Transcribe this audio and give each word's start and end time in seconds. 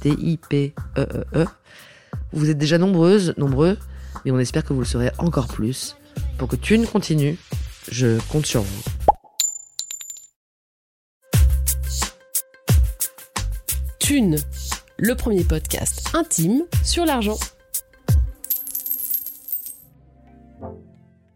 T-I-P-E-E-E. 0.00 1.46
Vous 2.32 2.50
êtes 2.50 2.58
déjà 2.58 2.78
nombreuses, 2.78 3.34
nombreux, 3.36 3.78
mais 4.24 4.30
on 4.30 4.38
espère 4.38 4.64
que 4.64 4.72
vous 4.72 4.80
le 4.80 4.86
serez 4.86 5.10
encore 5.18 5.48
plus. 5.48 5.96
Pour 6.38 6.48
que 6.48 6.56
Thune 6.56 6.86
continue, 6.86 7.38
je 7.90 8.18
compte 8.30 8.46
sur 8.46 8.62
vous. 8.62 8.82
Thune, 13.98 14.36
le 14.98 15.14
premier 15.14 15.44
podcast 15.44 16.10
intime 16.14 16.62
sur 16.84 17.04
l'argent. 17.04 17.36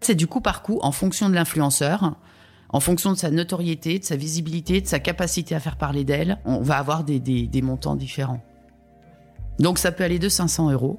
C'est 0.01 0.15
du 0.15 0.27
coup 0.27 0.41
par 0.41 0.63
coup 0.63 0.79
en 0.83 0.93
fonction 0.93 1.29
de 1.31 1.35
l'influenceur, 1.35 2.17
en 2.69 2.81
fonction 2.81 3.13
de 3.13 3.17
sa 3.19 3.31
notoriété, 3.31 3.99
de 3.99 4.05
sa 4.05 4.17
visibilité, 4.17 4.81
de 4.81 4.87
sa 4.87 4.99
capacité 4.99 5.55
à 5.55 5.61
faire 5.61 5.77
parler 5.79 6.05
d'elle, 6.05 6.39
on 6.45 6.61
va 6.61 6.77
avoir 6.79 7.05
des, 7.05 7.21
des- 7.21 7.47
des 7.47 7.63
montants 7.63 7.97
différents. 7.97 8.43
Donc 9.59 9.79
ça 9.79 9.93
peut 9.93 10.05
aller 10.05 10.19
de 10.19 10.29
500 10.29 10.71
euros 10.73 10.99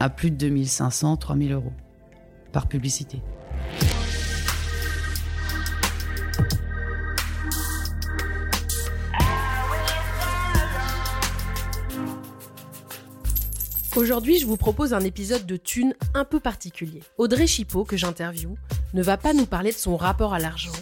à 0.00 0.08
plus 0.08 0.30
de 0.30 0.36
2500, 0.36 1.16
3000 1.16 1.52
euros 1.52 1.72
par 2.52 2.66
publicité. 2.66 3.20
Aujourd'hui, 13.94 14.38
je 14.38 14.46
vous 14.46 14.56
propose 14.56 14.94
un 14.94 15.00
épisode 15.00 15.44
de 15.44 15.58
Thune 15.58 15.94
un 16.14 16.24
peu 16.24 16.40
particulier. 16.40 17.02
Audrey 17.18 17.46
Chipot, 17.46 17.84
que 17.84 17.98
j'interviewe, 17.98 18.56
ne 18.94 19.02
va 19.02 19.18
pas 19.18 19.34
nous 19.34 19.44
parler 19.44 19.70
de 19.70 19.76
son 19.76 19.98
rapport 19.98 20.32
à 20.32 20.38
l'argent, 20.38 20.72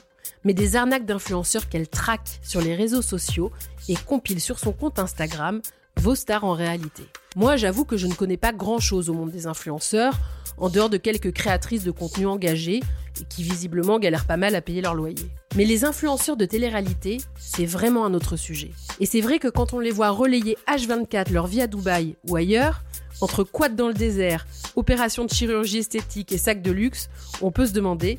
mais 0.44 0.54
des 0.54 0.76
arnaques 0.76 1.06
d'influenceurs 1.06 1.68
qu'elle 1.68 1.88
traque 1.88 2.38
sur 2.40 2.60
les 2.60 2.76
réseaux 2.76 3.02
sociaux 3.02 3.50
et 3.88 3.96
compile 3.96 4.40
sur 4.40 4.60
son 4.60 4.72
compte 4.72 5.00
Instagram 5.00 5.60
vos 6.00 6.14
stars 6.14 6.44
en 6.44 6.52
réalité. 6.52 7.04
Moi, 7.36 7.56
j'avoue 7.56 7.84
que 7.84 7.96
je 7.96 8.06
ne 8.06 8.14
connais 8.14 8.36
pas 8.36 8.52
grand-chose 8.52 9.08
au 9.08 9.14
monde 9.14 9.30
des 9.30 9.46
influenceurs, 9.46 10.18
en 10.58 10.68
dehors 10.68 10.90
de 10.90 10.96
quelques 10.96 11.32
créatrices 11.32 11.84
de 11.84 11.90
contenu 11.90 12.26
engagées 12.26 12.80
et 13.20 13.24
qui 13.28 13.42
visiblement 13.42 13.98
galèrent 13.98 14.26
pas 14.26 14.36
mal 14.36 14.54
à 14.54 14.60
payer 14.60 14.82
leur 14.82 14.94
loyer. 14.94 15.30
Mais 15.56 15.64
les 15.64 15.84
influenceurs 15.84 16.36
de 16.36 16.44
télé-réalité, 16.44 17.18
c'est 17.38 17.66
vraiment 17.66 18.04
un 18.04 18.14
autre 18.14 18.36
sujet. 18.36 18.72
Et 18.98 19.06
c'est 19.06 19.20
vrai 19.20 19.38
que 19.38 19.48
quand 19.48 19.72
on 19.72 19.78
les 19.78 19.90
voit 19.90 20.10
relayer 20.10 20.56
H24 20.68 21.32
leur 21.32 21.46
vie 21.46 21.60
à 21.60 21.66
Dubaï 21.66 22.16
ou 22.28 22.36
ailleurs, 22.36 22.82
entre 23.20 23.44
quad 23.44 23.76
dans 23.76 23.88
le 23.88 23.94
désert, 23.94 24.46
opération 24.76 25.24
de 25.24 25.30
chirurgie 25.30 25.78
esthétique 25.78 26.32
et 26.32 26.38
sac 26.38 26.62
de 26.62 26.70
luxe, 26.70 27.08
on 27.42 27.50
peut 27.50 27.66
se 27.66 27.72
demander 27.72 28.18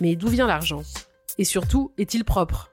mais 0.00 0.16
d'où 0.16 0.26
vient 0.28 0.48
l'argent? 0.48 0.82
Et 1.38 1.44
surtout, 1.44 1.92
est-il 1.96 2.24
propre? 2.24 2.71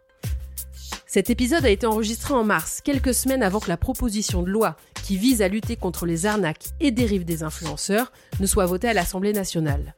Cet 1.12 1.32
épisode 1.32 1.66
a 1.66 1.72
été 1.72 1.88
enregistré 1.88 2.36
en 2.36 2.44
mars, 2.44 2.82
quelques 2.84 3.16
semaines 3.16 3.42
avant 3.42 3.60
que 3.60 3.70
la 3.70 3.78
proposition 3.78 4.44
de 4.44 4.50
loi 4.52 4.76
qui 5.02 5.18
vise 5.18 5.42
à 5.42 5.48
lutter 5.48 5.76
contre 5.76 6.06
les 6.06 6.28
arnaques 6.28 6.66
et 6.80 6.92
dérives 6.92 7.26
des 7.26 7.42
influenceurs 7.42 8.12
ne 8.40 8.46
soit 8.46 8.68
votée 8.68 8.90
à 8.90 8.94
l'Assemblée 8.94 9.34
nationale. 9.34 9.96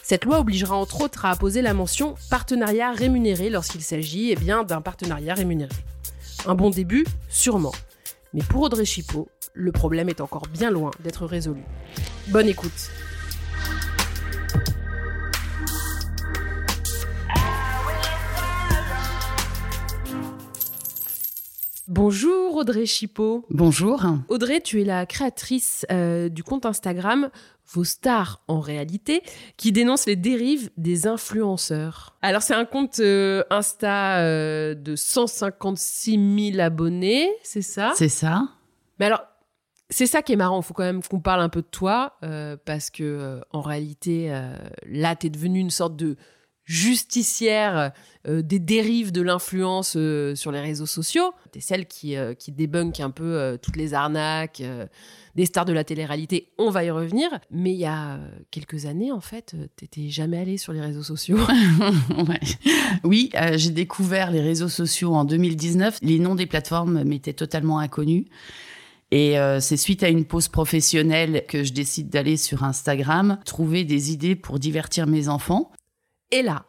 Cette 0.00 0.24
loi 0.24 0.38
obligera 0.38 0.76
entre 0.76 1.00
autres 1.00 1.24
à 1.24 1.32
apposer 1.32 1.60
la 1.60 1.74
mention 1.74 2.14
partenariat 2.30 2.92
rémunéré 2.92 3.50
lorsqu'il 3.50 3.80
s'agit 3.80 4.30
eh 4.30 4.36
bien, 4.36 4.62
d'un 4.62 4.80
partenariat 4.80 5.34
rémunéré. 5.34 5.74
Un 6.46 6.54
bon 6.54 6.70
début, 6.70 7.04
sûrement. 7.28 7.74
Mais 8.32 8.44
pour 8.44 8.62
Audrey 8.62 8.84
Chipot, 8.84 9.28
le 9.54 9.72
problème 9.72 10.08
est 10.08 10.20
encore 10.20 10.46
bien 10.46 10.70
loin 10.70 10.92
d'être 11.00 11.26
résolu. 11.26 11.64
Bonne 12.28 12.46
écoute. 12.46 12.92
Bonjour 21.88 22.56
Audrey 22.56 22.84
Chipot. 22.84 23.46
Bonjour. 23.48 24.04
Audrey, 24.28 24.60
tu 24.60 24.82
es 24.82 24.84
la 24.84 25.06
créatrice 25.06 25.86
euh, 25.90 26.28
du 26.28 26.42
compte 26.42 26.66
Instagram 26.66 27.30
Vos 27.72 27.84
stars 27.84 28.42
en 28.46 28.60
réalité, 28.60 29.22
qui 29.56 29.72
dénonce 29.72 30.04
les 30.04 30.14
dérives 30.14 30.68
des 30.76 31.06
influenceurs. 31.06 32.14
Alors 32.20 32.42
c'est 32.42 32.52
un 32.52 32.66
compte 32.66 33.00
euh, 33.00 33.42
Insta 33.48 34.18
euh, 34.18 34.74
de 34.74 34.96
156 34.96 36.50
000 36.52 36.60
abonnés, 36.60 37.30
c'est 37.42 37.62
ça? 37.62 37.92
C'est 37.96 38.10
ça 38.10 38.48
Mais 39.00 39.06
alors, 39.06 39.22
c'est 39.88 40.06
ça 40.06 40.20
qui 40.20 40.34
est 40.34 40.36
marrant. 40.36 40.60
Il 40.60 40.64
faut 40.64 40.74
quand 40.74 40.84
même 40.84 41.02
qu'on 41.02 41.20
parle 41.20 41.40
un 41.40 41.48
peu 41.48 41.62
de 41.62 41.68
toi, 41.70 42.18
parce 42.66 42.90
que 42.90 43.40
en 43.50 43.62
réalité, 43.62 44.30
là, 44.86 45.16
tu 45.16 45.28
es 45.28 45.30
devenue 45.30 45.60
une 45.60 45.70
sorte 45.70 45.96
de 45.96 46.16
justicière 46.68 47.92
euh, 48.28 48.42
des 48.42 48.58
dérives 48.58 49.10
de 49.10 49.22
l'influence 49.22 49.94
euh, 49.96 50.34
sur 50.34 50.52
les 50.52 50.60
réseaux 50.60 50.86
sociaux. 50.86 51.32
Tu 51.50 51.58
es 51.58 51.62
celle 51.62 51.86
qui, 51.86 52.14
euh, 52.14 52.34
qui 52.34 52.52
débunk 52.52 53.00
un 53.00 53.10
peu 53.10 53.24
euh, 53.24 53.56
toutes 53.56 53.76
les 53.76 53.94
arnaques 53.94 54.60
euh, 54.60 54.86
des 55.34 55.46
stars 55.46 55.64
de 55.64 55.72
la 55.72 55.82
télé-réalité. 55.82 56.50
On 56.58 56.68
va 56.68 56.84
y 56.84 56.90
revenir. 56.90 57.30
Mais 57.50 57.72
il 57.72 57.78
y 57.78 57.86
a 57.86 58.16
euh, 58.16 58.28
quelques 58.50 58.84
années, 58.84 59.12
en 59.12 59.20
fait, 59.20 59.56
t'étais 59.76 60.10
jamais 60.10 60.38
allée 60.38 60.58
sur 60.58 60.74
les 60.74 60.80
réseaux 60.80 61.02
sociaux. 61.02 61.38
Oui, 63.04 63.30
j'ai 63.54 63.70
découvert 63.70 64.30
les 64.30 64.40
réseaux 64.40 64.68
sociaux 64.68 65.14
en 65.14 65.24
2019. 65.24 65.98
Les 66.02 66.18
noms 66.18 66.34
des 66.34 66.46
plateformes 66.46 67.04
m'étaient 67.04 67.32
totalement 67.34 67.78
inconnus. 67.78 68.24
Et 69.10 69.38
euh, 69.38 69.60
c'est 69.60 69.76
suite 69.76 70.02
à 70.02 70.08
une 70.08 70.24
pause 70.24 70.48
professionnelle 70.48 71.44
que 71.48 71.64
je 71.64 71.72
décide 71.72 72.10
d'aller 72.10 72.36
sur 72.36 72.62
Instagram, 72.62 73.38
trouver 73.44 73.84
des 73.84 74.12
idées 74.12 74.36
pour 74.36 74.58
divertir 74.58 75.06
mes 75.06 75.28
enfants. 75.28 75.70
Et 76.30 76.42
là, 76.42 76.66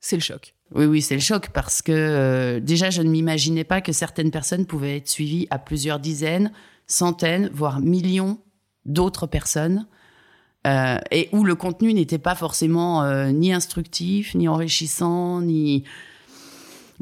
c'est 0.00 0.16
le 0.16 0.22
choc. 0.22 0.54
Oui, 0.72 0.84
oui, 0.86 1.02
c'est 1.02 1.14
le 1.14 1.20
choc 1.20 1.50
parce 1.52 1.82
que 1.82 1.92
euh, 1.92 2.60
déjà, 2.60 2.90
je 2.90 3.02
ne 3.02 3.10
m'imaginais 3.10 3.64
pas 3.64 3.80
que 3.80 3.92
certaines 3.92 4.30
personnes 4.30 4.66
pouvaient 4.66 4.98
être 4.98 5.08
suivies 5.08 5.48
à 5.50 5.58
plusieurs 5.58 5.98
dizaines, 5.98 6.52
centaines, 6.86 7.50
voire 7.52 7.80
millions 7.80 8.38
d'autres 8.84 9.26
personnes. 9.26 9.86
euh, 10.66 10.98
et 11.10 11.28
où 11.32 11.44
le 11.44 11.54
contenu 11.54 11.94
n'était 11.94 12.18
pas 12.18 12.34
forcément 12.34 13.02
euh, 13.02 13.30
ni 13.30 13.52
instructif, 13.52 14.34
ni 14.34 14.46
enrichissant, 14.46 15.40
ni 15.40 15.84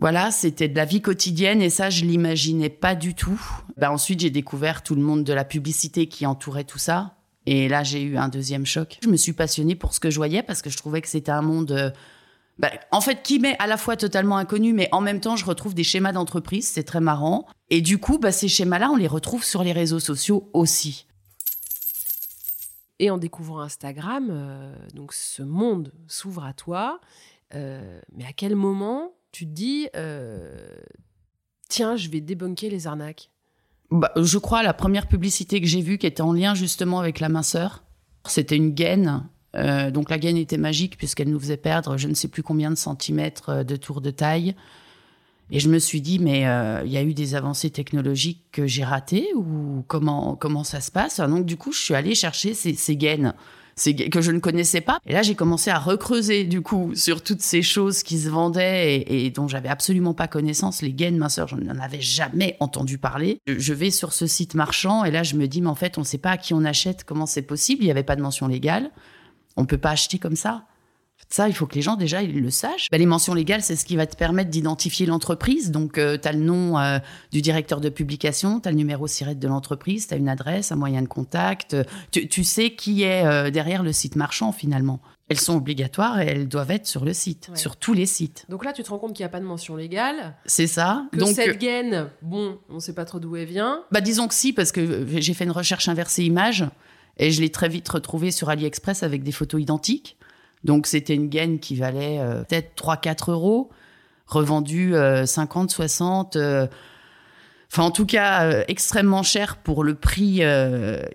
voilà, 0.01 0.31
c'était 0.31 0.69
de 0.69 0.77
la 0.77 0.85
vie 0.85 1.03
quotidienne 1.03 1.61
et 1.61 1.71
ça, 1.71 1.91
je 1.91 2.05
l'imaginais 2.05 2.69
pas 2.69 2.95
du 2.95 3.15
tout. 3.15 3.41
Ben, 3.77 3.91
ensuite, 3.91 4.21
j'ai 4.21 4.31
découvert 4.31 4.85
tout 4.85 4.95
le 4.95 5.03
monde 5.03 5.25
de 5.25 5.33
la 5.33 5.45
publicité 5.45 6.07
qui 6.07 6.25
entourait 6.25 6.63
tout 6.63 6.79
ça. 6.79 7.18
Et 7.51 7.67
là, 7.67 7.83
j'ai 7.83 8.03
eu 8.03 8.19
un 8.19 8.29
deuxième 8.29 8.67
choc. 8.67 8.99
Je 9.03 9.09
me 9.09 9.17
suis 9.17 9.33
passionnée 9.33 9.75
pour 9.75 9.95
ce 9.95 10.01
que 10.01 10.11
je 10.11 10.17
voyais 10.17 10.43
parce 10.43 10.61
que 10.61 10.69
je 10.69 10.77
trouvais 10.77 11.01
que 11.01 11.09
c'était 11.09 11.31
un 11.31 11.41
monde, 11.41 11.73
euh, 11.73 11.91
ben, 12.59 12.69
en 12.91 13.01
fait, 13.01 13.23
qui 13.23 13.39
m'est 13.39 13.57
à 13.59 13.67
la 13.67 13.79
fois 13.79 13.97
totalement 13.97 14.37
inconnu, 14.37 14.75
mais 14.75 14.91
en 14.93 15.01
même 15.01 15.19
temps, 15.19 15.35
je 15.35 15.47
retrouve 15.47 15.73
des 15.73 15.83
schémas 15.83 16.13
d'entreprise. 16.13 16.69
C'est 16.69 16.83
très 16.83 17.01
marrant. 17.01 17.47
Et 17.71 17.81
du 17.81 17.97
coup, 17.97 18.19
ben, 18.19 18.33
ces 18.33 18.49
schémas-là, 18.49 18.91
on 18.91 18.97
les 18.97 19.07
retrouve 19.07 19.45
sur 19.45 19.65
les 19.65 19.73
réseaux 19.73 19.99
sociaux 19.99 20.51
aussi. 20.53 21.07
Et 22.99 23.09
en 23.09 23.17
découvrant 23.17 23.61
Instagram, 23.61 24.29
euh, 24.31 24.77
donc 24.93 25.15
ce 25.15 25.43
monde 25.43 25.95
s'ouvre 26.07 26.45
à 26.45 26.53
toi. 26.53 27.01
Euh, 27.55 27.99
mais 28.13 28.27
à 28.27 28.35
quel 28.35 28.57
moment 28.57 29.15
tu 29.33 29.47
te 29.47 29.53
dis, 29.53 29.89
tiens, 31.71 31.97
je 31.97 32.11
vais 32.11 32.21
débunker 32.21 32.69
les 32.69 32.87
arnaques 32.87 33.31
Bah, 33.91 34.13
je 34.17 34.39
crois 34.39 34.63
la 34.63 34.75
première 34.75 35.07
publicité 35.07 35.61
que 35.61 35.67
j'ai 35.67 35.81
vue 35.81 35.99
qui 35.99 36.07
était 36.07 36.23
en 36.23 36.33
lien 36.33 36.55
justement 36.55 37.01
avec 37.01 37.21
la 37.21 37.29
minceur, 37.29 37.83
c'était 38.27 38.57
une 38.57 38.71
gaine. 38.71 39.25
Euh, 39.57 39.91
donc 39.91 40.11
la 40.11 40.19
gaine 40.19 40.37
était 40.37 40.59
magique 40.59 40.99
puisqu'elle 40.99 41.31
nous 41.31 41.41
faisait 41.41 41.57
perdre 41.57 41.97
je 41.97 42.07
ne 42.07 42.13
sais 42.13 42.29
plus 42.29 42.43
combien 42.43 42.71
de 42.71 42.77
centimètres 42.77 43.65
de 43.65 43.77
tour 43.77 44.01
de 44.01 44.11
taille. 44.11 44.55
Et 45.51 45.61
je 45.61 45.71
me 45.71 45.79
suis 45.79 46.03
dit, 46.03 46.19
mais 46.19 46.41
il 46.85 46.93
y 46.93 46.99
a 46.99 47.03
eu 47.03 47.15
des 47.15 47.35
avancées 47.35 47.71
technologiques 47.71 48.45
que 48.53 48.67
j'ai 48.67 48.85
ratées 48.85 49.29
ou 49.35 49.83
comment, 49.89 50.37
comment 50.37 50.63
ça 50.63 50.83
se 50.83 50.91
passe? 50.91 51.21
Donc 51.21 51.47
du 51.47 51.57
coup, 51.57 51.73
je 51.73 51.81
suis 51.81 51.95
allée 51.95 52.15
chercher 52.15 52.53
ces, 52.53 52.75
ces 52.75 52.97
gaines 52.97 53.33
que 54.11 54.21
je 54.21 54.31
ne 54.31 54.39
connaissais 54.39 54.81
pas. 54.81 54.99
Et 55.07 55.13
là, 55.13 55.23
j'ai 55.23 55.35
commencé 55.35 55.71
à 55.71 55.79
recreuser 55.79 56.45
du 56.45 56.61
coup 56.61 56.95
sur 56.95 57.23
toutes 57.23 57.43
ces 57.43 57.63
choses 57.63 58.03
qui 58.03 58.19
se 58.19 58.29
vendaient 58.29 59.05
et, 59.07 59.31
dont 59.31 59.49
j'avais 59.49 59.69
absolument 59.69 60.15
pas 60.15 60.29
connaissance. 60.29 60.83
Les 60.83 60.93
gaines 60.93 61.17
minceurs, 61.17 61.49
je 61.49 61.57
n'en 61.57 61.79
avais 61.79 62.01
jamais 62.01 62.57
entendu 62.61 62.99
parler. 62.99 63.41
Je 63.47 63.73
vais 63.73 63.91
sur 63.91 64.13
ce 64.13 64.27
site 64.27 64.55
marchand 64.55 65.05
et 65.05 65.11
là, 65.11 65.23
je 65.23 65.37
me 65.37 65.47
dis, 65.47 65.61
mais 65.61 65.69
en 65.69 65.75
fait, 65.75 65.99
on 65.99 66.03
ne 66.03 66.07
sait 66.07 66.19
pas 66.19 66.33
à 66.33 66.37
qui 66.37 66.55
on 66.55 66.65
achète, 66.65 67.05
comment 67.05 67.27
c'est 67.27 67.43
possible? 67.43 67.83
Il 67.83 67.87
n'y 67.87 67.91
avait 67.91 68.03
pas 68.03 68.17
de 68.17 68.23
mention 68.23 68.49
légale. 68.49 68.91
On 69.57 69.65
peut 69.65 69.79
pas 69.79 69.91
acheter 69.91 70.19
comme 70.19 70.37
ça. 70.37 70.65
Ça, 71.31 71.49
il 71.49 71.55
faut 71.55 71.67
que 71.67 71.75
les 71.75 71.83
gens 71.83 71.97
déjà 71.97 72.23
ils 72.23 72.41
le 72.41 72.51
sachent. 72.51 72.89
Bah, 72.91 72.99
les 72.99 73.07
mentions 73.07 73.35
légales, 73.35 73.63
c'est 73.63 73.77
ce 73.77 73.85
qui 73.85 73.97
va 73.97 74.07
te 74.07 74.17
permettre 74.17 74.51
d'identifier 74.51 75.07
l'entreprise. 75.07 75.71
Donc, 75.71 75.99
euh, 75.99 76.17
tu 76.21 76.27
as 76.27 76.33
le 76.33 76.39
nom 76.39 76.79
euh, 76.79 76.99
du 77.33 77.43
directeur 77.43 77.81
de 77.81 77.89
publication, 77.91 78.61
tu 78.61 78.69
as 78.69 78.71
le 78.71 78.77
numéro 78.77 79.07
SIRET 79.07 79.35
de 79.35 79.49
l'entreprise, 79.49 80.07
tu 80.07 80.15
as 80.15 80.17
une 80.17 80.29
adresse, 80.29 80.73
un 80.73 80.77
moyen 80.77 81.03
de 81.03 81.09
contact. 81.09 81.77
Tu, 82.11 82.45
sais 82.45 82.71
qui 82.71 83.03
est 83.03 83.27
euh, 83.27 83.51
derrière 83.51 83.83
le 83.83 83.93
site 83.93 84.17
marchand 84.17 84.53
finalement. 84.53 85.01
Elles 85.29 85.41
sont 85.41 85.57
obligatoires 85.57 86.21
et 86.21 86.27
elles 86.27 86.49
doivent 86.49 86.71
être 86.71 86.87
sur 86.87 87.05
le 87.05 87.13
site, 87.13 87.51
sur 87.55 87.77
tous 87.77 87.93
les 87.93 88.07
sites. 88.07 88.47
Donc 88.49 88.65
là, 88.65 88.73
tu 88.73 88.83
te 88.83 88.89
rends 88.89 88.99
compte 88.99 89.13
qu'il 89.13 89.25
n'y 89.25 89.29
a 89.29 89.31
pas 89.31 89.41
de 89.41 89.45
mention 89.45 89.77
légale. 89.77 90.35
C'est 90.47 90.67
ça. 90.67 91.07
Que 91.13 91.19
Donc 91.19 91.35
cette 91.35 91.59
gaine, 91.59 92.09
bon, 92.23 92.59
on 92.71 92.77
ne 92.77 92.81
sait 92.81 92.95
pas 92.95 93.05
trop 93.05 93.19
d'où 93.19 93.37
elle 93.37 93.47
vient. 93.47 93.83
Bah 93.93 94.01
disons 94.01 94.27
que 94.27 94.35
si, 94.35 94.55
parce 94.55 94.73
que 94.73 95.07
j'ai 95.19 95.35
fait 95.35 95.45
une 95.45 95.51
recherche 95.51 95.87
inversée 95.89 96.25
image 96.25 96.65
et 97.19 97.31
je 97.31 97.43
l'ai 97.43 97.51
très 97.51 97.69
vite 97.69 97.89
retrouvée 97.89 98.31
sur 98.31 98.49
AliExpress 98.49 99.03
avec 99.03 99.23
des 99.23 99.33
photos 99.33 99.61
identiques. 99.61 100.18
Donc 100.65 100.87
c'était 100.87 101.15
une 101.15 101.29
gaine 101.29 101.59
qui 101.59 101.77
valait 101.77 102.19
euh, 102.19 102.43
peut-être 102.45 102.75
3-4 102.83 103.31
euros, 103.31 103.71
revendue 104.27 104.95
50, 105.25 105.71
60. 105.71 106.37
Euh, 106.37 106.67
enfin, 107.73 107.85
en 107.85 107.91
tout 107.91 108.07
cas, 108.07 108.45
euh, 108.45 108.65
extrêmement 108.69 109.23
cher 109.23 109.59
pour 109.59 109.85
le 109.85 109.95
prix 109.95 110.43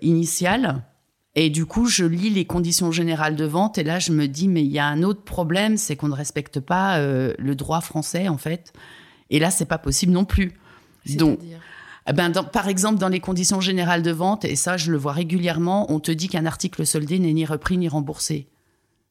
initial. 0.02 0.82
Et 1.36 1.50
du 1.50 1.66
coup, 1.66 1.86
je 1.86 2.04
lis 2.04 2.30
les 2.30 2.44
conditions 2.44 2.92
générales 2.92 3.34
de 3.34 3.44
vente 3.44 3.76
et 3.76 3.82
là, 3.82 3.98
je 3.98 4.12
me 4.12 4.28
dis, 4.28 4.46
mais 4.46 4.62
il 4.62 4.70
y 4.70 4.78
a 4.78 4.86
un 4.86 5.02
autre 5.02 5.22
problème, 5.22 5.76
c'est 5.76 5.96
qu'on 5.96 6.06
ne 6.06 6.14
respecte 6.14 6.60
pas 6.60 7.00
le 7.00 7.54
droit 7.54 7.80
français, 7.80 8.28
en 8.28 8.38
fait. 8.38 8.72
Et 9.30 9.40
là, 9.40 9.50
c'est 9.50 9.64
pas 9.64 9.78
possible 9.78 10.12
non 10.12 10.24
plus. 10.24 10.52
Donc, 11.16 11.40
eh 12.06 12.12
ben, 12.12 12.30
par 12.30 12.68
exemple, 12.68 13.00
dans 13.00 13.08
les 13.08 13.18
conditions 13.18 13.60
générales 13.60 14.02
de 14.02 14.12
vente, 14.12 14.44
et 14.44 14.54
ça, 14.54 14.76
je 14.76 14.92
le 14.92 14.96
vois 14.96 15.12
régulièrement, 15.12 15.90
on 15.90 15.98
te 15.98 16.12
dit 16.12 16.28
qu'un 16.28 16.46
article 16.46 16.86
soldé 16.86 17.18
n'est 17.18 17.32
ni 17.32 17.44
repris 17.46 17.78
ni 17.78 17.88
remboursé. 17.88 18.48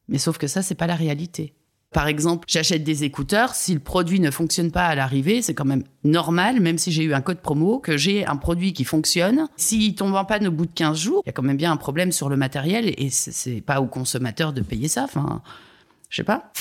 Mais 0.08 0.18
sauf 0.18 0.38
que 0.38 0.48
ça, 0.48 0.62
c'est 0.62 0.76
pas 0.76 0.88
la 0.88 0.96
réalité. 0.96 1.54
Par 1.94 2.08
exemple, 2.08 2.46
j'achète 2.50 2.84
des 2.84 3.04
écouteurs. 3.04 3.54
Si 3.54 3.74
le 3.74 3.80
produit 3.80 4.20
ne 4.20 4.32
fonctionne 4.32 4.72
pas 4.72 4.88
à 4.88 4.96
l'arrivée, 4.96 5.44
c'est 5.44 5.54
quand 5.54 5.66
même 5.66 5.84
normal, 6.04 6.60
même 6.60 6.80
si 6.80 6.92
j'ai 6.92 7.04
eu 7.04 7.14
un 7.14 7.22
code 7.22 7.40
promo, 7.40 7.80
que 7.80 7.98
j'ai 7.98 8.26
un 8.26 8.36
produit 8.36 8.74
qui 8.74 8.84
fonctionne. 8.84 9.48
S'il 9.58 9.94
tombe 9.94 10.16
en 10.16 10.26
panne 10.26 10.48
au 10.48 10.52
bout 10.52 10.66
de 10.66 10.74
15 10.74 10.98
jours, 10.98 11.22
il 11.24 11.28
y 11.28 11.30
a 11.30 11.34
quand 11.34 11.44
même 11.44 11.56
bien 11.56 11.72
un 11.72 11.78
problème 11.78 12.12
sur 12.12 12.30
le 12.30 12.36
matériel 12.36 12.94
et 12.98 13.10
c'est 13.12 13.62
pas 13.62 13.80
au 13.80 13.86
consommateur 13.86 14.54
de 14.54 14.62
payer 14.62 14.88
ça. 14.88 15.04
Enfin, 15.04 15.44
je 16.10 16.18
sais 16.18 16.24
pas. 16.24 16.52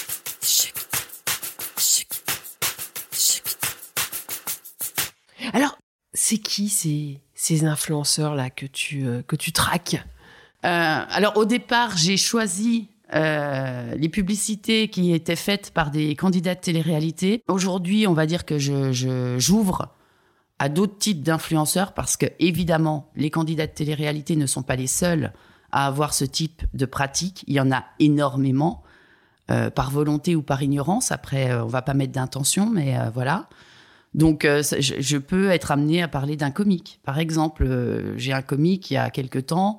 Alors, 5.55 5.79
c'est 6.12 6.38
qui 6.38 6.69
ces, 6.69 7.21
ces 7.35 7.65
influenceurs-là 7.65 8.50
que 8.50 8.67
tu, 8.67 9.06
euh, 9.06 9.23
que 9.23 9.37
tu 9.37 9.53
traques? 9.53 9.97
Euh, 10.65 11.05
Alors, 11.09 11.37
au 11.37 11.45
départ, 11.45 11.97
j'ai 11.97 12.17
choisi 12.17 12.88
euh, 13.14 13.94
les 13.94 14.09
publicités 14.09 14.88
qui 14.88 15.12
étaient 15.12 15.37
faites 15.37 15.70
par 15.73 15.91
des 15.91 16.17
candidats 16.17 16.55
de 16.55 16.61
télé-réalité. 16.61 17.43
Aujourd'hui, 17.49 18.06
on 18.06 18.14
va 18.14 18.25
dire 18.25 18.47
que 18.47 18.59
je, 18.59 19.37
j'ouvre 19.38 19.94
à 20.59 20.70
d'autres 20.70 20.97
types 20.97 21.23
d'influenceurs 21.23 21.93
parce 21.93 22.17
que, 22.17 22.26
évidemment, 22.38 23.11
les 23.14 23.29
candidats 23.29 23.67
de 23.67 23.73
télé-réalité 23.73 24.35
ne 24.35 24.47
sont 24.47 24.62
pas 24.62 24.76
les 24.76 24.87
seuls 24.87 25.32
à 25.73 25.87
avoir 25.87 26.14
ce 26.14 26.25
type 26.25 26.62
de 26.73 26.87
pratique. 26.87 27.44
Il 27.47 27.55
y 27.55 27.61
en 27.61 27.70
a 27.70 27.85
énormément, 27.99 28.82
euh, 29.50 29.69
par 29.69 29.91
volonté 29.91 30.35
ou 30.35 30.43
par 30.43 30.62
ignorance. 30.62 31.12
Après, 31.12 31.50
euh, 31.50 31.64
on 31.64 31.69
va 31.69 31.82
pas 31.82 31.94
mettre 31.94 32.12
d'intention, 32.12 32.70
mais 32.70 32.97
voilà. 33.12 33.49
Donc, 34.14 34.44
je, 34.44 34.94
je, 34.99 35.17
peux 35.19 35.50
être 35.50 35.70
amené 35.70 36.03
à 36.03 36.09
parler 36.09 36.37
d'un 36.37 36.50
comique. 36.50 37.00
Par 37.03 37.19
exemple, 37.19 37.67
j'ai 38.17 38.32
un 38.32 38.43
comique 38.43 38.91
il 38.91 38.94
y 38.94 38.99
a 38.99 39.11
quelque 39.11 39.38
temps 39.38 39.79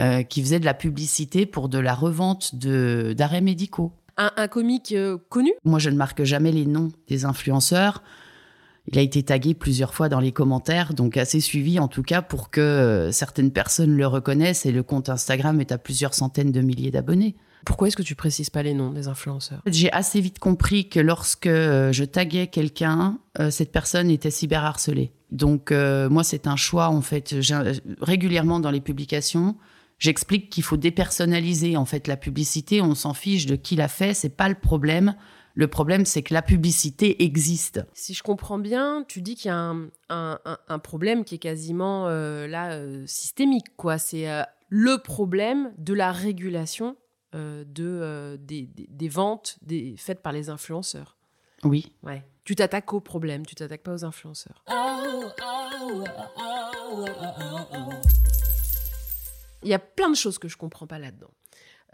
euh, 0.00 0.22
qui 0.22 0.42
faisait 0.42 0.60
de 0.60 0.64
la 0.64 0.74
publicité 0.74 1.44
pour 1.44 1.68
de 1.68 1.78
la 1.78 1.92
revente 1.92 2.54
de 2.54 3.14
d'arrêts 3.18 3.40
médicaux. 3.40 3.90
Un, 4.16 4.46
comique 4.46 4.92
euh, 4.92 5.18
connu? 5.28 5.50
Moi, 5.64 5.80
je 5.80 5.90
ne 5.90 5.96
marque 5.96 6.22
jamais 6.22 6.52
les 6.52 6.66
noms 6.66 6.92
des 7.08 7.24
influenceurs. 7.24 8.04
Il 8.86 8.96
a 8.96 9.02
été 9.02 9.24
tagué 9.24 9.54
plusieurs 9.54 9.94
fois 9.94 10.08
dans 10.08 10.20
les 10.20 10.30
commentaires, 10.30 10.94
donc 10.94 11.16
assez 11.16 11.40
suivi 11.40 11.80
en 11.80 11.88
tout 11.88 12.04
cas 12.04 12.22
pour 12.22 12.50
que 12.50 12.60
euh, 12.60 13.10
certaines 13.10 13.50
personnes 13.50 13.96
le 13.96 14.06
reconnaissent 14.06 14.66
et 14.66 14.72
le 14.72 14.84
compte 14.84 15.08
Instagram 15.08 15.60
est 15.60 15.72
à 15.72 15.78
plusieurs 15.78 16.14
centaines 16.14 16.52
de 16.52 16.60
milliers 16.60 16.92
d'abonnés. 16.92 17.34
Pourquoi 17.64 17.88
est-ce 17.88 17.96
que 17.96 18.02
tu 18.02 18.14
précises 18.14 18.50
pas 18.50 18.62
les 18.62 18.74
noms 18.74 18.92
des 18.92 19.08
influenceurs? 19.08 19.62
J'ai 19.66 19.90
assez 19.90 20.20
vite 20.20 20.38
compris 20.38 20.88
que 20.88 21.00
lorsque 21.00 21.48
je 21.48 22.04
taguais 22.04 22.46
quelqu'un, 22.46 23.18
cette 23.50 23.72
personne 23.72 24.10
était 24.10 24.30
cyberharcelée. 24.30 25.10
Donc 25.32 25.72
moi, 25.72 26.22
c'est 26.22 26.46
un 26.46 26.56
choix 26.56 26.88
en 26.88 27.02
fait. 27.02 27.34
Régulièrement 28.00 28.60
dans 28.60 28.70
les 28.70 28.80
publications, 28.80 29.56
J'explique 29.98 30.50
qu'il 30.50 30.62
faut 30.62 30.76
dépersonnaliser 30.76 31.76
en 31.76 31.84
fait 31.84 32.06
la 32.06 32.16
publicité. 32.16 32.80
On 32.80 32.94
s'en 32.94 33.14
fiche 33.14 33.46
de 33.46 33.56
qui 33.56 33.74
l'a 33.74 33.88
fait, 33.88 34.14
c'est 34.14 34.28
pas 34.28 34.48
le 34.48 34.54
problème. 34.54 35.16
Le 35.54 35.66
problème, 35.66 36.04
c'est 36.04 36.22
que 36.22 36.32
la 36.32 36.42
publicité 36.42 37.24
existe. 37.24 37.84
Si 37.92 38.14
je 38.14 38.22
comprends 38.22 38.60
bien, 38.60 39.04
tu 39.08 39.22
dis 39.22 39.34
qu'il 39.34 39.48
y 39.48 39.52
a 39.52 39.74
un, 40.08 40.78
problème 40.78 41.24
qui 41.24 41.34
est 41.34 41.38
quasiment 41.38 42.06
euh, 42.06 42.46
là 42.46 42.74
euh, 42.74 43.02
systémique, 43.06 43.74
quoi. 43.76 43.98
C'est 43.98 44.30
euh, 44.30 44.44
le 44.68 44.98
problème 44.98 45.72
de 45.76 45.94
la 45.94 46.12
régulation 46.12 46.96
de 47.34 48.38
des, 48.40 49.08
ventes 49.08 49.58
des, 49.62 49.96
faites 49.98 50.22
par 50.22 50.32
les 50.32 50.48
influenceurs. 50.48 51.16
Oui. 51.64 51.92
Ouais. 52.04 52.24
Tu 52.44 52.54
t'attaques 52.54 52.92
au 52.92 53.00
problème, 53.00 53.44
tu 53.44 53.56
t'attaques 53.56 53.82
pas 53.82 53.94
aux 53.94 54.04
influenceurs. 54.04 54.62
Oh, 54.70 55.24
oh, 55.42 56.04
oh, 56.38 57.04
il 59.62 59.68
y 59.68 59.74
a 59.74 59.78
plein 59.78 60.10
de 60.10 60.16
choses 60.16 60.38
que 60.38 60.48
je 60.48 60.56
comprends 60.56 60.86
pas 60.86 60.98
là-dedans. 60.98 61.30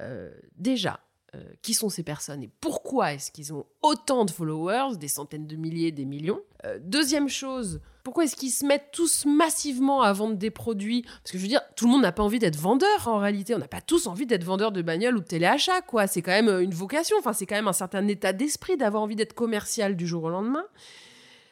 Euh, 0.01 0.33
déjà, 0.57 1.01
euh, 1.35 1.43
qui 1.63 1.75
sont 1.75 1.89
ces 1.89 2.03
personnes 2.03 2.43
et 2.43 2.51
pourquoi 2.61 3.15
est-ce 3.15 3.31
qu'ils 3.31 3.53
ont 3.53 3.67
autant 3.83 4.25
de 4.25 4.31
followers, 4.31 4.97
des 4.97 5.09
centaines 5.09 5.47
de 5.47 5.57
milliers, 5.57 5.93
des 5.93 6.05
millions? 6.05 6.41
Euh, 6.65 6.79
Deuxième 6.83 7.29
chose, 7.29 7.81
pourquoi 8.03 8.25
est-ce 8.25 8.37
qu'ils 8.37 8.51
se 8.51 8.67
mettent 8.67 8.91
tous 8.93 9.25
massivement 9.25 10.03
à 10.03 10.13
vendre 10.13 10.37
des 10.37 10.51
produits? 10.51 11.03
Parce 11.03 11.31
que 11.31 11.39
je 11.39 11.43
veux 11.43 11.49
dire, 11.49 11.63
tout 11.77 11.87
le 11.87 11.93
monde 11.93 12.03
n'a 12.03 12.13
pas 12.13 12.23
envie 12.23 12.39
d'être 12.39 12.57
vendeur 12.57 13.09
en 13.09 13.19
réalité. 13.19 13.55
On 13.55 13.59
n'a 13.59 13.69
pas 13.69 13.81
tous 13.81 14.07
envie 14.07 14.27
d'être 14.27 14.45
vendeur 14.45 14.73
de 14.73 14.83
bagnole 14.83 15.17
ou 15.17 15.21
de 15.21 15.25
téléachat, 15.25 15.81
quoi. 15.83 16.07
C'est 16.07 16.23
quand 16.23 16.33
même 16.33 16.61
une 16.61 16.75
vocation. 16.75 17.17
Enfin, 17.19 17.33
c'est 17.33 17.47
quand 17.47 17.57
même 17.57 17.69
un 17.69 17.73
certain 17.73 18.07
état 18.09 18.33
d'esprit 18.33 18.77
d'avoir 18.77 19.03
envie 19.03 19.17
d'être 19.17 19.35
commercial 19.35 19.97
du 19.97 20.07
jour 20.07 20.25
au 20.25 20.31
lendemain. 20.31 20.67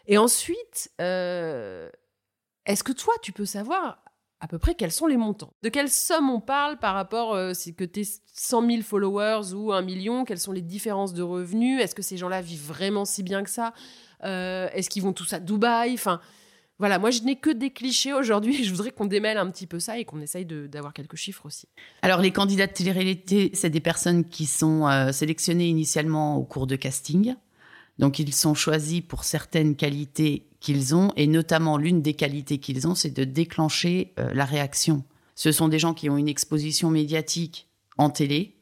Et 0.07 0.19
ensuite, 0.19 0.91
est-ce 0.99 2.85
que 2.85 2.93
toi, 2.93 3.15
tu 3.23 3.33
peux 3.33 3.47
savoir 3.47 4.03
à 4.43 4.49
peu 4.49 4.59
près 4.59 4.75
quels 4.75 4.91
sont 4.91 5.07
les 5.07 5.17
montants. 5.17 5.53
De 5.63 5.69
quelle 5.69 5.89
somme 5.89 6.29
on 6.29 6.41
parle 6.41 6.77
par 6.77 6.95
rapport, 6.95 7.33
euh, 7.33 7.55
si 7.55 7.77
que 7.77 7.85
tu 7.85 8.01
es 8.01 8.05
100 8.35 8.69
000 8.69 8.83
followers 8.83 9.55
ou 9.55 9.73
un 9.73 9.83
million, 9.83 10.25
quelles 10.25 10.41
sont 10.41 10.51
les 10.51 10.63
différences 10.63 11.15
de 11.15 11.23
revenus? 11.23 11.81
Est-ce 11.81 11.95
que 11.95 12.03
ces 12.03 12.17
gens-là 12.17 12.43
vivent 12.43 12.67
vraiment 12.67 13.05
si 13.05 13.23
bien 13.23 13.45
que 13.45 13.51
ça? 13.51 13.73
Euh, 14.25 14.69
Est-ce 14.75 14.91
qu'ils 14.91 15.05
vont 15.05 15.13
tous 15.13 15.33
à 15.33 15.39
Dubaï? 15.39 15.95
Enfin, 15.95 16.21
voilà, 16.81 16.99
moi 16.99 17.13
je 17.13 17.23
n'ai 17.23 17.37
que 17.37 17.51
des 17.51 17.71
clichés 17.71 18.13
aujourd'hui. 18.13 18.65
Je 18.65 18.71
voudrais 18.73 18.91
qu'on 18.91 19.07
démêle 19.07 19.39
un 19.39 19.49
petit 19.49 19.69
peu 19.69 19.79
ça 19.79 19.97
et 20.01 20.05
qu'on 20.05 20.21
essaye 20.21 20.45
d'avoir 20.45 20.93
quelques 20.93 21.15
chiffres 21.15 21.47
aussi. 21.47 21.69
Alors, 22.03 22.21
les 22.21 22.33
candidats 22.33 22.67
de 22.67 22.73
télé-réalité, 22.73 23.53
c'est 23.55 23.71
des 23.71 23.81
personnes 23.81 24.25
qui 24.25 24.47
sont 24.47 24.89
euh, 24.89 25.13
sélectionnées 25.13 25.69
initialement 25.69 26.37
au 26.37 26.43
cours 26.43 26.67
de 26.67 26.75
casting. 26.75 27.37
Donc, 27.99 28.19
ils 28.19 28.35
sont 28.35 28.55
choisis 28.55 29.01
pour 29.01 29.25
certaines 29.25 29.77
qualités 29.77 30.49
qu'ils 30.61 30.95
ont, 30.95 31.13
et 31.17 31.27
notamment 31.27 31.77
l'une 31.77 32.03
des 32.03 32.15
qualités 32.15 32.59
qu'ils 32.59 32.87
ont, 32.87 32.95
c'est 32.95 33.11
de 33.11 33.25
déclencher 33.25 34.13
euh, 34.19 34.33
la 34.33 34.45
réaction. 34.45 35.05
Ce 35.35 35.53
sont 35.53 35.69
des 35.69 35.79
gens 35.79 35.95
qui 35.95 36.09
ont 36.09 36.17
une 36.17 36.29
exposition 36.29 36.91
médiatique 36.91 37.69
en 37.99 38.11
télé, 38.11 38.57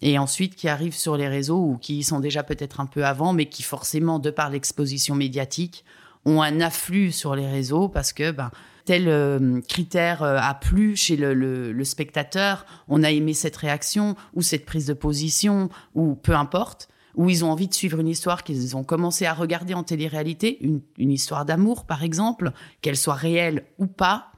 et 0.00 0.18
ensuite 0.18 0.54
qui 0.54 0.68
arrivent 0.68 0.96
sur 0.96 1.16
les 1.16 1.28
réseaux 1.28 1.60
ou 1.60 1.78
qui 1.78 1.98
y 1.98 2.02
sont 2.02 2.20
déjà 2.20 2.42
peut-être 2.42 2.80
un 2.80 2.86
peu 2.86 3.04
avant, 3.04 3.32
mais 3.32 3.46
qui 3.46 3.62
forcément, 3.62 4.18
de 4.18 4.30
par 4.30 4.50
l'exposition 4.50 5.14
médiatique, 5.14 5.84
ont 6.24 6.42
un 6.42 6.60
afflux 6.60 7.12
sur 7.12 7.34
les 7.34 7.46
réseaux 7.46 7.88
parce 7.88 8.12
que 8.12 8.30
ben, 8.30 8.50
tel 8.84 9.08
euh, 9.08 9.60
critère 9.68 10.22
euh, 10.22 10.38
a 10.40 10.54
plu 10.54 10.96
chez 10.96 11.16
le, 11.16 11.34
le, 11.34 11.84
spectateur, 11.84 12.66
on 12.88 13.02
a 13.02 13.10
aimé 13.10 13.34
cette 13.34 13.56
réaction 13.56 14.16
ou 14.34 14.42
cette 14.42 14.66
prise 14.66 14.86
de 14.86 14.94
position 14.94 15.68
ou 15.94 16.14
peu 16.14 16.34
importe 16.34 16.88
où 17.16 17.30
ils 17.30 17.44
ont 17.44 17.50
envie 17.50 17.68
de 17.68 17.74
suivre 17.74 18.00
une 18.00 18.08
histoire 18.08 18.42
qu'ils 18.42 18.76
ont 18.76 18.84
commencé 18.84 19.26
à 19.26 19.34
regarder 19.34 19.74
en 19.74 19.82
télé-réalité, 19.82 20.58
une, 20.60 21.10
histoire 21.10 21.44
d'amour 21.44 21.84
par 21.84 22.02
exemple, 22.02 22.52
qu'elle 22.82 22.96
soit 22.96 23.14
réelle 23.14 23.64
ou 23.78 23.86
pas, 23.86 24.32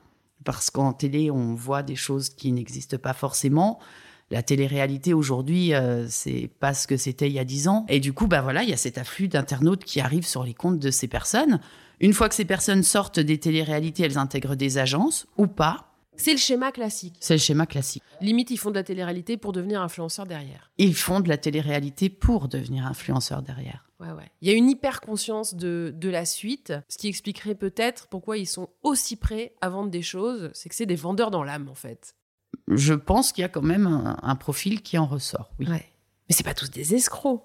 parce 0.44 0.70
qu'en 0.70 0.92
télé 0.92 1.30
on 1.30 1.54
voit 1.54 1.82
des 1.82 1.96
choses 1.96 2.28
qui 2.28 2.52
n'existent 2.52 2.98
pas 2.98 3.14
forcément. 3.14 3.78
la 4.30 4.42
télé-réalité 4.42 5.14
aujourd'hui, 5.14 5.72
euh, 5.72 6.06
c'est 6.08 6.50
pas 6.58 6.74
ce 6.74 6.86
que 6.86 6.96
c'était 6.96 7.28
il 7.28 7.32
y 7.32 7.38
a 7.38 7.44
dix 7.44 7.68
ans. 7.68 7.86
Et 7.88 8.00
du 8.00 8.12
coup, 8.12 8.26
bah 8.26 8.42
voilà, 8.42 8.64
il 8.64 8.68
y 8.68 8.72
a 8.72 8.76
cet 8.76 8.98
afflux 8.98 9.28
d'internautes 9.28 9.84
qui 9.84 10.00
arrivent 10.00 10.26
sur 10.26 10.42
les 10.42 10.54
comptes 10.54 10.80
de 10.80 10.90
ces 10.90 11.06
personnes. 11.06 11.60
Une 12.00 12.12
fois 12.12 12.28
que 12.28 12.34
ces 12.34 12.44
personnes 12.44 12.82
sortent 12.82 13.20
des 13.20 13.38
télé-réalités, 13.38 14.02
elles 14.02 14.18
intègrent 14.18 14.56
des 14.56 14.78
agences 14.78 15.26
ou 15.36 15.46
pas. 15.46 15.85
C'est 16.16 16.32
le 16.32 16.38
schéma 16.38 16.72
classique. 16.72 17.16
C'est 17.20 17.34
le 17.34 17.38
schéma 17.40 17.66
classique. 17.66 18.02
Limite, 18.20 18.50
ils 18.50 18.56
font 18.56 18.70
de 18.70 18.76
la 18.76 18.82
télé-réalité 18.82 19.36
pour 19.36 19.52
devenir 19.52 19.82
influenceurs 19.82 20.26
derrière. 20.26 20.70
Ils 20.78 20.94
font 20.94 21.20
de 21.20 21.28
la 21.28 21.36
télé-réalité 21.38 22.08
pour 22.08 22.48
devenir 22.48 22.86
influenceurs 22.86 23.42
derrière. 23.42 23.84
Ouais, 24.00 24.10
ouais. 24.10 24.30
Il 24.42 24.48
y 24.48 24.50
a 24.50 24.54
une 24.54 24.68
hyper 24.68 25.00
conscience 25.00 25.54
de, 25.54 25.92
de 25.96 26.08
la 26.08 26.24
suite, 26.24 26.72
ce 26.88 26.98
qui 26.98 27.08
expliquerait 27.08 27.54
peut-être 27.54 28.08
pourquoi 28.08 28.36
ils 28.36 28.46
sont 28.46 28.68
aussi 28.82 29.16
prêts 29.16 29.54
à 29.60 29.68
vendre 29.68 29.90
des 29.90 30.02
choses. 30.02 30.50
C'est 30.54 30.68
que 30.68 30.74
c'est 30.74 30.86
des 30.86 30.96
vendeurs 30.96 31.30
dans 31.30 31.44
l'âme, 31.44 31.68
en 31.68 31.74
fait. 31.74 32.14
Je 32.68 32.94
pense 32.94 33.32
qu'il 33.32 33.42
y 33.42 33.44
a 33.44 33.48
quand 33.48 33.62
même 33.62 33.86
un, 33.86 34.18
un 34.22 34.36
profil 34.36 34.82
qui 34.82 34.98
en 34.98 35.06
ressort. 35.06 35.50
Oui. 35.58 35.68
Ouais. 35.68 35.84
Mais 36.28 36.34
c'est 36.34 36.44
pas 36.44 36.54
tous 36.54 36.70
des 36.70 36.94
escrocs. 36.94 37.42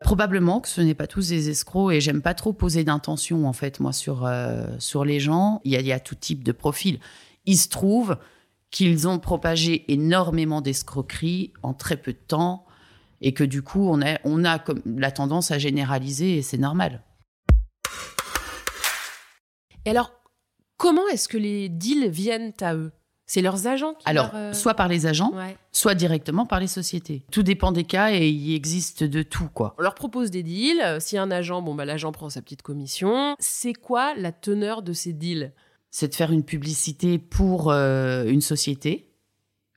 Probablement 0.00 0.60
que 0.60 0.68
ce 0.68 0.80
n'est 0.80 0.94
pas 0.94 1.06
tous 1.06 1.28
des 1.28 1.50
escrocs 1.50 1.92
et 1.92 2.00
j'aime 2.00 2.22
pas 2.22 2.32
trop 2.32 2.54
poser 2.54 2.84
d'intention 2.84 3.46
en 3.46 3.52
fait 3.52 3.80
moi 3.80 3.92
sur 3.92 4.24
euh, 4.24 4.66
sur 4.78 5.04
les 5.04 5.20
gens. 5.20 5.60
Il 5.64 5.72
y, 5.72 5.76
a, 5.76 5.80
il 5.80 5.86
y 5.86 5.92
a 5.92 6.00
tout 6.00 6.14
type 6.14 6.42
de 6.42 6.52
profil. 6.52 7.00
Il 7.50 7.56
se 7.56 7.68
trouve 7.68 8.16
qu'ils 8.70 9.08
ont 9.08 9.18
propagé 9.18 9.92
énormément 9.92 10.60
d'escroqueries 10.60 11.52
en 11.64 11.74
très 11.74 11.96
peu 11.96 12.12
de 12.12 12.18
temps 12.18 12.64
et 13.20 13.34
que 13.34 13.42
du 13.42 13.60
coup 13.60 13.88
on 13.88 14.00
a 14.02 14.20
on 14.22 14.44
a 14.44 14.60
comme 14.60 14.80
la 14.86 15.10
tendance 15.10 15.50
à 15.50 15.58
généraliser 15.58 16.36
et 16.36 16.42
c'est 16.42 16.58
normal. 16.58 17.02
Et 19.84 19.90
alors, 19.90 20.12
comment 20.76 21.08
est-ce 21.08 21.26
que 21.26 21.38
les 21.38 21.68
deals 21.68 22.08
viennent 22.08 22.52
à 22.60 22.76
eux? 22.76 22.92
C'est 23.26 23.42
leurs 23.42 23.66
agents 23.66 23.94
qui 23.94 24.08
Alors 24.08 24.26
leur, 24.26 24.36
euh, 24.36 24.52
soit 24.52 24.74
par 24.74 24.86
les 24.86 25.06
agents, 25.06 25.32
ouais. 25.34 25.56
soit 25.72 25.96
directement 25.96 26.46
par 26.46 26.60
les 26.60 26.68
sociétés. 26.68 27.26
Tout 27.32 27.42
dépend 27.42 27.72
des 27.72 27.82
cas 27.82 28.12
et 28.12 28.28
il 28.28 28.54
existe 28.54 29.02
de 29.02 29.24
tout 29.24 29.48
quoi. 29.52 29.74
On 29.76 29.82
leur 29.82 29.96
propose 29.96 30.30
des 30.30 30.44
deals. 30.44 30.80
A 30.80 30.98
un 31.14 31.30
agent, 31.32 31.62
bon, 31.62 31.74
bah, 31.74 31.84
l'agent 31.84 32.12
prend 32.12 32.30
sa 32.30 32.42
petite 32.42 32.62
commission. 32.62 33.34
C'est 33.40 33.74
quoi 33.74 34.14
la 34.14 34.30
teneur 34.30 34.82
de 34.82 34.92
ces 34.92 35.12
deals? 35.12 35.52
C'est 35.90 36.08
de 36.08 36.14
faire 36.14 36.32
une 36.32 36.44
publicité 36.44 37.18
pour 37.18 37.70
euh, 37.70 38.24
une 38.24 38.40
société, 38.40 39.10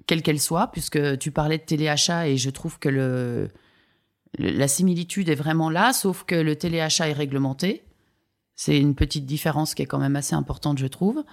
quelle 0.05 0.21
qu'elle 0.21 0.39
soit, 0.39 0.71
puisque 0.71 1.17
tu 1.17 1.31
parlais 1.31 1.57
de 1.57 1.63
téléachat 1.63 2.27
et 2.27 2.37
je 2.37 2.49
trouve 2.49 2.79
que 2.79 2.89
le, 2.89 3.49
la 4.37 4.67
similitude 4.67 5.29
est 5.29 5.35
vraiment 5.35 5.69
là, 5.69 5.93
sauf 5.93 6.23
que 6.23 6.35
le 6.35 6.55
téléachat 6.55 7.09
est 7.09 7.13
réglementé. 7.13 7.83
C'est 8.55 8.77
une 8.77 8.95
petite 8.95 9.25
différence 9.25 9.73
qui 9.73 9.81
est 9.81 9.87
quand 9.87 9.99
même 9.99 10.15
assez 10.15 10.35
importante, 10.35 10.77
je 10.77 10.87
trouve. 10.87 11.23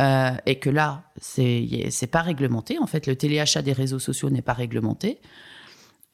Euh, 0.00 0.32
et 0.44 0.58
que 0.58 0.70
là, 0.70 1.04
c'est 1.20 2.08
pas 2.10 2.22
réglementé. 2.22 2.78
En 2.78 2.86
fait, 2.86 3.06
le 3.06 3.14
téléachat 3.14 3.62
des 3.62 3.72
réseaux 3.72 4.00
sociaux 4.00 4.28
n'est 4.30 4.42
pas 4.42 4.52
réglementé. 4.52 5.20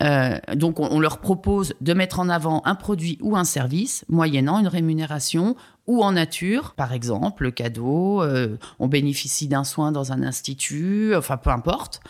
Euh, 0.03 0.39
donc, 0.55 0.81
on, 0.81 0.89
on 0.91 1.01
leur 1.01 1.19
propose 1.19 1.75
de 1.81 1.93
mettre 1.93 2.21
en 2.21 2.29
avant 2.29 2.63
un 2.65 2.75
produit 2.75 3.19
ou 3.21 3.37
un 3.37 3.45
service, 3.45 4.05
moyennant 4.09 4.59
une 4.59 4.69
rémunération 4.69 5.57
ou 5.87 6.03
en 6.03 6.13
nature, 6.13 6.75
par 6.75 6.93
exemple, 6.93 7.43
le 7.43 7.51
cadeau, 7.51 8.23
euh, 8.23 8.57
on 8.79 8.87
bénéficie 8.89 9.49
d'un 9.49 9.65
soin 9.65 9.93
dans 9.93 10.13
un 10.13 10.23
institut, 10.23 11.15
enfin 11.17 11.37
peu 11.37 11.51
importe, 11.51 12.01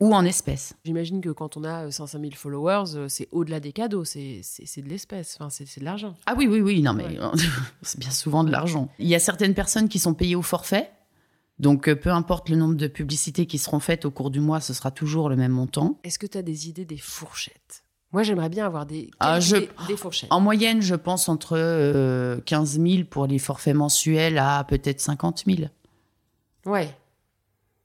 ou 0.00 0.12
en 0.14 0.24
espèces. 0.24 0.74
J'imagine 0.84 1.20
que 1.20 1.28
quand 1.28 1.56
on 1.56 1.62
a 1.62 1.84
euh, 1.86 1.90
500 1.92 2.18
000 2.18 2.32
followers, 2.34 2.96
euh, 2.96 3.06
c'est 3.08 3.28
au-delà 3.30 3.60
des 3.60 3.72
cadeaux, 3.72 4.04
c'est 4.04 4.40
de 4.76 4.88
l'espèce, 4.88 5.36
enfin, 5.38 5.50
c'est 5.50 5.66
c'est 5.66 5.78
de 5.80 5.84
l'argent. 5.84 6.16
Ah 6.26 6.34
oui, 6.36 6.48
oui, 6.50 6.60
oui, 6.60 6.82
non 6.82 6.92
mais 6.94 7.04
Ouais. 7.04 7.18
c'est 7.82 8.00
bien 8.00 8.10
souvent 8.10 8.42
de 8.42 8.50
l'argent. 8.50 8.88
Il 8.98 9.06
y 9.06 9.14
a 9.14 9.20
certaines 9.20 9.54
personnes 9.54 9.88
qui 9.88 10.00
sont 10.00 10.14
payées 10.14 10.34
au 10.34 10.42
forfait, 10.42 10.90
donc 11.58 11.88
euh, 11.88 11.94
peu 11.96 12.10
importe 12.10 12.48
le 12.48 12.56
nombre 12.56 12.74
de 12.74 12.86
publicités 12.86 13.46
qui 13.46 13.58
seront 13.58 13.80
faites 13.80 14.04
au 14.04 14.10
cours 14.10 14.30
du 14.30 14.40
mois, 14.40 14.60
ce 14.60 14.72
sera 14.74 14.90
toujours 14.90 15.28
le 15.28 15.36
même 15.36 15.52
montant. 15.52 15.98
Est-ce 16.04 16.18
que 16.18 16.26
tu 16.26 16.38
as 16.38 16.42
des 16.42 16.68
idées 16.68 16.84
des 16.84 16.98
fourchettes? 16.98 17.84
Moi, 18.12 18.22
j'aimerais 18.24 18.50
bien 18.50 18.66
avoir 18.66 18.84
des, 18.84 19.10
Ah, 19.20 19.40
je- 19.40 19.56
des 19.88 19.96
fourchettes. 19.96 20.30
En 20.30 20.40
moyenne, 20.40 20.82
je 20.82 20.94
pense 20.94 21.30
entre 21.30 21.56
euh, 21.56 22.40
15 22.44 22.78
000 22.78 23.04
pour 23.08 23.26
les 23.26 23.38
forfaits 23.38 23.74
mensuels 23.74 24.36
à 24.36 24.64
peut-être 24.64 25.00
50 25.00 25.44
000. 25.46 25.68
Ouais. 26.66 26.94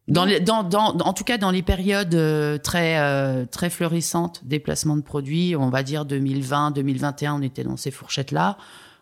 Dans 0.09 0.25
les, 0.25 0.39
dans, 0.39 0.63
dans, 0.63 0.97
en 0.97 1.13
tout 1.13 1.24
cas, 1.25 1.38
dans 1.38 1.51
les 1.51 1.62
périodes 1.63 2.15
euh, 2.15 2.57
très, 2.57 2.97
euh, 3.00 3.45
très 3.45 3.69
fleurissantes 3.69 4.41
des 4.45 4.59
placements 4.59 4.95
de 4.97 5.01
produits, 5.01 5.55
on 5.55 5.69
va 5.69 5.83
dire 5.83 6.05
2020, 6.05 6.71
2021, 6.71 7.36
on 7.36 7.41
était 7.41 7.63
dans 7.65 7.75
ces 7.77 7.91
fourchettes-là. 7.91 8.57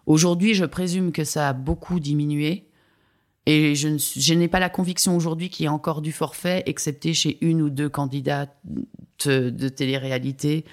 Aujourd'hui, 0.07 0.53
je 0.55 0.65
présume 0.65 1.12
que 1.12 1.24
ça 1.24 1.50
a 1.50 1.53
beaucoup 1.53 2.00
diminué. 2.00 2.67
Et 3.48 3.75
je, 3.75 3.88
ne 3.90 4.40
n'ai 4.40 4.48
pas 4.48 4.60
la 4.60 4.70
conviction 4.70 5.16
aujourd'hui 5.16 5.50
qu'il 5.50 5.64
y 5.64 5.66
ait 5.68 5.70
encore 5.70 6.02
du 6.02 6.12
forfait, 6.12 6.64
excepté 6.66 7.14
chez 7.14 7.38
une 7.46 7.62
ou 7.62 7.70
deux 7.70 7.90
candidats 7.90 8.48
de, 9.24 9.70
télé-réalité. 9.70 10.66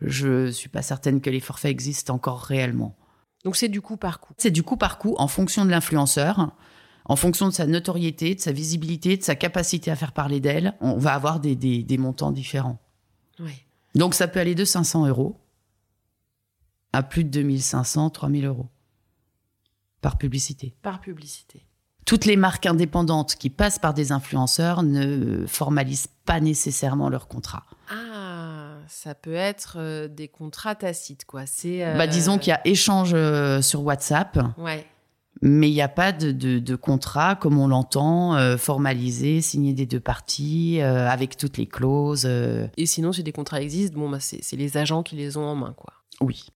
Je 0.00 0.50
suis 0.50 0.68
pas 0.68 0.82
certaine 0.82 1.20
que 1.20 1.30
les 1.30 1.40
forfaits 1.40 1.70
existent 1.70 2.14
encore 2.14 2.40
réellement. 2.40 2.96
Donc, 3.44 3.56
c'est 3.56 3.68
du 3.68 3.80
coup 3.80 3.96
par 3.96 4.18
coup. 4.20 4.32
C'est 4.36 4.50
du 4.50 4.62
coup 4.64 4.76
par 4.76 4.98
coup 4.98 5.14
en 5.18 5.28
fonction 5.28 5.64
de 5.64 5.70
l'influenceur, 5.70 6.56
en 7.04 7.16
fonction 7.16 7.46
de 7.48 7.52
sa 7.52 7.66
notoriété, 7.66 8.34
de 8.34 8.40
sa 8.40 8.52
visibilité, 8.52 9.16
de 9.16 9.22
sa 9.22 9.36
capacité 9.36 9.90
à 9.90 9.96
faire 9.96 10.12
parler 10.12 10.40
d'elle. 10.40 10.74
On 10.80 10.98
va 10.98 11.14
avoir 11.14 11.38
des, 11.38 11.54
des- 11.54 11.84
des 11.84 11.98
montants 11.98 12.32
différents. 12.32 12.80
Ouais. 13.38 13.64
Donc 13.94 14.14
ça 14.14 14.26
peut 14.26 14.40
aller 14.40 14.56
de 14.56 14.64
500 14.64 15.06
euros 15.06 15.40
à 16.92 17.02
plus 17.04 17.22
de 17.22 17.30
2500, 17.30 18.10
3000 18.10 18.44
euros 18.46 18.68
par 20.00 20.18
publicité. 20.18 20.74
Par 20.82 21.00
publicité. 21.00 21.64
Toutes 22.08 22.24
les 22.24 22.36
marques 22.36 22.64
indépendantes 22.64 23.34
qui 23.34 23.50
passent 23.50 23.78
par 23.78 23.92
des 23.92 24.12
influenceurs 24.12 24.82
ne 24.82 25.44
formalisent 25.46 26.08
pas 26.24 26.40
nécessairement 26.40 27.10
leur 27.10 27.28
contrat. 27.28 27.64
Ah, 27.90 28.76
ça 28.88 29.14
peut 29.14 29.34
être 29.34 29.76
euh, 29.78 30.08
des 30.08 30.26
contrats 30.26 30.74
tacites, 30.74 31.26
quoi. 31.26 31.42
C'est. 31.44 31.84
euh, 31.84 31.98
Bah, 31.98 32.06
disons 32.06 32.38
qu'il 32.38 32.48
y 32.48 32.54
a 32.54 32.66
échange 32.66 33.10
euh, 33.12 33.60
sur 33.60 33.82
WhatsApp. 33.82 34.38
Ouais. 34.56 34.86
Mais 35.42 35.68
il 35.68 35.74
n'y 35.74 35.82
a 35.82 35.88
pas 35.88 36.12
de, 36.12 36.32
de, 36.32 36.58
de 36.58 36.76
contrat 36.76 37.36
comme 37.36 37.58
on 37.58 37.68
l'entend, 37.68 38.34
euh, 38.36 38.56
formalisé, 38.56 39.42
signé 39.42 39.74
des 39.74 39.84
deux 39.84 40.00
parties, 40.00 40.80
euh, 40.80 41.10
avec 41.10 41.36
toutes 41.36 41.58
les 41.58 41.66
clauses. 41.66 42.24
euh, 42.24 42.66
Et 42.78 42.86
sinon, 42.86 43.12
si 43.12 43.22
des 43.22 43.32
contrats 43.32 43.60
existent, 43.60 43.98
bon, 44.00 44.08
bah, 44.08 44.18
c'est 44.18 44.42
c'est 44.42 44.56
les 44.56 44.78
agents 44.78 45.02
qui 45.02 45.14
les 45.16 45.36
ont 45.36 45.44
en 45.44 45.54
main, 45.54 45.74
quoi. 45.76 45.92
oui. 46.22 46.46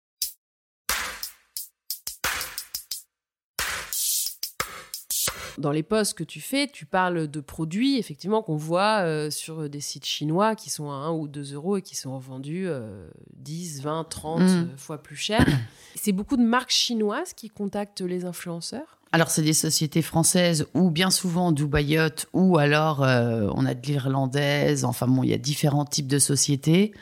Dans 5.59 5.71
les 5.71 5.83
posts 5.83 6.15
que 6.15 6.25
tu 6.25 6.41
fais, 6.41 6.67
tu 6.67 6.87
parles 6.87 7.29
de 7.29 7.41
produits, 7.41 7.99
effectivement, 7.99 8.43
qu'on 8.43 8.57
voit 8.57 9.01
euh, 9.03 9.31
sur 9.31 9.69
des 9.69 9.81
sites 9.81 10.05
chinois 10.07 10.55
qui 10.57 10.71
sont 10.71 10.91
à 10.91 10.95
1 10.95 11.11
ou 11.13 11.29
2 11.29 11.55
euros 11.55 11.77
et 11.77 11.83
qui 11.83 11.97
sont 11.97 12.15
revendus 12.15 12.65
euh, 12.67 13.07
10, 13.37 13.83
20, 13.83 14.05
30 14.09 14.41
Mm. 14.41 14.45
euh, 14.45 14.65
fois 14.77 14.99
plus 15.03 15.17
cher. 15.17 15.45
C'est 15.95 16.13
beaucoup 16.13 16.37
de 16.37 16.43
marques 16.43 16.71
chinoises 16.71 17.33
qui 17.35 17.49
contactent 17.51 18.01
les 18.01 18.25
influenceurs? 18.25 18.99
Alors, 19.15 19.29
c'est 19.31 19.43
des 19.43 19.53
sociétés 19.53 20.01
françaises 20.01 20.67
ou 20.73 20.91
bien 20.91 21.11
souvent 21.11 21.53
Dubaïot 21.53 22.09
ou 22.33 22.57
alors 22.57 23.03
euh, 23.03 23.51
on 23.55 23.67
a 23.67 23.75
de 23.75 23.87
l'irlandaise. 23.87 24.85
Enfin 24.87 25.07
bon, 25.07 25.23
il 25.23 25.29
y 25.29 25.35
a 25.35 25.39
différents 25.39 25.85
types 25.85 26.07
de 26.07 26.19
sociétés 26.19 26.93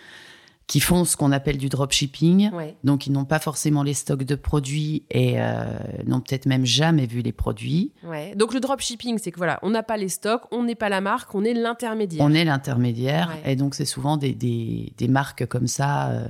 qui 0.71 0.79
font 0.79 1.05
ce 1.05 1.17
qu'on 1.17 1.33
appelle 1.33 1.59
du 1.59 1.69
dropshipping. 1.69 2.53
Ouais. 2.53 2.77
Donc, 2.85 3.09
ils 3.09 3.13
n'ont 3.13 3.25
pas 3.25 3.41
forcément 3.41 3.83
les 3.83 3.93
stocks 3.93 4.23
de 4.23 4.37
produits 4.37 5.03
et 5.11 5.41
euh, 5.41 5.65
n'ont 6.07 6.21
peut-être 6.21 6.47
même 6.47 6.65
jamais 6.65 7.07
vu 7.07 7.23
les 7.23 7.33
produits. 7.33 7.91
Ouais. 8.05 8.37
Donc 8.37 8.55
le 8.55 8.61
dropshipping, 8.61 9.19
c'est 9.19 9.33
que 9.33 9.39
voilà, 9.39 9.59
on 9.63 9.71
n'a 9.71 9.83
pas 9.83 9.97
les 9.97 10.09
stocks, 10.09 10.43
on 10.53 10.63
n'est 10.63 10.77
pas 10.77 10.89
la 10.89 11.01
marque, 11.01 11.35
on 11.35 11.43
est 11.43 11.55
l'intermédiaire. 11.55 12.25
On 12.25 12.33
est 12.33 12.45
l'intermédiaire. 12.45 13.37
Ouais. 13.45 13.53
Et 13.55 13.57
donc, 13.57 13.75
c'est 13.75 13.85
souvent 13.85 14.17
des, 14.17 14.33
des, 14.33 14.93
des 14.97 15.09
marques 15.09 15.45
comme 15.47 15.67
ça 15.67 16.11
euh, 16.11 16.29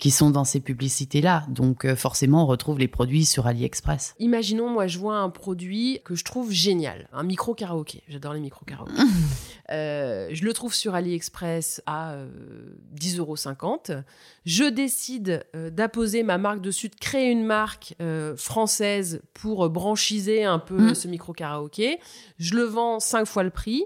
qui 0.00 0.10
sont 0.10 0.30
dans 0.30 0.44
ces 0.44 0.58
publicités-là. 0.60 1.44
Donc, 1.48 1.84
euh, 1.84 1.94
forcément, 1.94 2.42
on 2.44 2.46
retrouve 2.46 2.78
les 2.78 2.88
produits 2.88 3.24
sur 3.26 3.46
AliExpress. 3.46 4.14
Imaginons, 4.18 4.68
moi, 4.68 4.86
je 4.86 4.98
vois 4.98 5.18
un 5.18 5.30
produit 5.30 6.00
que 6.04 6.14
je 6.14 6.24
trouve 6.24 6.50
génial, 6.50 7.08
un 7.12 7.22
micro 7.22 7.54
karaoké. 7.54 8.02
J'adore 8.08 8.32
les 8.32 8.40
micro 8.40 8.64
karaoké. 8.64 8.92
Euh, 9.72 10.26
je 10.32 10.44
le 10.44 10.52
trouve 10.52 10.74
sur 10.74 10.96
AliExpress 10.96 11.80
à 11.86 12.14
euh, 12.14 12.26
10,50 13.00 13.18
euros. 13.20 13.36
Je 14.44 14.64
décide 14.64 15.46
euh, 15.54 15.70
d'apposer 15.70 16.24
ma 16.24 16.38
marque 16.38 16.60
dessus, 16.60 16.88
de 16.88 16.96
créer 16.96 17.30
une 17.30 17.44
marque 17.44 17.94
euh, 18.02 18.36
française 18.36 19.22
pour 19.32 19.70
branchiser 19.70 20.42
un 20.42 20.58
peu 20.58 20.76
Mhm. 20.88 20.94
ce 20.96 21.06
micro 21.06 21.32
karaoké. 21.32 22.00
Je 22.40 22.56
le 22.56 22.64
vends 22.64 22.98
5 22.98 23.26
fois 23.26 23.44
le 23.44 23.50
prix. 23.50 23.84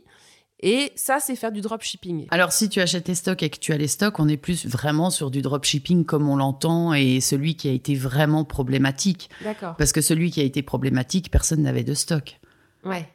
Et 0.60 0.92
ça, 0.94 1.18
c'est 1.20 1.36
faire 1.36 1.52
du 1.52 1.60
dropshipping. 1.60 2.26
Alors, 2.30 2.52
si 2.52 2.68
tu 2.68 2.80
achètes 2.80 3.04
tes 3.04 3.14
stocks 3.14 3.42
et 3.42 3.50
que 3.50 3.58
tu 3.58 3.72
as 3.72 3.76
les 3.76 3.88
stocks, 3.88 4.18
on 4.18 4.28
est 4.28 4.36
plus 4.38 4.66
vraiment 4.66 5.10
sur 5.10 5.30
du 5.30 5.42
dropshipping 5.42 6.04
comme 6.04 6.28
on 6.28 6.36
l'entend 6.36 6.94
et 6.94 7.20
celui 7.20 7.56
qui 7.56 7.68
a 7.68 7.72
été 7.72 7.94
vraiment 7.94 8.44
problématique. 8.44 9.28
D'accord. 9.42 9.74
Parce 9.76 9.92
que 9.92 10.00
celui 10.00 10.30
qui 10.30 10.40
a 10.40 10.44
été 10.44 10.62
problématique, 10.62 11.30
personne 11.30 11.62
n'avait 11.62 11.84
de 11.84 11.92
stock. 11.94 12.38
Ouais. 12.84 13.08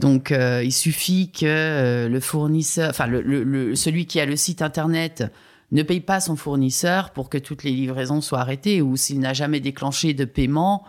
Donc, 0.00 0.32
euh, 0.32 0.62
il 0.62 0.72
suffit 0.72 1.30
que 1.32 1.46
euh, 1.46 2.08
le 2.10 2.20
fournisseur, 2.20 2.90
enfin, 2.90 3.06
le, 3.06 3.22
le- 3.22 3.44
le- 3.44 3.74
celui 3.74 4.04
qui 4.06 4.20
a 4.20 4.26
le 4.26 4.36
site 4.36 4.60
internet 4.60 5.24
ne 5.72 5.82
paye 5.82 6.00
pas 6.00 6.20
son 6.20 6.36
fournisseur 6.36 7.10
pour 7.12 7.30
que 7.30 7.38
toutes 7.38 7.64
les 7.64 7.70
livraisons 7.72 8.20
soient 8.20 8.40
arrêtées 8.40 8.82
ou 8.82 8.96
s'il 8.96 9.20
n'a 9.20 9.32
jamais 9.32 9.60
déclenché 9.60 10.12
de 10.12 10.26
paiement, 10.26 10.84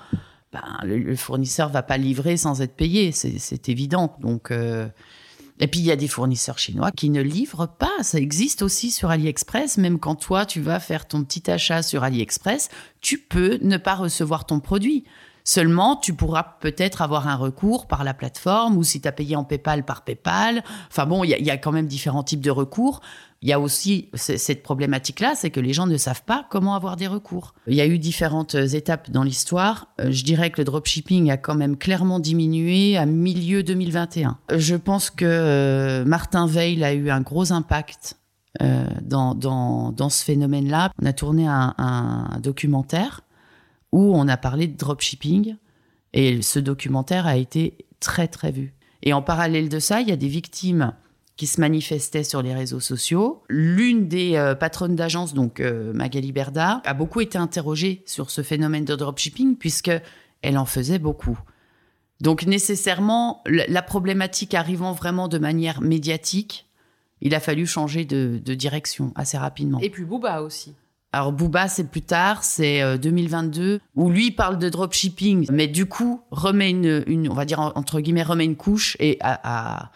ben, 0.52 0.62
le, 0.84 1.16
fournisseur 1.16 1.70
va 1.70 1.84
pas 1.84 1.98
livrer 1.98 2.36
sans 2.36 2.62
être 2.62 2.76
payé, 2.76 3.12
c'est 3.14 3.40
c'est 3.40 3.70
évident. 3.70 4.18
Donc, 4.20 4.52
euh, 4.52 4.88
Et 5.60 5.68
puis 5.68 5.80
il 5.80 5.86
y 5.86 5.92
a 5.92 5.96
des 5.96 6.08
fournisseurs 6.08 6.60
chinois 6.60 6.92
qui 6.92 7.10
ne 7.10 7.22
livrent 7.22 7.68
pas. 7.68 8.04
Ça 8.04 8.20
existe 8.20 8.62
aussi 8.62 8.92
sur 8.92 9.10
AliExpress. 9.10 9.78
Même 9.78 10.00
quand 10.00 10.16
toi, 10.16 10.46
tu 10.46 10.62
vas 10.62 10.80
faire 10.80 11.08
ton 11.08 11.24
petit 11.24 11.50
achat 11.50 11.82
sur 11.82 12.04
AliExpress, 12.04 12.70
tu 13.02 13.18
peux 13.18 13.58
ne 13.62 13.78
pas 13.78 13.96
recevoir 13.96 14.46
ton 14.46 14.60
produit. 14.60 15.04
Seulement, 15.44 15.96
tu 15.96 16.14
pourras 16.14 16.44
peut-être 16.60 17.02
avoir 17.02 17.30
un 17.30 17.38
recours 17.38 17.88
par 17.88 18.04
la 18.04 18.14
plateforme 18.14 18.76
ou 18.76 18.84
si 18.84 19.00
tu 19.00 19.08
as 19.08 19.14
payé 19.14 19.38
en 19.38 19.46
PayPal 19.46 19.86
par 19.86 20.04
PayPal. 20.04 20.62
Enfin 20.90 21.06
bon, 21.06 21.24
il 21.24 21.30
y, 21.30 21.42
y, 21.42 21.50
a 21.50 21.56
quand 21.56 21.72
même 21.72 21.88
différents 21.88 22.24
types 22.24 22.42
de 22.42 22.52
recours. 22.52 23.00
Il 23.44 23.50
y 23.50 23.54
a 23.54 23.60
aussi 23.60 24.10
cette 24.16 24.64
problématique-là, 24.64 25.34
c'est 25.36 25.52
que 25.52 25.60
les 25.60 25.72
gens 25.72 25.86
ne 25.86 25.98
savent 25.98 26.24
pas 26.24 26.48
comment 26.50 26.74
avoir 26.74 26.96
des 26.96 27.06
recours. 27.06 27.54
Il 27.68 27.76
y 27.76 27.82
a 27.82 27.86
eu 27.86 28.00
différentes 28.00 28.56
étapes 28.56 29.12
dans 29.12 29.22
l'histoire. 29.22 29.90
Euh, 30.02 30.12
je 30.12 30.24
dirais 30.24 30.50
que 30.50 30.60
le 30.60 30.66
dropshipping 30.66 31.30
a 31.30 31.38
quand 31.38 31.54
même 31.54 31.78
clairement 31.78 32.20
diminué 32.20 32.98
à 32.98 33.06
milieu 33.06 33.62
2021. 33.62 34.40
Je 34.56 34.76
pense 34.76 35.12
que 35.12 35.26
euh, 35.26 36.04
Martin 36.06 36.48
Veil 36.48 36.84
a 36.84 36.94
eu 36.94 37.12
un 37.12 37.22
gros 37.22 37.52
impact 37.52 38.18
euh, 38.64 38.88
dans, 39.04 39.36
dans, 39.36 39.92
dans, 39.92 40.10
ce 40.10 40.24
phénomène-là. 40.24 40.92
On 41.00 41.06
a 41.06 41.14
tourné 41.14 41.48
un, 41.48 41.76
un 41.78 42.40
documentaire 42.40 43.22
où 43.92 44.16
on 44.16 44.28
a 44.28 44.38
parlé 44.38 44.68
de 44.68 44.76
dropshipping 44.76 45.58
et 46.14 46.42
ce 46.42 46.58
documentaire 46.58 47.28
a 47.28 47.38
été 47.38 47.78
très 48.00 48.28
très 48.28 48.52
vu. 48.52 48.74
Et 49.04 49.14
en 49.14 49.22
parallèle 49.22 49.70
de 49.70 49.78
ça, 49.78 50.02
il 50.02 50.10
y 50.10 50.12
a 50.12 50.16
des 50.16 50.28
victimes 50.28 50.94
qui 51.38 51.46
se 51.46 51.62
manifestaient 51.62 52.24
sur 52.24 52.42
les 52.42 52.54
réseaux 52.54 52.80
sociaux. 52.80 53.44
L'une 53.48 54.08
des 54.08 54.36
euh, 54.36 54.56
patronnes 54.56 54.96
d'agence, 54.96 55.36
donc 55.36 55.60
euh, 55.60 55.94
Magali 55.94 56.32
Berda, 56.32 56.82
a 56.84 56.94
beaucoup 56.96 57.22
été 57.22 57.38
interrogée 57.38 58.02
sur 58.06 58.32
ce 58.32 58.42
phénomène 58.42 58.86
de 58.86 58.96
dropshipping 58.96 59.56
puisque 59.56 59.92
elle 60.42 60.58
en 60.58 60.66
faisait 60.66 61.00
beaucoup. 61.00 61.40
Donc 62.20 62.48
nécessairement, 62.48 63.44
la 63.46 63.84
problématique 63.84 64.56
arrivant 64.56 64.92
vraiment 64.92 65.28
de 65.28 65.38
manière 65.38 65.82
médiatique, 65.82 66.66
il 67.22 67.36
a 67.36 67.40
fallu 67.40 67.68
changer 67.68 68.06
de, 68.06 68.42
de 68.44 68.54
direction 68.56 69.12
assez 69.16 69.38
rapidement. 69.38 69.80
Et 69.80 69.92
puis 69.92 70.04
Booba 70.04 70.42
aussi. 70.42 70.74
Alors 71.14 71.32
Booba, 71.32 71.68
c'est 71.68 71.84
plus 71.84 72.02
tard, 72.02 72.44
c'est 72.44 72.98
2022, 72.98 73.80
où 73.96 74.10
lui 74.10 74.32
parle 74.32 74.58
de 74.58 74.68
dropshipping, 74.70 75.48
mais 75.52 75.68
du 75.68 75.86
coup 75.86 76.22
remet 76.32 76.72
une, 76.72 77.04
une, 77.06 77.30
on 77.30 77.36
va 77.36 77.46
dire 77.46 77.60
entre 77.60 78.02
guillemets, 78.02 78.24
remet 78.24 78.46
une 78.46 78.56
couche 78.56 78.98
et 79.00 79.18
à, 79.22 79.40
à, 79.44 79.92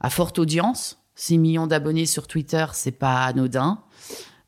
à 0.00 0.10
forte 0.10 0.38
audience. 0.38 0.98
6 1.16 1.38
millions 1.38 1.66
d'abonnés 1.66 2.06
sur 2.06 2.26
Twitter, 2.26 2.64
c'est 2.72 2.92
pas 2.92 3.24
anodin. 3.24 3.82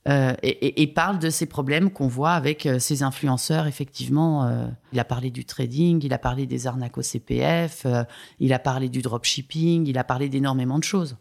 Euh, 0.09 0.35
et, 0.43 0.87
parle 0.89 1.21
de 1.21 1.31
ces 1.31 1.47
problèmes 1.47 1.91
qu'on 1.91 2.09
voit 2.09 2.33
avec 2.33 2.67
euh, 2.67 2.81
ces 2.81 3.05
influenceurs. 3.05 3.69
Effectivement, 3.69 4.47
euh, 4.47 4.67
il 4.93 4.99
a 4.99 5.05
parlé 5.05 5.31
du 5.31 5.45
trading, 5.45 6.01
il 6.05 6.13
a 6.13 6.19
parlé 6.19 6.47
des 6.47 6.67
arnaques 6.67 6.99
au 6.99 7.03
CPF, 7.03 7.87
il 8.41 8.53
a 8.53 8.59
parlé 8.59 8.89
du 8.89 9.01
dropshipping, 9.01 9.87
il 9.87 9.99
a 9.99 10.05
parlé 10.05 10.29
d'énormément 10.29 10.79
de 10.79 10.85
choses. 10.85 11.17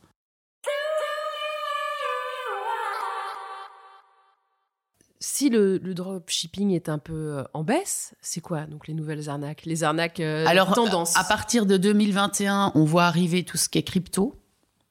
Si 5.24 5.50
le, 5.50 5.78
le 5.78 5.94
dropshipping 5.94 6.72
est 6.72 6.90
un 6.90 6.98
peu 6.98 7.44
en 7.54 7.64
baisse, 7.64 8.16
c'est 8.22 8.42
quoi 8.42 8.62
donc 8.66 8.88
les 8.88 8.96
nouvelles 8.96 9.30
arnaques? 9.30 9.62
Les 9.66 9.84
arnaques 9.84 10.20
euh, 10.20 10.46
Alors, 10.48 10.74
tendance 10.74 11.16
à 11.16 11.24
partir 11.24 11.66
de 11.68 11.78
2021, 11.78 12.72
on 12.76 12.84
voit 12.86 13.04
arriver 13.06 13.44
tout 13.44 13.56
ce 13.58 13.70
qui 13.70 13.78
est 13.78 13.84
crypto. 13.84 14.36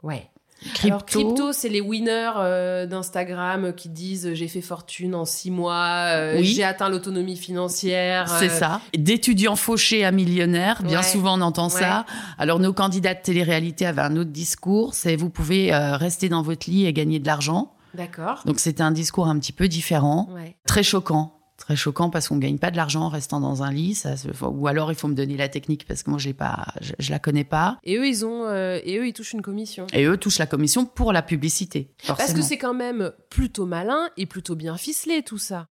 Ouais. 0.05 0.29
Crypto, 0.75 0.87
Alors, 0.89 1.07
crypto 1.07 1.53
c'est 1.53 1.71
les 1.71 1.81
winners 1.81 2.33
euh, 2.37 2.87
d'Instagram 2.87 3.73
qui 3.75 3.89
disent 3.89 4.35
j'ai 4.35 4.47
fait 4.47 4.61
fortune 4.61 5.15
en 5.15 5.25
six 5.25 5.51
mois, 5.51 6.11
euh, 6.15 6.37
Oui. 6.39 6.45
j'ai 6.45 6.65
atteint 6.65 6.91
l'autonomie 6.91 7.37
financière. 7.39 8.29
C'est 8.29 8.51
euh, 8.51 8.59
ça. 8.59 8.81
D'étudiants 8.97 9.57
fauchés 9.57 10.05
à 10.05 10.13
millionnaires, 10.13 10.83
bien 10.83 10.99
Ouais. 10.99 11.05
souvent 11.05 11.39
on 11.39 11.41
entend 11.41 11.71
ça. 11.71 12.05
Alors 12.39 12.59
nos 12.61 12.75
candidats 12.75 13.15
de 13.15 13.23
télé-réalité 13.23 13.87
avaient 13.87 14.03
un 14.03 14.17
autre 14.17 14.31
discours, 14.31 14.93
c'est 14.95 15.17
vous 15.17 15.31
pouvez 15.31 15.73
euh, 15.75 15.97
rester 15.97 16.29
dans 16.29 16.43
votre 16.43 16.69
lit 16.69 16.85
et 16.87 16.93
gagner 16.93 17.19
de 17.21 17.27
l'argent. 17.27 17.73
D'accord. 17.95 18.43
Donc 18.47 18.61
c'était 18.61 18.83
un 18.83 18.91
discours 18.93 19.27
un 19.29 19.39
petit 19.39 19.53
peu 19.53 19.69
différent, 19.69 20.29
Ouais. 20.33 20.57
très 20.67 20.83
choquant. 20.83 21.37
Très 21.57 21.77
choquant 21.77 22.09
parce 22.09 22.29
qu'on 22.29 22.39
gagne 22.39 22.57
pas 22.57 22.71
de 22.71 22.77
l'argent 22.77 23.03
en 23.03 23.09
restant 23.11 23.39
dans 23.39 23.63
un 23.63 23.71
lit, 23.71 23.95
ça, 23.95 24.15
ou 24.43 24.67
alors 24.67 24.91
il 24.93 24.95
faut 24.95 25.09
me 25.09 25.15
donner 25.15 25.37
la 25.37 25.51
technique 25.51 25.87
parce 25.87 26.03
que 26.03 26.09
moi 26.09 26.19
j'ai 26.19 26.33
pas, 26.33 26.69
je, 26.81 26.95
je 26.99 27.11
la 27.11 27.19
connais 27.19 27.45
pas. 27.45 27.79
Et 27.85 27.97
eux 27.99 28.07
ils 28.07 28.25
ont 28.25 28.45
euh, 28.47 28.81
et 28.83 28.97
eux 28.97 29.07
ils 29.07 29.13
touchent 29.13 29.35
une 29.35 29.43
commission. 29.43 29.87
Et 29.93 30.05
eux 30.07 30.17
touchent 30.17 30.39
la 30.39 30.47
commission 30.47 30.87
pour 30.87 31.13
la 31.13 31.21
publicité, 31.21 31.93
Parce 32.07 32.33
que 32.33 32.41
c'est 32.41 32.57
quand 32.57 32.73
même 32.73 33.13
plutôt 33.29 33.67
malin 33.67 34.09
et 34.17 34.25
plutôt 34.25 34.57
bien 34.57 34.79
ficelé 34.79 35.23
tout 35.23 35.37
ça. 35.37 35.67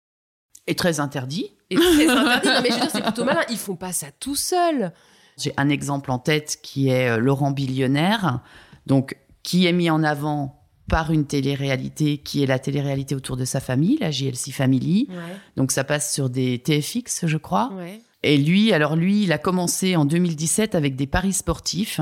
Et 0.66 0.74
très 0.74 1.00
interdit. 1.00 1.50
Et 1.68 1.74
très 1.76 2.08
interdit. 2.08 2.48
Non 2.48 2.60
mais 2.62 2.70
je 2.70 2.74
veux 2.76 2.80
dire 2.80 2.90
c'est 2.90 3.02
plutôt 3.02 3.24
malin. 3.26 3.42
Ils 3.50 3.58
font 3.58 3.76
pas 3.76 3.92
ça 3.92 4.06
tout 4.18 4.36
seuls. 4.36 4.90
J'ai 5.36 5.52
un 5.58 5.68
exemple 5.68 6.10
en 6.10 6.18
tête 6.18 6.60
qui 6.62 6.88
est 6.88 7.10
euh, 7.10 7.18
Laurent 7.18 7.50
Billionnaire, 7.50 8.40
donc 8.86 9.18
qui 9.42 9.66
est 9.66 9.72
mis 9.72 9.90
en 9.90 10.02
avant 10.02 10.63
par 10.88 11.10
une 11.12 11.24
télé-réalité 11.26 12.18
qui 12.18 12.42
est 12.42 12.46
la 12.46 12.58
télé-réalité 12.58 13.14
autour 13.14 13.36
de 13.36 13.44
sa 13.44 13.60
famille, 13.60 13.96
la 14.00 14.10
JLC 14.10 14.52
Family. 14.52 15.06
Ouais. 15.10 15.16
Donc 15.56 15.72
ça 15.72 15.84
passe 15.84 16.12
sur 16.12 16.28
des 16.30 16.58
TFX, 16.58 17.26
je 17.26 17.36
crois. 17.36 17.72
Ouais. 17.74 18.00
Et 18.22 18.36
lui, 18.38 18.72
alors 18.72 18.96
lui, 18.96 19.22
il 19.24 19.32
a 19.32 19.38
commencé 19.38 19.96
en 19.96 20.04
2017 20.04 20.74
avec 20.74 20.96
des 20.96 21.06
paris 21.06 21.32
sportifs. 21.32 22.00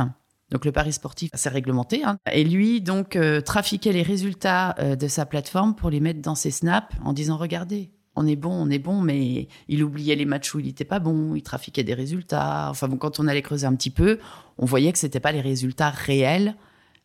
Donc 0.50 0.64
le 0.64 0.72
pari 0.72 0.92
sportif, 0.92 1.30
c'est 1.34 1.48
réglementé. 1.48 2.04
hein. 2.04 2.18
Et 2.30 2.44
lui, 2.44 2.80
donc, 2.80 3.16
euh, 3.16 3.40
trafiquait 3.40 3.92
les 3.92 4.02
résultats 4.02 4.74
euh, 4.78 4.96
de 4.96 5.08
sa 5.08 5.24
plateforme 5.26 5.74
pour 5.74 5.88
les 5.90 5.98
mettre 6.00 6.20
dans 6.20 6.34
ses 6.34 6.50
snaps 6.50 6.94
en 7.04 7.12
disant, 7.14 7.38
regardez, 7.38 7.90
on 8.16 8.26
est 8.26 8.36
bon, 8.36 8.50
on 8.52 8.68
est 8.68 8.78
bon, 8.78 9.00
mais 9.00 9.48
il 9.68 9.82
oubliait 9.82 10.14
les 10.14 10.26
matchs 10.26 10.54
où 10.54 10.60
il 10.60 10.66
n'était 10.66 10.84
pas 10.84 10.98
bon, 10.98 11.34
il 11.34 11.42
trafiquait 11.42 11.84
des 11.84 11.94
résultats. 11.94 12.68
Enfin 12.68 12.86
bon, 12.86 12.98
quand 12.98 13.18
on 13.18 13.26
allait 13.26 13.40
creuser 13.40 13.66
un 13.66 13.74
petit 13.74 13.88
peu, 13.90 14.18
on 14.58 14.66
voyait 14.66 14.92
que 14.92 14.98
c'était 14.98 15.20
pas 15.20 15.32
les 15.32 15.40
résultats 15.40 15.88
réels, 15.88 16.54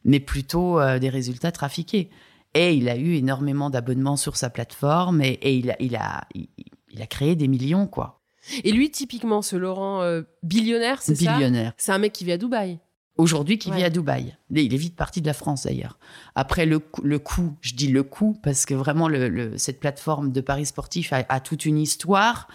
mais 0.07 0.19
plutôt 0.19 0.79
euh, 0.79 0.97
des 0.97 1.09
résultats 1.09 1.51
trafiqués. 1.51 2.09
Et 2.55 2.73
il 2.73 2.89
a 2.89 2.97
eu 2.97 3.13
énormément 3.13 3.69
d'abonnements 3.69 4.17
sur 4.17 4.35
sa 4.35 4.49
plateforme 4.49 5.21
et, 5.21 5.33
et 5.43 5.55
il, 5.55 5.69
a, 5.69 5.75
il, 5.79 5.95
a, 5.95 6.23
il, 6.33 6.47
il 6.89 7.01
a 7.03 7.05
créé 7.05 7.35
des 7.35 7.47
millions, 7.47 7.85
quoi. 7.85 8.23
Et 8.63 8.71
lui 8.71 8.89
typiquement 8.89 9.41
ce 9.43 9.55
Laurent 9.57 10.01
euh, 10.01 10.21
billionnaire 10.41 11.01
c'est 11.01 11.13
ça? 11.15 11.33
Billionnaire. 11.33 11.73
C'est 11.77 11.91
un 11.91 11.99
mec 11.99 12.13
qui 12.13 12.23
vit 12.23 12.31
à 12.31 12.37
Dubaï. 12.37 12.79
Aujourd'hui, 13.17 13.57
qui 13.57 13.71
Ouais. 13.71 13.77
vit 13.77 13.83
à 13.83 13.89
Dubaï. 13.89 14.37
Il 14.51 14.73
est- 14.73 14.77
vite 14.77 14.95
parti 14.95 15.21
de 15.21 15.25
la 15.27 15.33
France, 15.33 15.63
d'ailleurs. 15.63 15.97
Après, 16.35 16.67
le, 16.67 16.79
le 17.03 17.17
coût, 17.17 17.57
je 17.61 17.73
dis 17.73 17.87
le 17.87 18.03
coût, 18.03 18.37
parce 18.43 18.67
que 18.67 18.75
vraiment, 18.75 19.07
le, 19.09 19.27
le- 19.27 19.57
cette 19.57 19.79
plateforme 19.79 20.31
de 20.31 20.39
paris 20.39 20.67
sportifs 20.67 21.11
a, 21.13 21.25
a 21.27 21.39
toute 21.39 21.65
une 21.65 21.79
histoire 21.79 22.47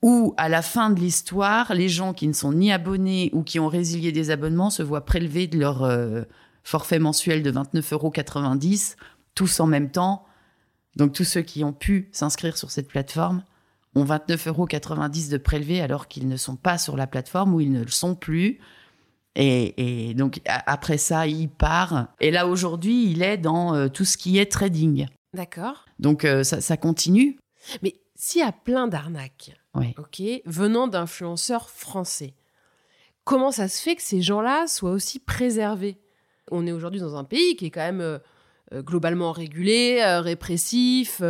où, 0.00 0.34
à 0.36 0.48
la 0.48 0.62
fin 0.62 0.90
de 0.90 1.00
l'histoire, 1.00 1.74
les 1.74 1.88
gens 1.88 2.12
qui 2.14 2.28
ne 2.28 2.32
sont 2.32 2.52
ni 2.52 2.70
abonnés 2.70 3.30
ou 3.32 3.42
qui 3.42 3.58
ont 3.58 3.66
résilié 3.66 4.12
des 4.12 4.30
abonnements 4.30 4.70
se 4.70 4.84
voient 4.84 5.04
prélever 5.04 5.48
de 5.48 5.58
leur 5.58 5.82
euh, 5.82 6.22
forfait 6.64 6.98
mensuel 6.98 7.42
de 7.42 7.50
29,90 7.52 7.92
euros, 7.94 8.12
tous 9.34 9.60
en 9.60 9.66
même 9.66 9.90
temps. 9.90 10.24
Donc, 10.96 11.12
tous 11.12 11.24
ceux 11.24 11.42
qui 11.42 11.64
ont 11.64 11.72
pu 11.72 12.08
s'inscrire 12.12 12.56
sur 12.56 12.70
cette 12.70 12.88
plateforme 12.88 13.44
ont 13.94 14.04
29,90 14.04 14.48
euros 14.48 14.66
de 14.66 15.36
prélevés 15.38 15.80
alors 15.80 16.08
qu'ils 16.08 16.28
ne 16.28 16.36
sont 16.36 16.56
pas 16.56 16.78
sur 16.78 16.96
la 16.96 17.06
plateforme 17.06 17.54
ou 17.54 17.60
ils 17.60 17.72
ne 17.72 17.82
le 17.82 17.90
sont 17.90 18.14
plus. 18.14 18.58
Et, 19.34 20.08
et 20.08 20.14
donc, 20.14 20.40
après 20.46 20.98
ça, 20.98 21.26
il 21.28 21.48
part. 21.48 22.08
Et 22.20 22.30
là, 22.30 22.48
aujourd'hui, 22.48 23.10
il 23.10 23.22
est 23.22 23.38
dans 23.38 23.74
euh, 23.74 23.88
tout 23.88 24.04
ce 24.04 24.16
qui 24.16 24.38
est 24.38 24.50
trading. 24.50 25.06
D'accord. 25.34 25.84
Donc, 26.00 26.24
euh, 26.24 26.42
ça, 26.42 26.60
ça 26.60 26.76
continue. 26.76 27.38
Mais 27.82 27.94
s'il 28.16 28.40
y 28.40 28.44
a 28.44 28.50
plein 28.52 28.88
d'arnaques, 28.88 29.52
Oui. 29.74 29.94
ok, 29.96 30.22
venant 30.46 30.88
d'influenceurs 30.88 31.70
français, 31.70 32.34
comment 33.22 33.52
ça 33.52 33.68
se 33.68 33.80
fait 33.80 33.94
que 33.94 34.02
ces 34.02 34.22
gens-là 34.22 34.66
soient 34.66 34.90
aussi 34.90 35.20
préservés? 35.20 35.98
On 36.50 36.66
est 36.66 36.72
aujourd'hui 36.72 37.00
dans 37.00 37.16
un 37.16 37.24
pays 37.24 37.56
qui 37.56 37.66
est 37.66 37.70
quand 37.70 37.80
même 37.80 38.00
euh, 38.00 38.18
euh, 38.72 38.82
globalement 38.82 39.32
régulé, 39.32 40.00
euh, 40.02 40.20
répressif. 40.20 41.22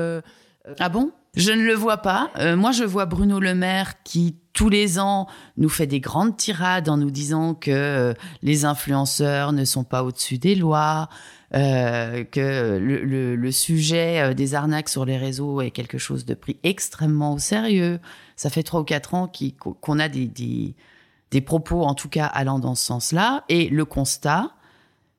Ah 0.78 0.88
bon? 0.88 1.12
Je 1.34 1.52
ne 1.52 1.62
le 1.62 1.74
vois 1.74 1.98
pas. 1.98 2.30
Moi, 2.56 2.72
je 2.72 2.84
vois 2.84 3.06
Bruno 3.06 3.38
Le 3.38 3.54
Maire 3.54 4.02
qui, 4.02 4.36
tous 4.54 4.68
les 4.68 4.98
ans, 4.98 5.28
nous 5.56 5.68
fait 5.68 5.86
des 5.86 6.00
grandes 6.00 6.36
tirades 6.36 6.88
en 6.88 6.96
nous 6.96 7.10
disant 7.10 7.54
que 7.54 8.12
les 8.42 8.64
influenceurs 8.64 9.52
ne 9.52 9.64
sont 9.64 9.84
pas 9.84 10.02
au-dessus 10.02 10.38
des 10.38 10.56
lois, 10.56 11.08
que 11.52 12.78
le, 12.78 13.50
sujet 13.52 14.34
des 14.34 14.54
arnaques 14.54 14.88
sur 14.88 15.04
les 15.04 15.16
réseaux 15.16 15.60
est 15.60 15.70
quelque 15.70 15.98
chose 15.98 16.24
de 16.24 16.34
pris 16.34 16.58
extrêmement 16.64 17.34
au 17.34 17.38
sérieux. 17.38 18.00
Ça 18.34 18.50
fait 18.50 18.64
trois 18.64 18.80
ou 18.80 18.84
quatre 18.84 19.14
ans 19.14 19.30
qu'on 19.80 20.00
a 20.00 20.08
des 20.08 20.74
propos, 21.44 21.82
en 21.82 21.94
tout 21.94 22.08
cas, 22.08 22.26
allant 22.26 22.58
dans 22.58 22.74
ce 22.74 22.84
sens-là. 22.84 23.44
Et 23.48 23.68
le 23.68 23.84
constat, 23.84 24.50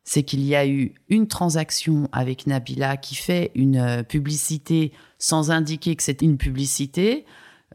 c'est 0.03 0.23
qu'il 0.23 0.43
y 0.43 0.55
a 0.55 0.65
eu 0.65 0.95
une 1.09 1.27
transaction 1.27 2.09
avec 2.11 2.47
Nabila 2.47 2.97
qui 2.97 3.15
fait 3.15 3.51
une 3.55 3.77
euh, 3.77 4.03
publicité 4.03 4.91
sans 5.17 5.51
indiquer 5.51 5.95
que 5.95 6.03
c'est 6.03 6.21
une 6.21 6.37
publicité 6.37 7.25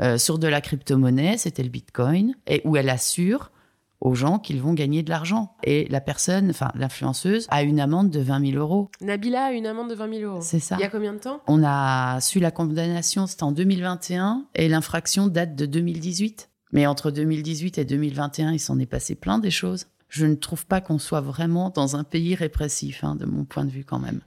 euh, 0.01 0.19
sur 0.19 0.39
de 0.39 0.49
la 0.49 0.61
crypto-monnaie, 0.61 1.39
c'était 1.39 1.63
le 1.63 1.69
Bitcoin, 1.69 2.35
et 2.47 2.61
où 2.65 2.77
elle 2.77 2.89
assure 2.89 3.53
aux 4.01 4.15
gens 4.15 4.39
qu'ils 4.39 4.61
vont 4.61 4.75
gagner 4.75 5.03
de 5.03 5.11
l'argent. 5.11 5.55
Et 5.63 5.87
la 5.89 6.01
personne, 6.01 6.51
enfin 6.51 6.71
l'influenceuse, 6.75 7.47
a 7.51 7.63
une 7.63 7.81
amende 7.81 8.11
de 8.11 8.21
20 8.21 8.51
000 8.53 8.59
euros. 8.59 8.91
Nabila 9.01 9.47
a 9.47 9.53
une 9.53 9.67
amende 9.67 9.91
de 9.91 9.95
20 9.95 10.19
000 10.19 10.31
euros. 10.31 10.41
C'est 10.43 10.61
ça. 10.61 10.77
Il 10.79 10.83
y 10.83 10.85
a 10.85 10.91
combien 10.91 11.15
de 11.15 11.19
temps? 11.19 11.41
On 11.47 11.63
a 11.65 12.21
su 12.21 12.39
la 12.39 12.51
condamnation, 12.51 13.27
c'était 13.27 13.45
en 13.45 13.53
2021, 13.53 14.45
et 14.55 14.69
l'infraction 14.69 15.27
date 15.27 15.55
de 15.57 15.67
2018. 15.67 16.51
Mais 16.73 16.87
entre 16.87 17.11
2018 17.13 17.79
et 17.79 17.85
2021, 17.85 18.53
il 18.53 18.59
s'en 18.59 18.79
est 18.79 18.87
passé 18.87 19.15
plein 19.15 19.39
des 19.39 19.53
choses. 19.53 19.87
Je 20.15 20.27
ne 20.27 20.37
trouve 20.37 20.65
pas 20.65 20.81
qu'on 20.81 21.01
soit 21.01 21.21
vraiment 21.21 21.71
dans 21.71 21.97
un 21.97 22.05
pays 22.05 22.37
répressif, 22.37 23.03
hein, 23.03 23.17
de 23.17 23.27
mon 23.27 23.45
point 23.45 23.65
de 23.65 23.71
vue 23.71 23.85
quand 23.85 23.99
même. 23.99 24.21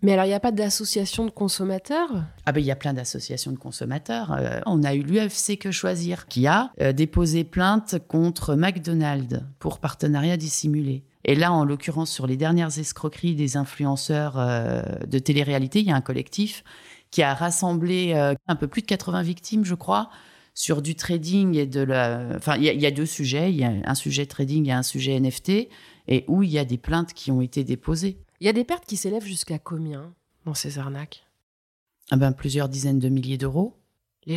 Mais 0.00 0.14
alors, 0.14 0.24
il 0.24 0.28
n'y 0.28 0.34
a 0.34 0.40
pas 0.40 0.50
d'association 0.50 1.26
de 1.26 1.30
consommateurs? 1.30 2.08
Ah 2.46 2.52
ben, 2.52 2.60
il 2.60 2.64
y 2.64 2.70
a 2.70 2.76
plein 2.76 2.94
d'associations 2.94 3.52
de 3.52 3.58
consommateurs. 3.58 4.32
Euh, 4.32 4.60
on 4.64 4.82
a 4.82 4.94
eu 4.94 5.02
l'UFC 5.02 5.58
Que 5.58 5.70
Choisir 5.70 6.26
qui 6.26 6.46
a 6.46 6.72
euh, 6.80 6.92
déposé 6.92 7.44
plainte 7.44 7.96
contre 8.08 8.54
McDonald's 8.54 9.42
pour 9.58 9.78
partenariat 9.78 10.38
dissimulé. 10.38 11.04
Et 11.24 11.34
là, 11.34 11.52
en 11.52 11.66
l'occurrence, 11.66 12.10
sur 12.10 12.26
les 12.26 12.38
dernières 12.38 12.78
escroqueries 12.78 13.34
des 13.34 13.58
influenceurs 13.58 14.38
euh, 14.38 14.80
de 15.06 15.18
télé-réalité, 15.18 15.80
il 15.80 15.88
y 15.88 15.92
a 15.92 15.96
un 15.96 16.00
collectif 16.00 16.64
qui 17.10 17.22
a 17.22 17.34
rassemblé 17.34 18.14
un 18.46 18.54
peu 18.54 18.68
plus 18.68 18.82
de 18.82 18.86
80 18.86 19.22
victimes, 19.22 19.64
je 19.64 19.74
crois, 19.74 20.10
sur 20.54 20.82
du 20.82 20.94
trading 20.94 21.56
et 21.56 21.66
de 21.66 21.80
la. 21.80 22.28
Enfin, 22.36 22.56
il 22.56 22.64
y, 22.64 22.86
a 22.86 22.90
deux 22.90 23.06
sujets. 23.06 23.50
Il 23.50 23.56
y 23.56 23.64
a 23.64 23.72
un 23.84 23.94
sujet 23.94 24.26
trading 24.26 24.68
et 24.68 24.72
un 24.72 24.82
sujet 24.82 25.18
NFT, 25.18 25.68
et 26.08 26.24
où 26.28 26.42
il 26.42 26.50
y 26.50 26.58
a 26.58 26.64
des 26.64 26.78
plaintes 26.78 27.12
qui 27.12 27.30
ont 27.30 27.40
été 27.40 27.64
déposées. 27.64 28.18
Il 28.40 28.46
y 28.46 28.48
a 28.48 28.52
des 28.52 28.64
pertes 28.64 28.84
qui 28.86 28.96
s'élèvent 28.96 29.24
jusqu'à 29.24 29.58
combien 29.58 30.12
dans 30.44 30.54
ces 30.54 30.78
arnaques? 30.78 31.24
Ah 32.10 32.16
ben, 32.16 32.32
Plusieurs 32.32 32.68
dizaines 32.68 32.98
de 32.98 33.08
milliers 33.08 33.38
d'euros. 33.38 33.79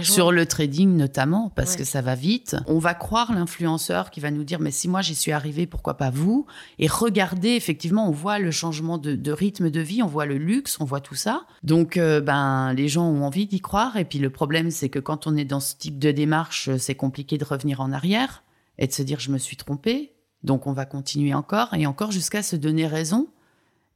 Sur 0.02 0.32
le 0.32 0.46
trading 0.46 0.96
notamment, 0.96 1.52
parce 1.54 1.76
que 1.76 1.84
ça 1.84 2.02
va 2.02 2.16
vite. 2.16 2.56
On 2.68 2.80
va 2.80 2.94
croire 2.94 3.34
l'influenceur 3.34 4.12
qui 4.12 4.22
va 4.22 4.32
nous 4.32 4.46
dire, 4.46 4.62
mais 4.62 4.72
si 4.72 4.88
moi 4.88 5.02
j'y 5.02 5.14
suis 5.14 5.34
arrivé, 5.34 5.68
pourquoi 5.68 5.98
pas 5.98 6.10
vous? 6.10 6.46
Et 6.80 6.88
regardez, 6.88 7.50
effectivement, 7.50 8.08
on 8.08 8.12
voit 8.12 8.40
le 8.40 8.50
changement 8.50 8.98
de, 8.98 9.32
rythme 9.32 9.70
de 9.70 9.82
vie, 9.82 10.02
on 10.02 10.08
voit 10.08 10.26
le 10.26 10.38
luxe, 10.38 10.78
on 10.80 10.86
voit 10.86 11.02
tout 11.02 11.16
ça. 11.16 11.46
Donc, 11.64 11.98
euh, 11.98 12.22
ben, 12.22 12.72
les 12.74 12.88
gens 12.88 13.06
ont 13.06 13.24
envie 13.24 13.46
d'y 13.46 13.60
croire. 13.60 13.98
Et 13.98 14.06
puis 14.06 14.20
le 14.20 14.30
problème, 14.30 14.72
c'est 14.72 14.90
que 14.90 15.00
quand 15.00 15.28
on 15.28 15.36
est 15.36 15.46
dans 15.46 15.60
ce 15.60 15.76
type 15.76 16.00
de 16.00 16.12
démarche, 16.12 16.70
c'est 16.78 16.96
compliqué 16.96 17.38
de 17.38 17.44
revenir 17.44 17.82
en 17.82 17.92
arrière 17.92 18.44
et 18.78 18.88
de 18.88 18.94
se 18.94 19.04
dire, 19.04 19.20
je 19.20 19.32
me 19.32 19.38
suis 19.38 19.58
trompé. 19.58 20.14
Donc, 20.44 20.66
on 20.66 20.74
va 20.74 20.86
continuer 20.86 21.34
encore 21.34 21.74
et 21.74 21.86
encore 21.86 22.12
jusqu'à 22.12 22.42
se 22.42 22.56
donner 22.56 22.88
raison. 22.88 23.28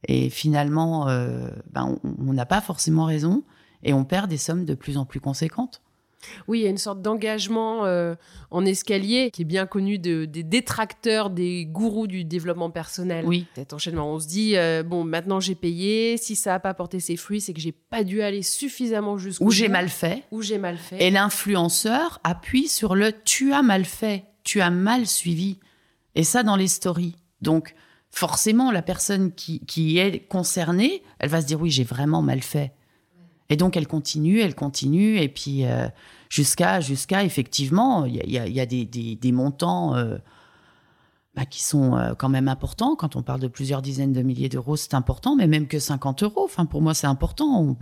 Et 0.06 0.28
finalement, 0.28 1.08
euh, 1.08 1.48
ben, 1.72 1.98
on 2.04 2.32
n'a 2.34 2.46
pas 2.46 2.60
forcément 2.60 3.06
raison 3.06 3.42
et 3.82 3.92
on 3.92 4.04
perd 4.04 4.28
des 4.28 4.38
sommes 4.38 4.64
de 4.64 4.74
plus 4.74 4.96
en 4.96 5.04
plus 5.04 5.20
conséquentes. 5.20 5.82
Oui, 6.48 6.60
il 6.60 6.62
y 6.64 6.66
a 6.66 6.70
une 6.70 6.78
sorte 6.78 7.00
d'engagement 7.00 7.84
euh, 7.84 8.14
en 8.50 8.64
escalier 8.64 9.30
qui 9.30 9.42
est 9.42 9.44
bien 9.44 9.66
connu 9.66 9.98
des 9.98 10.26
détracteurs, 10.26 11.30
des 11.30 11.64
gourous 11.66 12.06
du 12.06 12.24
développement 12.24 12.70
personnel. 12.70 13.24
Oui. 13.24 13.46
Cet 13.54 13.72
enchaînement, 13.72 14.12
on 14.12 14.18
se 14.18 14.26
dit 14.26 14.56
euh, 14.56 14.82
bon, 14.82 15.04
maintenant 15.04 15.40
j'ai 15.40 15.54
payé. 15.54 16.16
Si 16.16 16.34
ça 16.34 16.50
n'a 16.50 16.60
pas 16.60 16.74
porté 16.74 17.00
ses 17.00 17.16
fruits, 17.16 17.40
c'est 17.40 17.54
que 17.54 17.60
j'ai 17.60 17.72
pas 17.72 18.04
dû 18.04 18.22
aller 18.22 18.42
suffisamment 18.42 19.16
jusqu'au 19.16 19.44
ou 19.44 19.50
j'ai 19.50 19.68
mal 19.68 19.88
fait. 19.88 20.24
Ou 20.32 20.42
j'ai 20.42 20.58
mal 20.58 20.76
fait. 20.76 21.02
Et 21.02 21.10
l'influenceur 21.10 22.20
appuie 22.24 22.68
sur 22.68 22.94
le 22.94 23.12
tu 23.24 23.52
as 23.52 23.62
mal 23.62 23.84
fait, 23.84 24.24
tu 24.44 24.60
as 24.60 24.70
mal 24.70 25.06
suivi. 25.06 25.58
Et 26.14 26.24
ça 26.24 26.42
dans 26.42 26.56
les 26.56 26.68
stories. 26.68 27.14
Donc 27.42 27.74
forcément, 28.10 28.72
la 28.72 28.82
personne 28.82 29.32
qui, 29.32 29.98
est 29.98 30.26
concernée, 30.28 31.02
elle 31.18 31.28
va 31.28 31.40
se 31.40 31.46
dire 31.46 31.60
oui, 31.60 31.70
j'ai 31.70 31.84
vraiment 31.84 32.22
mal 32.22 32.42
fait. 32.42 32.72
Et 33.50 33.56
donc, 33.56 33.76
elle 33.76 33.86
continue, 33.86 34.40
elle 34.40 34.54
continue, 34.54 35.18
et 35.18 35.28
puis 35.28 35.64
euh, 35.64 35.88
jusqu'à, 36.28 36.80
jusqu'à 36.80 37.24
effectivement, 37.24 38.04
il 38.04 38.14
y 38.14 38.60
a, 38.60 38.66
des, 38.66 39.32
montants 39.32 39.94
euh, 39.96 40.18
bah, 41.34 41.46
qui 41.46 41.62
sont 41.62 41.96
euh, 41.96 42.14
quand 42.14 42.28
même 42.28 42.48
importants. 42.48 42.94
Quand 42.94 43.16
on 43.16 43.22
parle 43.22 43.40
de 43.40 43.48
plusieurs 43.48 43.80
dizaines 43.80 44.12
de 44.12 44.20
milliers 44.20 44.50
d'euros, 44.50 44.76
c'est 44.76 44.92
important, 44.92 45.34
mais 45.34 45.46
même 45.46 45.66
que 45.66 45.78
50 45.78 46.24
euros, 46.24 46.44
enfin, 46.44 46.66
pour 46.66 46.82
moi, 46.82 46.92
c'est 46.92 47.06
important. 47.06 47.74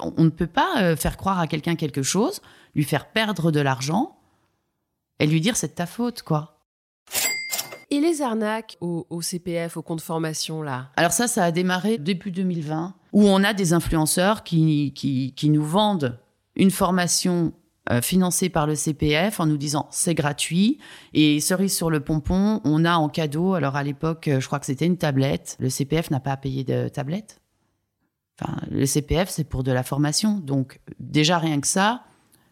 On, 0.00 0.24
ne 0.24 0.30
peut 0.30 0.46
pas 0.46 0.96
faire 0.96 1.18
croire 1.18 1.38
à 1.38 1.46
quelqu'un 1.46 1.76
quelque 1.76 2.02
chose, 2.02 2.40
lui 2.74 2.84
faire 2.84 3.10
perdre 3.10 3.50
de 3.50 3.60
l'argent 3.60 4.16
et 5.18 5.26
lui 5.26 5.42
dire 5.42 5.56
c'est 5.56 5.68
de 5.68 5.74
ta 5.74 5.86
faute, 5.86 6.22
quoi. 6.22 6.58
Et 7.90 8.00
les 8.00 8.22
arnaques 8.22 8.78
au, 8.80 9.20
CPF, 9.20 9.76
au 9.76 9.82
compte 9.82 10.00
formation, 10.00 10.62
là? 10.62 10.88
Alors 10.96 11.12
ça, 11.12 11.28
ça 11.28 11.44
a 11.44 11.50
démarré 11.50 11.98
début 11.98 12.30
2020, 12.30 12.94
où 13.12 13.24
on 13.24 13.44
a 13.44 13.52
des 13.52 13.72
influenceurs 13.72 14.42
qui, 14.42 14.92
qui, 14.94 15.50
nous 15.50 15.64
vendent 15.64 16.18
une 16.56 16.70
formation 16.70 17.52
euh, 17.90 18.00
financée 18.00 18.48
par 18.48 18.66
le 18.66 18.74
CPF 18.74 19.40
en 19.40 19.46
nous 19.46 19.56
disant 19.56 19.86
c'est 19.90 20.14
gratuit. 20.14 20.78
Et 21.12 21.40
cerise 21.40 21.76
sur 21.76 21.90
le 21.90 22.00
pompon, 22.00 22.60
on 22.64 22.84
a 22.84 22.94
en 22.94 23.08
cadeau, 23.08 23.54
alors 23.54 23.76
à 23.76 23.82
l'époque, 23.82 24.30
je 24.38 24.46
crois 24.46 24.58
que 24.58 24.66
c'était 24.66 24.86
une 24.86 24.98
tablette. 24.98 25.56
Le 25.60 25.68
CPF 25.68 26.10
n'a 26.10 26.20
pas 26.20 26.32
à 26.32 26.36
payer 26.36 26.64
de 26.64 26.88
tablette. 26.88 27.40
Enfin, 28.40 28.56
le 28.70 28.86
CPF, 28.86 29.28
c'est 29.28 29.44
pour 29.44 29.62
de 29.62 29.72
la 29.72 29.82
formation. 29.82 30.38
Donc 30.38 30.80
déjà, 30.98 31.38
rien 31.38 31.60
que 31.60 31.66
ça, 31.66 32.04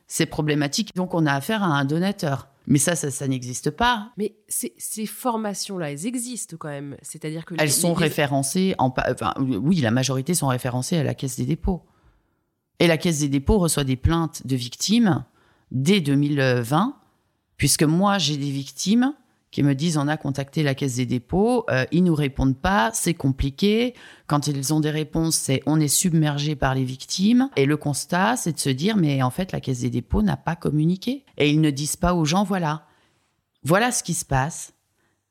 c'est 0.07 0.27
problématique. 0.27 0.95
Donc 0.95 1.15
on 1.15 1.25
a 1.27 1.33
affaire 1.33 1.63
à 1.63 1.67
un 1.67 1.85
donateur. 1.85 2.50
Mais 2.67 2.79
ça, 2.79 2.95
ça, 2.95 3.27
n'existe 3.27 3.71
pas. 3.71 4.13
Mais 4.17 4.35
ces, 4.49 5.07
formations-là, 5.07 5.91
elles 5.93 6.07
existent 6.07 6.57
quand 6.59 6.69
même. 6.69 6.97
C'est-à-dire 7.03 7.45
que 7.45 7.55
elles 7.59 7.73
sont 7.73 7.95
référencées 7.95 8.75
en, 8.79 8.95
enfin, 8.97 9.35
oui, 9.39 9.81
la 9.81 9.91
majorité 9.91 10.35
sont 10.35 10.49
référencées 10.49 10.97
à 10.97 11.03
la 11.03 11.15
Caisse 11.15 11.37
des 11.37 11.47
dépôts. 11.47 11.83
Et 12.79 12.87
la 12.87 12.97
Caisse 12.97 13.21
des 13.21 13.29
dépôts 13.29 13.59
reçoit 13.59 13.85
des 13.85 13.97
plaintes 13.97 14.47
de 14.47 14.57
victimes 14.57 15.25
dès 15.71 16.01
2020, 16.01 16.97
puisque 17.57 17.83
moi 17.83 18.19
j'ai 18.19 18.37
des 18.37 18.51
victimes 18.51 19.15
qui 19.51 19.63
me 19.63 19.75
disent 19.75 19.97
on 19.97 20.09
a 20.09 20.17
contacté 20.17 20.63
la 20.63 20.75
caisse 20.75 20.97
des 20.97 21.07
dépôts, 21.07 21.65
euh, 21.71 21.85
ils 21.91 22.05
nous 22.05 22.15
répondent 22.15 22.57
pas, 22.57 22.91
c'est 22.95 23.15
compliqué. 23.15 23.95
Quand 24.27 24.47
ils 24.47 24.73
ont 24.73 24.81
des 24.81 24.91
réponses, 24.91 25.37
c'est 25.37 25.63
on 25.67 25.81
est 25.81 25.89
submergé 25.89 26.55
par 26.55 26.75
les 26.75 26.85
victimes. 26.85 27.51
Et 27.57 27.67
le 27.67 27.77
constat, 27.77 28.37
c'est 28.37 28.53
de 28.53 28.61
se 28.61 28.71
dire 28.71 28.97
mais 28.97 29.23
en 29.23 29.31
fait 29.31 29.53
la 29.53 29.61
caisse 29.61 29.81
des 29.81 29.91
dépôts 29.91 30.23
n'a 30.23 30.37
pas 30.37 30.57
communiqué. 30.57 31.25
Et 31.37 31.51
ils 31.51 31.61
ne 31.61 31.71
disent 31.71 31.97
pas 31.97 32.15
aux 32.15 32.25
gens 32.25 32.45
voilà, 32.45 32.87
voilà 33.65 33.91
ce 33.91 34.03
qui 34.03 34.15
se 34.15 34.25
passe. 34.25 34.73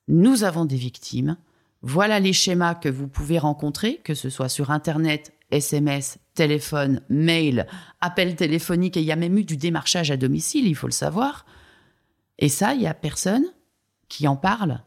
Nous 0.08 0.44
avons 0.44 0.66
des 0.66 0.76
victimes. 0.76 1.38
Voilà 1.82 2.20
les 2.20 2.34
schémas 2.34 2.76
que 2.76 2.90
vous 2.90 3.08
pouvez 3.08 3.40
rencontrer, 3.40 4.02
que 4.04 4.14
ce 4.14 4.30
soit 4.30 4.50
sur 4.50 4.70
Internet, 4.70 5.34
SMS, 5.50 6.18
téléphone, 6.34 7.02
mail, 7.10 7.68
appel 8.02 8.36
téléphonique, 8.36 8.98
et 8.98 9.02
il 9.02 9.06
y 9.06 9.14
a 9.14 9.16
même 9.16 9.38
eu 9.38 9.46
du 9.46 9.56
démarchage 9.56 10.12
à 10.12 10.18
domicile, 10.18 10.68
il 10.68 10.76
faut 10.76 10.88
le 10.88 10.94
savoir. 10.94 11.46
Et 12.38 12.50
ça, 12.50 12.74
il 12.74 12.82
y 12.82 12.88
a 12.88 12.94
personne 12.94 13.46
qui 14.10 14.28
en 14.28 14.36
parle, 14.36 14.82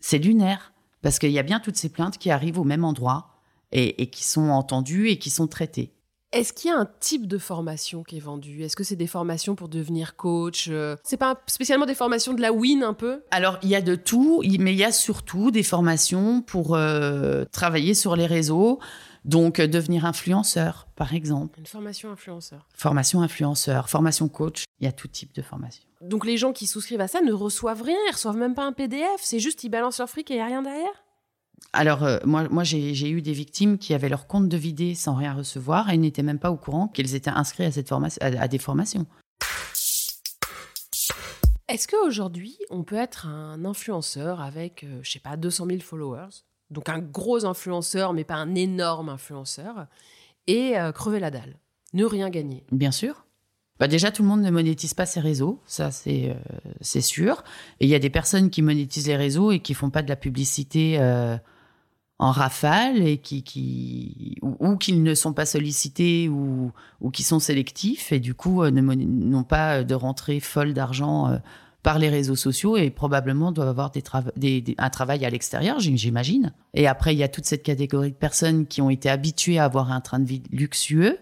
c'est 0.00 0.18
lunaire. 0.18 0.72
Parce 1.02 1.18
qu'il 1.18 1.30
y 1.30 1.38
a 1.38 1.42
bien 1.42 1.60
toutes 1.60 1.76
ces 1.76 1.88
plaintes 1.88 2.16
qui 2.16 2.30
arrivent 2.30 2.58
au 2.58 2.64
même 2.64 2.84
endroit 2.84 3.28
et, 3.72 4.08
qui 4.10 4.24
sont 4.24 4.50
entendues 4.50 5.08
et 5.08 5.18
qui 5.18 5.30
sont 5.30 5.48
traitées. 5.48 5.92
Est-ce 6.32 6.52
qu'il 6.54 6.70
y 6.70 6.72
a 6.72 6.78
un 6.78 6.88
type 7.00 7.26
de 7.26 7.36
formation 7.36 8.02
qui 8.02 8.16
est 8.16 8.20
vendu 8.20 8.62
Est-ce 8.62 8.76
que 8.76 8.84
c'est 8.84 8.96
des 8.96 9.06
formations 9.06 9.54
pour 9.54 9.68
devenir 9.68 10.16
coach? 10.16 10.68
Euh, 10.70 10.96
C'est 11.04 11.18
pas 11.18 11.38
spécialement 11.46 11.84
des 11.84 11.94
formations 11.94 12.32
de 12.32 12.40
la 12.40 12.52
win 12.52 12.82
un 12.82 12.94
peu? 12.94 13.22
Alors 13.30 13.58
il 13.62 13.68
y 13.68 13.74
a 13.74 13.82
de 13.82 13.96
tout, 13.96 14.42
mais 14.58 14.72
il 14.72 14.78
y 14.78 14.84
a 14.84 14.92
surtout 14.92 15.50
des 15.50 15.62
formations 15.62 16.40
pour 16.40 16.74
euh, 16.74 17.44
travailler 17.52 17.92
sur 17.92 18.16
les 18.16 18.24
réseaux, 18.24 18.78
donc 19.24 19.60
euh, 19.60 19.66
devenir 19.66 20.04
influenceur 20.04 20.88
par 20.96 21.14
exemple. 21.14 21.58
Une 21.58 21.66
formation 21.66 22.10
influenceur. 22.10 22.68
Formation 22.74 23.22
influenceur, 23.22 23.88
formation 23.88 24.28
coach, 24.28 24.64
il 24.80 24.84
y 24.84 24.88
a 24.88 24.92
tout 24.92 25.08
type 25.08 25.34
de 25.34 25.42
formation. 25.42 25.84
Donc 26.00 26.26
les 26.26 26.36
gens 26.36 26.52
qui 26.52 26.66
souscrivent 26.66 27.00
à 27.00 27.08
ça 27.08 27.20
ne 27.20 27.32
reçoivent 27.32 27.82
rien, 27.82 27.98
ils 28.08 28.12
reçoivent 28.12 28.36
même 28.36 28.54
pas 28.54 28.64
un 28.64 28.72
PDF, 28.72 29.20
c'est 29.20 29.38
juste 29.38 29.62
ils 29.64 29.68
balancent 29.68 29.98
leur 29.98 30.08
fric 30.08 30.30
et 30.30 30.34
il 30.34 30.36
n'y 30.36 30.42
a 30.42 30.46
rien 30.46 30.62
derrière? 30.62 31.04
Alors, 31.72 32.02
euh, 32.02 32.18
moi, 32.24 32.48
moi 32.48 32.64
j'ai 32.64 33.10
eu 33.10 33.22
des 33.22 33.32
victimes 33.32 33.78
qui 33.78 33.94
avaient 33.94 34.08
leur 34.08 34.26
compte 34.26 34.48
de 34.48 34.56
vidé 34.56 34.94
sans 34.94 35.14
rien 35.14 35.32
recevoir 35.32 35.90
et 35.90 35.96
n'étaient 35.96 36.22
même 36.22 36.38
pas 36.38 36.50
au 36.50 36.56
courant 36.56 36.88
qu'elles 36.88 37.14
étaient 37.14 37.30
inscrites 37.30 37.66
à, 37.66 37.70
cette 37.70 37.88
formation, 37.88 38.18
à, 38.20 38.48
des 38.48 38.58
formations. 38.58 39.06
Est-ce 41.68 41.88
qu'aujourd'hui, 41.88 42.58
on 42.70 42.82
peut 42.82 42.96
être 42.96 43.26
un 43.26 43.64
influenceur 43.64 44.40
avec, 44.40 44.84
euh, 44.84 45.00
je 45.02 45.12
sais 45.12 45.20
pas, 45.20 45.36
200 45.36 45.66
000 45.66 45.80
followers, 45.80 46.44
donc 46.72 46.88
un 46.88 46.98
gros 46.98 47.44
influenceur, 47.44 48.12
mais 48.12 48.24
pas 48.24 48.34
un 48.34 48.54
énorme 48.54 49.08
influenceur, 49.08 49.86
et 50.46 50.78
euh, 50.78 50.90
crever 50.90 51.20
la 51.20 51.30
dalle, 51.30 51.56
ne 51.92 52.04
rien 52.04 52.30
gagner 52.30 52.64
Bien 52.72 52.90
sûr. 52.90 53.26
Bah 53.78 53.88
déjà, 53.88 54.12
tout 54.12 54.22
le 54.22 54.28
monde 54.28 54.42
ne 54.42 54.50
monétise 54.50 54.94
pas 54.94 55.06
ses 55.06 55.20
réseaux, 55.20 55.60
ça 55.66 55.90
c'est 55.90 56.30
euh, 56.30 57.00
sûr. 57.00 57.42
Et 57.80 57.86
il 57.86 57.88
y 57.88 57.94
a 57.94 57.98
des 57.98 58.10
personnes 58.10 58.50
qui 58.50 58.62
monétisent 58.62 59.08
les 59.08 59.16
réseaux 59.16 59.50
et 59.50 59.60
qui 59.60 59.74
font 59.74 59.90
pas 59.90 60.02
de 60.02 60.08
la 60.08 60.16
publicité 60.16 61.00
euh, 61.00 61.36
en 62.18 62.30
rafale 62.30 63.02
et 63.02 63.18
qui, 63.18 63.42
qui 63.42 64.36
ou, 64.42 64.76
qui 64.76 64.92
ne 64.92 65.14
sont 65.14 65.32
pas 65.32 65.46
sollicités 65.46 66.28
ou, 66.28 66.70
ou 67.00 67.10
qui 67.10 67.24
sont 67.24 67.40
sélectifs 67.40 68.12
et 68.12 68.20
du 68.20 68.34
coup 68.34 68.64
n'ont 68.64 69.42
pas 69.42 69.82
de 69.82 69.94
rentrée 69.94 70.38
folle 70.38 70.74
d'argent 70.74 71.40
par 71.82 71.98
les 71.98 72.08
réseaux 72.08 72.36
sociaux 72.36 72.76
et 72.76 72.90
probablement 72.90 73.50
doivent 73.50 73.68
avoir 73.68 73.90
des, 74.36 74.64
un 74.78 74.90
travail 74.90 75.24
à 75.24 75.30
l'extérieur, 75.30 75.80
j'imagine. 75.80 76.52
Et 76.74 76.86
après, 76.86 77.14
il 77.14 77.18
y 77.18 77.24
a 77.24 77.28
toute 77.28 77.44
cette 77.44 77.64
catégorie 77.64 78.12
de 78.12 78.16
personnes 78.16 78.66
qui 78.66 78.80
ont 78.80 78.90
été 78.90 79.10
habituées 79.10 79.58
à 79.58 79.64
avoir 79.64 79.90
un 79.90 80.00
train 80.00 80.20
de 80.20 80.24
vie 80.24 80.42
luxueux 80.50 81.18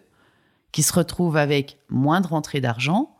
qui 0.72 0.82
se 0.82 0.92
retrouvent 0.92 1.36
avec 1.36 1.78
moins 1.88 2.20
de 2.20 2.26
rentrée 2.26 2.60
d'argent 2.60 3.16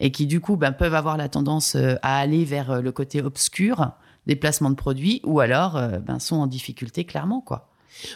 et 0.00 0.12
qui 0.12 0.26
du 0.26 0.40
coup 0.40 0.56
ben, 0.56 0.72
peuvent 0.72 0.94
avoir 0.94 1.16
la 1.16 1.28
tendance 1.28 1.74
euh, 1.74 1.96
à 2.02 2.18
aller 2.18 2.44
vers 2.44 2.70
euh, 2.70 2.80
le 2.80 2.92
côté 2.92 3.20
obscur 3.20 3.90
des 4.26 4.36
placements 4.36 4.70
de 4.70 4.76
produits 4.76 5.20
ou 5.24 5.40
alors 5.40 5.76
euh, 5.76 5.98
ben, 5.98 6.18
sont 6.18 6.36
en 6.36 6.46
difficulté 6.46 7.04
clairement 7.04 7.40
quoi. 7.40 7.70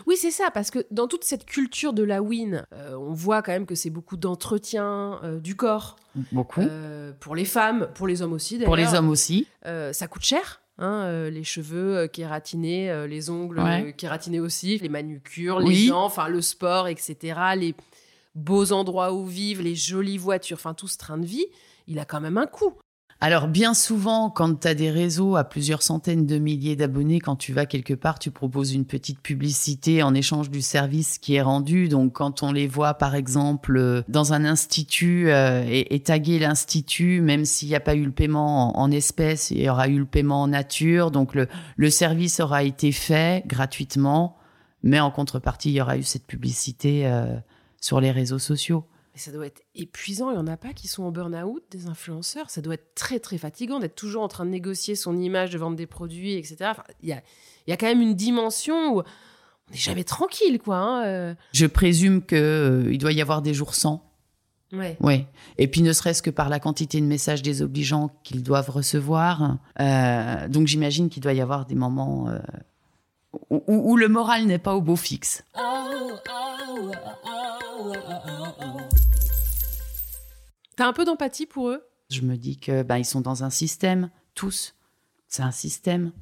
Oui, 0.06 0.16
c'est 0.16 0.30
ça, 0.30 0.50
parce 0.50 0.70
que 0.70 0.86
dans 0.90 1.06
toute 1.08 1.24
cette 1.24 1.44
culture 1.44 1.92
de 1.92 2.02
la 2.02 2.22
win, 2.22 2.64
euh, 2.74 2.94
on 2.96 3.12
voit 3.12 3.42
quand 3.42 3.52
même 3.52 3.66
que 3.66 3.74
c'est 3.74 3.90
beaucoup 3.90 4.16
d'entretien 4.16 5.18
euh, 5.24 5.40
du 5.40 5.56
corps. 5.56 5.96
Beaucoup. 6.32 6.60
Euh, 6.60 7.12
pour 7.20 7.34
les 7.34 7.44
femmes, 7.44 7.88
pour 7.94 8.06
les 8.06 8.22
hommes 8.22 8.32
aussi 8.32 8.54
d'ailleurs. 8.54 8.66
Pour 8.66 8.76
les 8.76 8.94
hommes 8.94 9.08
aussi. 9.08 9.46
Ça 9.64 10.06
coûte 10.08 10.22
cher. 10.24 10.60
hein, 10.78 11.28
les 11.30 11.44
cheveux 11.44 12.06
kératinés, 12.08 13.06
les 13.06 13.30
ongles 13.30 13.60
Ouais. 13.60 13.94
kératinés 13.96 14.40
aussi, 14.40 14.78
les 14.78 14.88
manucures, 14.88 15.58
Oui. 15.62 15.82
les 15.84 15.88
dents, 15.90 16.04
enfin 16.04 16.28
le 16.28 16.40
sport, 16.40 16.88
etc. 16.88 17.38
Les 17.56 17.74
beaux 18.34 18.72
endroits 18.72 19.12
où 19.12 19.26
vivre, 19.26 19.62
les 19.62 19.74
jolies 19.74 20.18
voitures, 20.18 20.56
enfin 20.56 20.74
tout 20.74 20.88
ce 20.88 20.96
train 20.98 21.18
de 21.18 21.26
vie, 21.26 21.46
il 21.86 21.98
a 21.98 22.04
quand 22.04 22.20
même 22.20 22.38
un 22.38 22.46
coût. 22.46 22.72
Alors, 23.24 23.46
bien 23.46 23.72
souvent, 23.72 24.30
quand 24.30 24.62
tu 24.62 24.66
as 24.66 24.74
des 24.74 24.90
réseaux 24.90 25.36
à 25.36 25.44
plusieurs 25.44 25.82
centaines 25.82 26.26
de 26.26 26.38
milliers 26.38 26.74
d'abonnés, 26.74 27.20
quand 27.20 27.36
tu 27.36 27.52
vas 27.52 27.66
quelque 27.66 27.94
part, 27.94 28.18
tu 28.18 28.32
proposes 28.32 28.74
une 28.74 28.84
petite 28.84 29.20
publicité 29.20 30.02
en 30.02 30.12
échange 30.12 30.50
du 30.50 30.60
service 30.60 31.18
qui 31.18 31.36
est 31.36 31.40
rendu. 31.40 31.88
Donc, 31.88 32.14
quand 32.14 32.42
on 32.42 32.50
les 32.50 32.66
voit, 32.66 32.94
par 32.94 33.14
exemple, 33.14 33.76
euh, 33.76 34.02
dans 34.08 34.32
un 34.32 34.44
institut 34.44 35.30
euh, 35.30 35.62
et, 35.68 35.94
et 35.94 36.00
taguer 36.00 36.40
l'institut, 36.40 37.20
même 37.20 37.44
s'il 37.44 37.68
n'y 37.68 37.76
a 37.76 37.80
pas 37.80 37.94
eu 37.94 38.04
le 38.04 38.10
paiement 38.10 38.76
en, 38.76 38.82
en 38.82 38.90
espèces, 38.90 39.52
il 39.52 39.62
y 39.62 39.68
aura 39.68 39.86
eu 39.86 40.00
le 40.00 40.04
paiement 40.04 40.42
en 40.42 40.48
nature. 40.48 41.12
Donc, 41.12 41.36
le, 41.36 41.46
le 41.76 41.90
service 41.90 42.40
aura 42.40 42.64
été 42.64 42.90
fait 42.90 43.46
gratuitement, 43.46 44.36
mais 44.82 44.98
en 44.98 45.12
contrepartie, 45.12 45.70
il 45.70 45.74
y 45.74 45.80
aura 45.80 45.96
eu 45.96 46.02
cette 46.02 46.26
publicité 46.26 47.06
euh, 47.06 47.36
sur 47.80 48.00
les 48.00 48.10
réseaux 48.10 48.40
sociaux. 48.40 48.84
Mais 49.14 49.20
ça 49.20 49.30
doit 49.30 49.46
être 49.46 49.62
épuisant. 49.74 50.30
Il 50.30 50.34
n'y 50.34 50.40
en 50.40 50.46
a 50.46 50.56
pas 50.56 50.72
qui 50.72 50.88
sont 50.88 51.02
en 51.04 51.10
burn-out, 51.10 51.62
des 51.70 51.86
influenceurs. 51.86 52.48
Ça 52.48 52.62
doit 52.62 52.74
être 52.74 52.94
très, 52.94 53.18
très 53.20 53.36
fatigant 53.36 53.78
d'être 53.78 53.94
toujours 53.94 54.22
en 54.22 54.28
train 54.28 54.46
de 54.46 54.50
négocier 54.50 54.94
son 54.94 55.18
image, 55.18 55.50
de 55.50 55.58
vendre 55.58 55.76
des 55.76 55.86
produits, 55.86 56.32
etc. 56.34 56.56
Enfin, 56.70 56.84
Il 57.02 57.10
y, 57.10 57.12
a, 57.12 57.22
il 57.66 57.70
y 57.70 57.72
a 57.74 57.76
quand 57.76 57.86
même 57.86 58.00
une 58.00 58.14
dimension 58.14 58.94
où 58.94 59.00
on 59.00 59.72
n'est 59.72 59.76
jamais 59.76 60.04
tranquille, 60.04 60.58
quoi. 60.58 60.76
hein, 60.76 61.04
euh. 61.06 61.34
Je 61.52 61.66
présume 61.66 62.22
que 62.22 62.36
euh, 62.86 62.92
il 62.92 62.96
doit 62.98 63.12
y 63.12 63.20
avoir 63.20 63.42
des 63.42 63.52
jours 63.52 63.74
sans. 63.74 64.08
Ouais. 64.72 64.96
Oui. 65.00 65.26
Et 65.58 65.68
puis 65.68 65.82
ne 65.82 65.92
serait-ce 65.92 66.22
que 66.22 66.30
par 66.30 66.48
la 66.48 66.58
quantité 66.58 66.98
de 66.98 67.04
messages 67.04 67.42
désobligeants 67.42 68.08
qu'ils 68.24 68.42
doivent 68.42 68.70
recevoir. 68.70 69.58
Euh, 69.78 70.48
donc 70.48 70.66
j'imagine 70.66 71.10
qu'il 71.10 71.22
doit 71.22 71.34
y 71.34 71.42
avoir 71.42 71.66
des 71.66 71.74
moments 71.74 72.28
où, 73.50 73.96
le 73.96 74.08
moral 74.08 74.46
n'est 74.46 74.58
pas 74.58 74.74
au 74.74 74.80
beau 74.80 74.96
fixe. 74.96 75.44
T'as 80.76 80.86
un 80.86 80.92
peu 80.92 81.04
d'empathie 81.04 81.46
pour 81.46 81.68
eux? 81.68 81.82
Je 82.10 82.22
me 82.22 82.36
dis 82.36 82.56
que 82.56 82.82
ben, 82.82 82.98
ils 82.98 83.04
sont 83.04 83.20
dans 83.20 83.44
un 83.44 83.50
système, 83.50 84.10
tous. 84.34 84.74
C'est 85.28 85.42
un 85.42 85.50
système. 85.50 86.12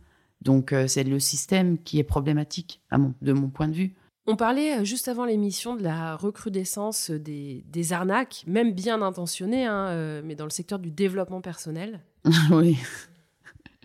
Donc 0.42 0.72
euh, 0.72 0.86
c'est 0.86 1.04
le 1.04 1.18
système 1.20 1.78
qui 1.78 1.98
est 1.98 2.04
problématique, 2.04 2.80
à 2.90 2.98
mon, 2.98 3.14
de 3.20 3.32
mon 3.32 3.48
point 3.48 3.68
de 3.68 3.74
vue. 3.74 3.94
On 4.26 4.36
parlait 4.36 4.78
euh, 4.78 4.84
juste 4.84 5.08
avant 5.08 5.24
l'émission 5.24 5.76
de 5.76 5.82
la 5.82 6.16
recrudescence 6.16 7.10
des, 7.10 7.64
des 7.68 7.92
arnaques, 7.92 8.44
même 8.46 8.72
bien 8.72 9.02
intentionnées, 9.02 9.66
hein, 9.66 9.88
euh, 9.88 10.22
mais 10.24 10.34
dans 10.34 10.44
le 10.44 10.50
secteur 10.50 10.78
du 10.78 10.90
développement 10.90 11.40
personnel. 11.40 12.00
oui. 12.50 12.78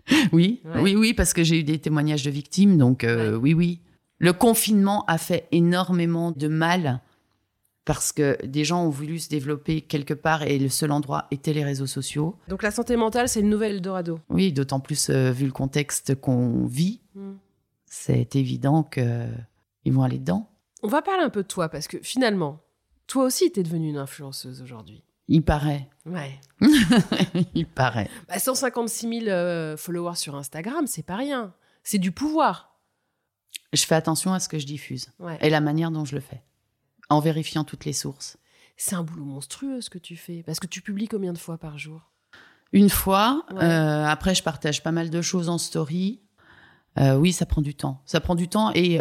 oui, 0.32 0.60
Ouais. 0.64 0.80
oui, 0.80 0.96
oui, 0.96 1.14
parce 1.14 1.32
que 1.32 1.42
j'ai 1.44 1.60
eu 1.60 1.64
des 1.64 1.78
témoignages 1.78 2.24
de 2.24 2.30
victimes, 2.30 2.78
donc 2.78 3.04
euh, 3.04 3.32
Ouais. 3.32 3.36
oui, 3.38 3.54
oui. 3.54 3.80
Le 4.18 4.32
confinement 4.32 5.04
a 5.06 5.18
fait 5.18 5.46
énormément 5.52 6.30
de 6.32 6.48
mal 6.48 7.00
parce 7.84 8.10
que 8.12 8.36
des 8.44 8.64
gens 8.64 8.84
ont 8.84 8.90
voulu 8.90 9.18
se 9.18 9.28
développer 9.28 9.80
quelque 9.82 10.14
part 10.14 10.42
et 10.42 10.58
le 10.58 10.68
seul 10.68 10.90
endroit 10.90 11.26
était 11.30 11.52
les 11.52 11.62
réseaux 11.62 11.86
sociaux. 11.86 12.34
Donc 12.48 12.62
la 12.62 12.70
santé 12.70 12.96
mentale, 12.96 13.28
c'est 13.28 13.42
le 13.42 13.48
nouvel 13.48 13.76
Eldorado. 13.76 14.18
Oui, 14.28 14.52
d'autant 14.52 14.80
plus 14.80 15.10
euh, 15.10 15.30
vu 15.30 15.44
le 15.46 15.52
contexte 15.52 16.14
qu'on 16.16 16.64
vit, 16.66 17.00
Hmm. 17.14 17.34
c'est 17.86 18.36
évident 18.36 18.82
que 18.82 19.26
ils 19.84 19.92
vont 19.92 20.02
aller 20.02 20.18
dedans. 20.18 20.50
On 20.82 20.88
va 20.88 21.00
parler 21.00 21.22
un 21.22 21.30
peu 21.30 21.42
de 21.42 21.46
toi, 21.48 21.68
parce 21.70 21.88
que 21.88 21.96
finalement, 22.02 22.60
toi 23.06 23.24
aussi, 23.24 23.50
t'es 23.52 23.62
devenue 23.62 23.88
une 23.88 23.96
influenceuse 23.96 24.60
aujourd'hui. 24.60 25.02
Il 25.28 25.42
paraît, 25.42 25.88
Ouais. 26.06 26.38
il 27.54 27.66
paraît. 27.66 28.08
Bah, 28.28 28.38
156 28.38 29.08
000 29.24 29.26
euh, 29.28 29.76
followers 29.76 30.16
sur 30.16 30.34
Instagram, 30.36 30.86
c'est 30.86 31.02
pas 31.02 31.16
rien. 31.16 31.52
C'est 31.82 31.98
du 31.98 32.12
pouvoir. 32.12 32.78
Je 33.72 33.84
fais 33.84 33.94
attention 33.94 34.32
à 34.32 34.38
ce 34.40 34.48
que 34.48 34.58
je 34.58 34.66
diffuse 34.66 35.08
Ouais. 35.18 35.38
et 35.40 35.50
la 35.50 35.60
manière 35.60 35.90
dont 35.90 36.04
je 36.04 36.14
le 36.14 36.20
fais, 36.20 36.42
en 37.10 37.20
vérifiant 37.20 37.64
toutes 37.64 37.84
les 37.84 37.92
sources. 37.92 38.36
C'est 38.76 38.94
un 38.94 39.02
boulot 39.02 39.24
monstrueux 39.24 39.80
ce 39.80 39.90
que 39.90 39.98
tu 39.98 40.16
fais. 40.16 40.42
Parce 40.44 40.60
que 40.60 40.66
tu 40.66 40.80
publies 40.82 41.08
combien 41.08 41.32
de 41.32 41.38
fois 41.38 41.58
par 41.58 41.78
jour? 41.78 42.12
Une 42.72 42.90
fois. 42.90 43.44
Ouais. 43.52 43.62
euh, 43.64 44.04
après, 44.06 44.34
je 44.34 44.42
partage 44.42 44.82
pas 44.82 44.92
mal 44.92 45.10
de 45.10 45.22
choses 45.22 45.48
en 45.48 45.58
story. 45.58 46.20
Euh, 46.98 47.16
oui, 47.16 47.32
ça 47.32 47.46
prend 47.46 47.62
du 47.62 47.74
temps. 47.74 48.02
Ça 48.06 48.20
prend 48.20 48.34
du 48.34 48.48
temps. 48.48 48.70
Et 48.74 49.00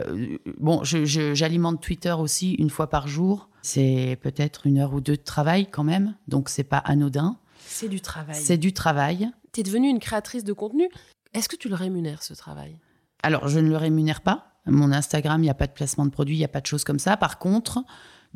bon, 0.60 0.84
je- 0.84 1.06
je- 1.06 1.34
j'alimente 1.34 1.82
Twitter 1.82 2.12
aussi 2.12 2.54
une 2.54 2.70
fois 2.70 2.90
par 2.90 3.08
jour. 3.08 3.50
C'est 3.66 4.20
peut-être 4.22 4.68
une 4.68 4.78
heure 4.78 4.94
ou 4.94 5.02
deux 5.02 5.18
de 5.18 5.24
travail 5.24 5.66
quand 5.66 5.84
même. 5.84 6.14
Donc, 6.28 6.50
c'est 6.50 6.64
pas 6.64 6.78
anodin. 6.78 7.40
C'est 7.66 7.90
du 7.90 8.00
travail. 8.00 8.36
C'est 8.36 8.60
du 8.60 8.74
travail. 8.74 9.32
T'es 9.54 9.64
devenue 9.64 9.90
une 9.90 9.98
créatrice 9.98 10.44
de 10.44 10.54
contenu. 10.54 10.88
Est-ce 11.34 11.50
que 11.50 11.56
tu 11.56 11.68
le 11.68 11.74
rémunères, 11.74 12.22
ce 12.22 12.36
travail? 12.36 12.78
Alors, 13.24 13.48
je 13.48 13.58
ne 13.58 13.68
le 13.68 13.76
rémunère 13.76 14.22
pas. 14.22 14.52
Mon 14.68 14.92
Instagram, 14.92 15.42
il 15.42 15.46
n'y 15.46 15.50
a 15.50 15.56
pas 15.56 15.66
de 15.66 15.72
placement 15.72 16.06
de 16.06 16.12
produit, 16.12 16.36
il 16.36 16.40
n'y 16.40 16.46
a 16.46 16.48
pas 16.48 16.62
de 16.62 16.68
choses 16.68 16.84
comme 16.84 17.00
ça. 17.00 17.18
Par 17.18 17.40
contre, 17.40 17.84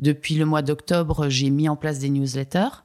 depuis 0.00 0.34
le 0.34 0.46
mois 0.46 0.62
d'octobre, 0.62 1.28
j'ai 1.28 1.50
mis 1.50 1.68
en 1.68 1.76
place 1.76 2.00
des 2.00 2.10
newsletters 2.10 2.82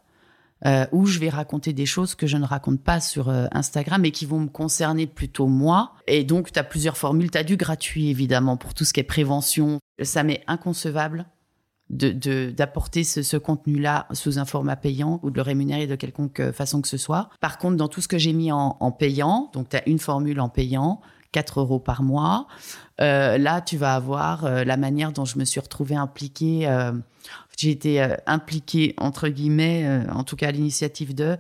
euh, 0.68 0.86
où 0.92 1.08
je 1.08 1.18
vais 1.18 1.30
raconter 1.30 1.74
des 1.74 1.88
choses 1.88 2.14
que 2.14 2.28
je 2.28 2.38
ne 2.38 2.46
raconte 2.46 2.84
pas 2.84 3.00
sur 3.00 3.30
euh, 3.30 3.48
Instagram 3.54 4.06
et 4.06 4.12
qui 4.12 4.28
vont 4.28 4.42
me 4.42 4.50
concerner 4.50 5.08
plutôt 5.08 5.48
moi. 5.48 5.94
Et 6.06 6.24
donc, 6.24 6.52
tu 6.52 6.60
as 6.60 6.64
plusieurs 6.64 6.98
formules. 6.98 7.32
Tu 7.32 7.40
as 7.40 7.44
du 7.44 7.58
gratuit, 7.58 8.12
évidemment, 8.12 8.56
pour 8.56 8.76
tout 8.76 8.86
ce 8.86 8.94
qui 8.94 9.00
est 9.00 9.04
prévention. 9.04 9.80
Ça 10.04 10.22
m'est 10.22 10.44
inconcevable 10.46 11.26
de- 11.90 12.12
de- 12.12 12.52
d'apporter 12.52 13.04
ce, 13.04 13.22
ce 13.24 13.38
contenu-là 13.38 14.08
sous 14.12 14.40
un 14.40 14.46
format 14.46 14.76
payant 14.76 15.20
ou 15.24 15.30
de 15.30 15.36
le 15.36 15.42
rémunérer 15.44 15.86
de 15.88 15.96
quelconque 15.96 16.40
euh, 16.40 16.52
façon 16.52 16.82
que 16.82 16.88
ce 16.88 16.98
soit. 16.98 17.30
Par 17.42 17.58
contre, 17.58 17.78
dans 17.78 17.88
tout 17.88 18.02
ce 18.02 18.08
que 18.08 18.18
j'ai 18.18 18.34
mis 18.34 18.52
en, 18.52 18.78
en 18.80 18.92
payant, 18.92 19.50
donc 19.54 19.70
tu 19.70 19.76
as 19.78 19.88
une 19.88 20.00
formule 20.00 20.40
en 20.40 20.50
payant, 20.50 21.00
4 21.32 21.60
euros 21.60 21.80
par 21.80 22.02
mois, 22.02 22.48
euh, 23.02 23.38
là, 23.38 23.62
tu 23.62 23.76
vas 23.78 23.94
avoir 23.96 24.46
euh, 24.46 24.64
la 24.64 24.78
manière 24.78 25.12
dont 25.12 25.26
je 25.26 25.38
me 25.38 25.46
suis 25.46 25.60
retrouvée 25.60 25.96
impliquée. 25.96 26.68
euh, 26.68 26.92
j'ai 27.58 27.70
été 27.72 28.06
impliquée, 28.28 28.94
entre 28.98 29.30
guillemets, 29.30 30.02
en 30.12 30.24
tout 30.26 30.36
cas 30.36 30.50
à 30.50 30.52
l'initiative 30.52 31.16
de, 31.16 31.38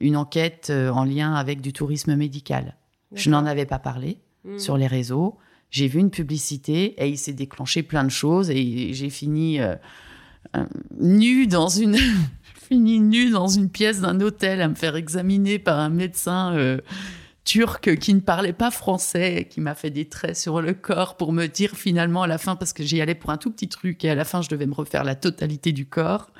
une 0.00 0.16
enquête 0.16 0.70
en 0.70 1.04
lien 1.04 1.34
avec 1.34 1.60
du 1.60 1.72
tourisme 1.72 2.14
médical. 2.16 2.74
Je 3.14 3.30
n'en 3.30 3.46
avais 3.46 3.66
pas 3.66 3.78
parlé 3.78 4.18
Hmm. 4.44 4.58
sur 4.58 4.76
les 4.76 4.86
réseaux. 4.86 5.36
J'ai 5.76 5.88
vu 5.88 6.00
une 6.00 6.08
publicité 6.10 6.94
et 6.96 7.06
il 7.06 7.18
s'est 7.18 7.34
déclenché 7.34 7.82
plein 7.82 8.02
de 8.02 8.08
choses 8.08 8.48
et 8.48 8.94
j'ai 8.94 9.10
fini 9.10 9.60
euh, 9.60 9.74
euh, 10.56 10.64
nue 10.98 11.46
dans 11.46 11.68
une 11.68 11.98
fini 12.54 12.98
nue 12.98 13.28
dans 13.28 13.46
une 13.48 13.68
pièce 13.68 14.00
d'un 14.00 14.18
hôtel 14.22 14.62
à 14.62 14.68
me 14.68 14.74
faire 14.74 14.96
examiner 14.96 15.58
par 15.58 15.78
un 15.78 15.90
médecin 15.90 16.54
euh, 16.54 16.78
turc 17.44 17.94
qui 17.98 18.14
ne 18.14 18.20
parlait 18.20 18.54
pas 18.54 18.70
français, 18.70 19.46
qui 19.50 19.60
m'a 19.60 19.74
fait 19.74 19.90
des 19.90 20.06
traits 20.06 20.34
sur 20.34 20.62
le 20.62 20.72
corps 20.72 21.18
pour 21.18 21.34
me 21.34 21.44
dire 21.46 21.72
finalement 21.76 22.22
à 22.22 22.26
la 22.26 22.38
fin 22.38 22.56
parce 22.56 22.72
que 22.72 22.82
j'y 22.82 23.02
allais 23.02 23.14
pour 23.14 23.28
un 23.28 23.36
tout 23.36 23.50
petit 23.50 23.68
truc 23.68 24.02
et 24.02 24.08
à 24.08 24.14
la 24.14 24.24
fin 24.24 24.40
je 24.40 24.48
devais 24.48 24.64
me 24.66 24.72
refaire 24.74 25.04
la 25.04 25.14
totalité 25.14 25.72
du 25.72 25.84
corps. 25.84 26.30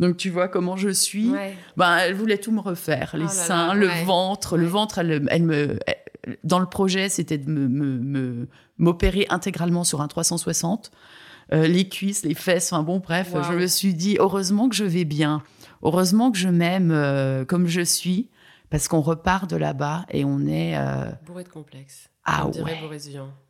Donc 0.00 0.18
tu 0.18 0.28
vois 0.28 0.48
comment 0.48 0.76
je 0.76 0.90
suis. 0.90 1.30
Ouais. 1.30 1.56
Ben, 1.78 1.96
elle 1.96 2.14
voulait 2.14 2.36
tout 2.36 2.52
me 2.52 2.60
refaire, 2.60 3.12
les 3.14 3.24
Oh 3.24 3.28
là 3.28 3.32
là, 3.34 3.46
seins, 3.46 3.74
le 3.74 3.86
ouais. 3.88 4.04
ventre, 4.04 4.58
le 4.58 4.66
ventre. 4.66 4.98
Elle, 4.98 5.26
elle 5.30 5.42
me, 5.44 5.78
elle- 5.86 5.96
dans 6.44 6.58
le 6.58 6.66
projet, 6.66 7.08
c'était 7.08 7.38
de 7.38 7.50
me, 7.50 8.48
m'opérer 8.78 9.26
intégralement 9.30 9.84
sur 9.84 10.00
un 10.00 10.08
360, 10.08 10.90
Euh, 11.52 11.66
les 11.66 11.86
cuisses, 11.88 12.24
les 12.24 12.34
fesses. 12.34 12.72
Enfin 12.72 12.82
bon, 12.82 13.00
bref, 13.00 13.32
Wow. 13.34 13.42
je 13.42 13.52
me 13.54 13.66
suis 13.66 13.92
dit 13.94 14.16
heureusement 14.18 14.68
que 14.70 14.76
je 14.76 14.84
vais 14.84 15.04
bien, 15.04 15.42
heureusement 15.82 16.30
que 16.30 16.38
je 16.38 16.48
m'aime 16.48 16.90
euh, 16.92 17.44
comme 17.44 17.66
je 17.66 17.82
suis, 17.82 18.30
parce 18.70 18.88
qu'on 18.88 19.00
repart 19.02 19.50
de 19.50 19.56
là-bas 19.56 20.06
et 20.10 20.24
on 20.24 20.46
est 20.46 20.78
euh, 20.78 21.10
Bourré 21.26 21.42
de 21.44 21.48
complexes. 21.50 22.08
ah 22.24 22.46
ouais, 22.46 22.52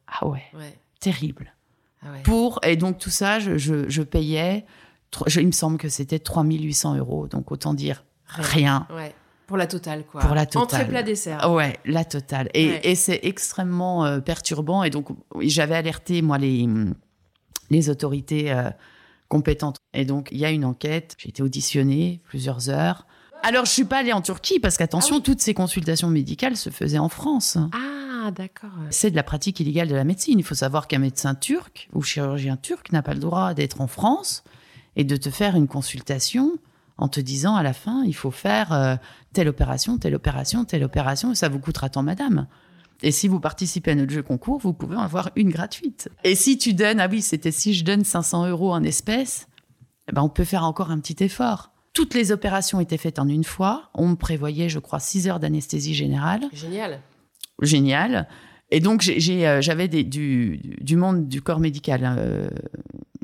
ah 0.09 0.27
ouais, 0.27 0.43
Ouais. 0.55 0.79
terrible. 1.01 1.55
Ah 2.03 2.11
ouais. 2.13 2.23
Pour 2.25 2.59
et 2.65 2.77
donc 2.77 2.99
tout 2.99 3.11
ça, 3.11 3.39
je, 3.39 3.57
je, 3.59 3.89
je 3.89 4.03
payais. 4.03 4.65
je- 5.27 5.41
il 5.41 5.47
me 5.47 5.53
semble 5.53 5.77
que 5.79 5.91
c'était 5.91 6.19
3800 6.19 6.97
euros, 6.97 7.29
donc 7.29 7.53
autant 7.53 7.75
dire 7.75 8.05
rien. 8.27 8.89
Ouais. 8.93 9.15
Pour 9.53 9.59
la 9.59 9.67
totale, 9.67 10.05
quoi. 10.11 10.23
Pour 10.23 10.35
la 10.35 10.47
totale. 10.47 10.63
Entrée 10.63 10.89
plat 10.89 11.03
dessert. 11.03 11.53
Ouais, 11.53 11.79
la 11.85 12.07
totale. 12.07 12.49
Et, 12.55 12.69
Ouais. 12.69 12.81
et 12.85 12.95
c'est 12.95 13.21
extrêmement 13.23 14.07
euh, 14.07 14.21
perturbant. 14.21 14.83
Et 14.83 14.89
donc, 14.89 15.09
j'avais 15.41 15.75
alerté, 15.77 16.23
moi, 16.23 16.39
les, 16.39 16.67
les 17.69 17.91
autorités 17.91 18.51
euh, 18.51 18.71
compétentes. 19.29 19.77
Et 19.93 20.07
donc, 20.07 20.29
il 20.33 20.39
y 20.39 20.47
a 20.47 20.51
une 20.51 20.65
enquête. 20.65 21.17
J'ai 21.19 21.29
été 21.29 21.43
auditionnée 21.43 22.23
plusieurs 22.25 22.71
heures. 22.71 23.07
Alors, 23.43 23.67
je 23.67 23.73
suis 23.73 23.85
pas 23.85 23.99
allée 23.99 24.15
en 24.15 24.23
Turquie 24.23 24.59
parce 24.59 24.79
qu'attention, 24.79 25.17
Ah 25.17 25.19
oui. 25.19 25.23
toutes 25.23 25.41
ces 25.43 25.53
consultations 25.53 26.09
médicales 26.09 26.57
se 26.57 26.71
faisaient 26.71 26.99
en 26.99 27.11
France. 27.11 27.59
Ah, 27.75 28.31
d'accord. 28.31 28.71
C'est 28.89 29.11
de 29.11 29.17
la 29.17 29.23
pratique 29.23 29.61
illégale 29.61 29.89
de 29.89 29.95
la 29.95 30.05
médecine. 30.05 30.39
Il 30.39 30.45
faut 30.45 30.55
savoir 30.55 30.89
qu'un 30.89 30.99
médecin 31.01 31.35
turc 31.35 31.91
ou 31.93 32.01
chirurgien 32.03 32.57
turc 32.57 32.91
n'a 32.91 33.03
pas 33.03 33.13
le 33.13 33.21
droit 33.21 33.53
d'être 33.53 33.83
en 33.83 33.87
France 33.87 34.45
et 34.97 35.05
de 35.05 35.17
te 35.17 35.29
faire 35.29 35.57
une 35.57 35.67
consultation 35.69 36.53
en 37.03 37.09
te 37.09 37.19
disant 37.19 37.57
à 37.57 37.65
la 37.65 37.73
fin, 37.73 38.05
il 38.05 38.15
faut 38.15 38.31
faire 38.31 38.73
euh, 38.73 38.95
telle 39.33 39.49
opération, 39.49 39.99
telle 39.99 40.15
opération, 40.15 40.65
telle 40.65 40.85
opération, 40.85 41.33
et 41.33 41.35
ça 41.35 41.49
vous 41.49 41.59
coûtera 41.59 41.89
tant, 41.89 42.05
madame. 42.05 42.47
Et 43.03 43.11
si 43.11 43.27
vous 43.27 43.41
participez 43.41 43.91
à 43.91 43.95
notre 43.97 44.13
jeu 44.13 44.23
concours, 44.23 44.61
vous 44.61 44.73
pouvez 44.73 44.95
en 44.95 45.01
avoir 45.01 45.31
une 45.35 45.51
gratuite. 45.51 46.09
Et 46.23 46.37
si 46.37 46.59
tu 46.59 46.75
donnes, 46.75 47.01
ah 47.01 47.09
oui, 47.11 47.21
c'était 47.21 47.51
si 47.51 47.75
je 47.75 47.85
donne 47.85 48.05
500 48.05 48.47
euros 48.47 48.73
en 48.73 48.85
espèces, 48.85 49.49
eh 50.09 50.13
ben 50.13 50.23
on 50.23 50.29
peut 50.29 50.45
faire 50.45 50.63
encore 50.63 50.93
un 50.93 51.01
petit 51.01 51.25
effort. 51.25 51.73
Toutes 51.93 52.15
les 52.15 52.31
opérations 52.31 52.79
étaient 52.79 52.97
faites 52.99 53.19
en 53.19 53.27
une 53.27 53.43
fois. 53.43 53.91
On 53.95 54.07
me 54.07 54.15
prévoyait, 54.15 54.69
je 54.69 54.79
crois, 54.79 55.01
6 55.01 55.27
heures 55.27 55.41
d'anesthésie 55.41 55.95
générale. 55.95 56.43
Génial. 56.53 57.01
Génial. 57.61 58.29
Et 58.71 58.79
donc, 58.79 59.05
euh, 59.09 59.61
j'avais 59.61 59.89
du, 59.89 60.61
du 60.81 60.97
monde 60.97 61.27
du 61.27 61.43
corps 61.43 61.59
médical, 61.59 62.15
euh, 62.17 62.49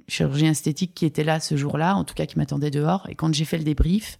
chirurgien 0.08 0.50
esthétique 0.50 0.94
qui 0.94 1.06
était 1.06 1.24
là 1.24 1.38
ce 1.40 1.56
jour-là, 1.56 1.94
en 1.94 2.04
tout 2.04 2.14
cas 2.14 2.26
qui 2.26 2.38
m'attendait 2.38 2.70
dehors. 2.70 3.06
Et 3.08 3.14
quand 3.14 3.32
j'ai 3.32 3.44
fait 3.44 3.58
le 3.58 3.64
débrief, 3.64 4.18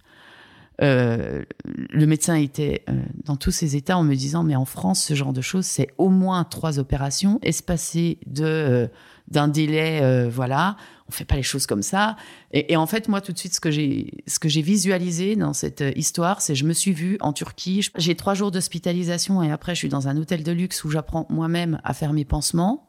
euh, 0.81 1.43
le 1.67 2.05
médecin 2.05 2.35
était 2.35 2.83
euh, 2.87 2.93
dans 3.25 3.35
tous 3.35 3.51
ses 3.51 3.75
états 3.75 3.97
en 3.97 4.03
me 4.03 4.15
disant 4.15 4.43
mais 4.43 4.55
en 4.55 4.63
France 4.63 5.03
ce 5.03 5.13
genre 5.13 5.33
de 5.33 5.41
choses 5.41 5.65
c'est 5.65 5.89
au 5.97 6.07
moins 6.07 6.45
trois 6.45 6.79
opérations 6.79 7.37
espacées 7.41 8.17
de 8.27 8.45
euh, 8.45 8.87
d'un 9.27 9.47
délai 9.47 9.99
euh, 10.01 10.29
voilà. 10.29 10.77
On 11.09 11.11
fait 11.11 11.25
pas 11.25 11.35
les 11.35 11.43
choses 11.43 11.65
comme 11.65 11.81
ça. 11.81 12.17
Et, 12.51 12.73
et 12.73 12.77
en 12.77 12.85
fait 12.85 13.09
moi 13.09 13.19
tout 13.19 13.33
de 13.33 13.37
suite 13.37 13.53
ce 13.53 13.59
que 13.59 13.71
j'ai 13.71 14.23
ce 14.25 14.39
que 14.39 14.47
j'ai 14.47 14.61
visualisé 14.61 15.35
dans 15.35 15.53
cette 15.53 15.81
euh, 15.81 15.91
histoire 15.95 16.41
c'est 16.41 16.55
je 16.55 16.65
me 16.65 16.73
suis 16.73 16.93
vue 16.93 17.17
en 17.19 17.33
Turquie. 17.33 17.85
J'ai 17.97 18.15
trois 18.15 18.33
jours 18.33 18.51
d'hospitalisation 18.51 19.43
et 19.43 19.51
après 19.51 19.75
je 19.75 19.79
suis 19.79 19.89
dans 19.89 20.07
un 20.07 20.15
hôtel 20.15 20.43
de 20.43 20.51
luxe 20.51 20.83
où 20.85 20.89
j'apprends 20.89 21.27
moi-même 21.29 21.81
à 21.83 21.93
faire 21.93 22.13
mes 22.13 22.25
pansements 22.25 22.88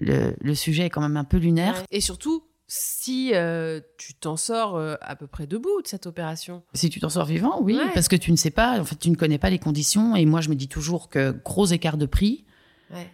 le, 0.00 0.34
le 0.40 0.54
sujet 0.54 0.86
est 0.86 0.90
quand 0.90 1.00
même 1.00 1.16
un 1.16 1.24
peu 1.24 1.36
lunaire 1.36 1.84
Et 1.90 2.00
surtout, 2.00 2.44
si 2.66 3.32
euh, 3.34 3.80
tu 3.98 4.14
t'en 4.14 4.36
sors 4.36 4.76
euh, 4.76 4.94
à 5.00 5.16
peu 5.16 5.26
près 5.26 5.46
debout 5.46 5.82
de 5.82 5.88
cette 5.88 6.06
opération. 6.06 6.62
Si 6.74 6.88
tu 6.90 7.00
t'en 7.00 7.08
sors 7.08 7.24
vivant, 7.26 7.60
oui, 7.60 7.76
Ouais. 7.76 7.90
parce 7.94 8.08
que 8.08 8.16
tu 8.16 8.30
ne 8.32 8.36
sais 8.36 8.50
pas, 8.50 8.80
en 8.80 8.84
fait, 8.84 8.96
tu 8.96 9.10
ne 9.10 9.16
connais 9.16 9.38
pas 9.38 9.50
les 9.50 9.58
conditions. 9.58 10.14
Et 10.16 10.24
moi, 10.26 10.40
je 10.40 10.48
me 10.48 10.54
dis 10.54 10.68
toujours 10.68 11.08
que 11.08 11.32
gros 11.44 11.66
écart 11.66 11.96
de 11.96 12.06
prix, 12.06 12.44
Ouais. 12.92 13.10